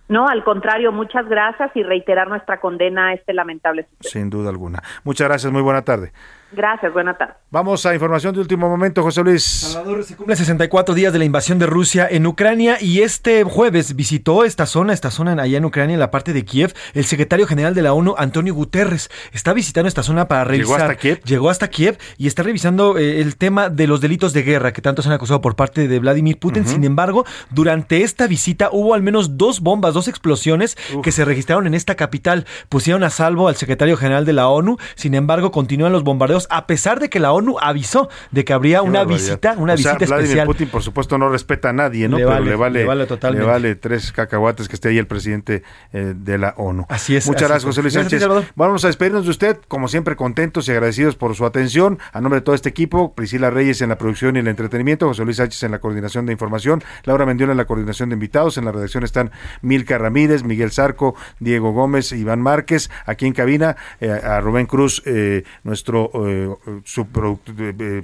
[0.08, 4.10] No, al contrario, muchas gracias y reiterar nuestra condena a este lamentable suceso.
[4.10, 4.82] Sin duda alguna.
[5.04, 6.12] Muchas gracias, muy buena tarde.
[6.52, 7.34] Gracias, buena tarde.
[7.50, 9.42] Vamos a información de último momento, José Luis.
[9.42, 13.96] Salvador, se cumplen 64 días de la invasión de Rusia en Ucrania y este jueves
[13.96, 17.04] visitó esta zona, esta zona en- allá en Ucrania, en la parte de Kiev, el
[17.04, 19.10] secretario general de la ONU, Antonio Guterres.
[19.32, 20.80] Está visitando esta zona para ¿Llegó revisar.
[20.82, 21.20] hasta Kiev?
[21.24, 24.80] Llegó hasta Kiev y está revisando eh, el tema de los delitos de guerra que
[24.82, 26.66] tanto se han acusado por parte de Vladimir Putin.
[26.66, 31.66] Sin embargo, durante esta visita hubo al menos dos bombas, dos explosiones que se registraron
[31.66, 32.46] en esta capital.
[32.68, 34.76] Pusieron a salvo al secretario general de la ONU.
[34.94, 38.80] Sin embargo, continúan los bombardeos a pesar de que la ONU avisó de que habría
[38.80, 39.26] Qué una barbaridad.
[39.26, 40.46] visita, una O sea, visita Vladimir especial.
[40.46, 42.18] Putin, por supuesto, no respeta a nadie, ¿no?
[42.18, 43.44] Le Pero vale, le vale, le vale totalmente.
[43.46, 46.86] le vale tres cacahuates que esté ahí el presidente eh, de la ONU.
[46.88, 47.64] Así es, Muchas así gracias.
[47.64, 48.52] José Luis Gracias Sánchez.
[48.54, 51.98] Vamos a despedirnos de usted, como siempre, contentos y agradecidos por su atención.
[52.12, 55.24] A nombre de todo este equipo, Priscila Reyes en la producción y el entretenimiento, José
[55.24, 58.58] Luis Sánchez en la coordinación de información, Laura Mendiola en la coordinación de invitados.
[58.58, 59.30] En la redacción están
[59.62, 62.90] Milka Ramírez, Miguel Zarco, Diego Gómez, Iván Márquez.
[63.06, 67.54] Aquí en cabina, eh, a Rubén Cruz, eh, nuestro eh, subproductor.
[67.58, 68.02] eh,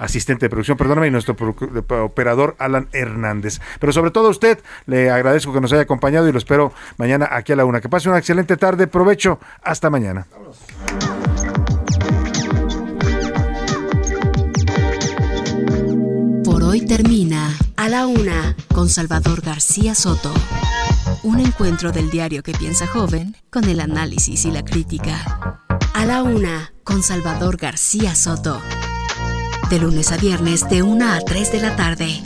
[0.00, 1.36] asistente de producción, perdóname, y nuestro
[2.04, 3.60] operador Alan Hernández.
[3.78, 7.28] Pero sobre todo a usted, le agradezco que nos haya acompañado y lo espero mañana
[7.30, 7.80] aquí a la una.
[7.80, 10.26] Que pase una excelente tarde, provecho, hasta mañana.
[16.44, 20.32] Por hoy termina A la Una con Salvador García Soto.
[21.22, 25.60] Un encuentro del diario que piensa joven con el análisis y la crítica.
[25.92, 28.60] A la Una con Salvador García Soto.
[29.70, 32.20] De lunes a viernes de 1 a 3 de la tarde.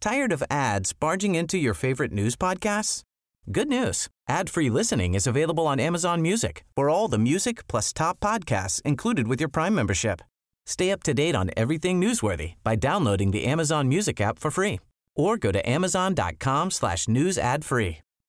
[0.00, 3.02] Tired of ads barging into your favorite news podcasts?
[3.52, 4.08] Good news.
[4.26, 9.28] Ad-free listening is available on Amazon Music for all the music plus top podcasts included
[9.28, 10.22] with your Prime membership.
[10.64, 14.80] Stay up to date on everything newsworthy by downloading the Amazon Music app for free
[15.14, 17.98] or go to amazon.com slash news ad free.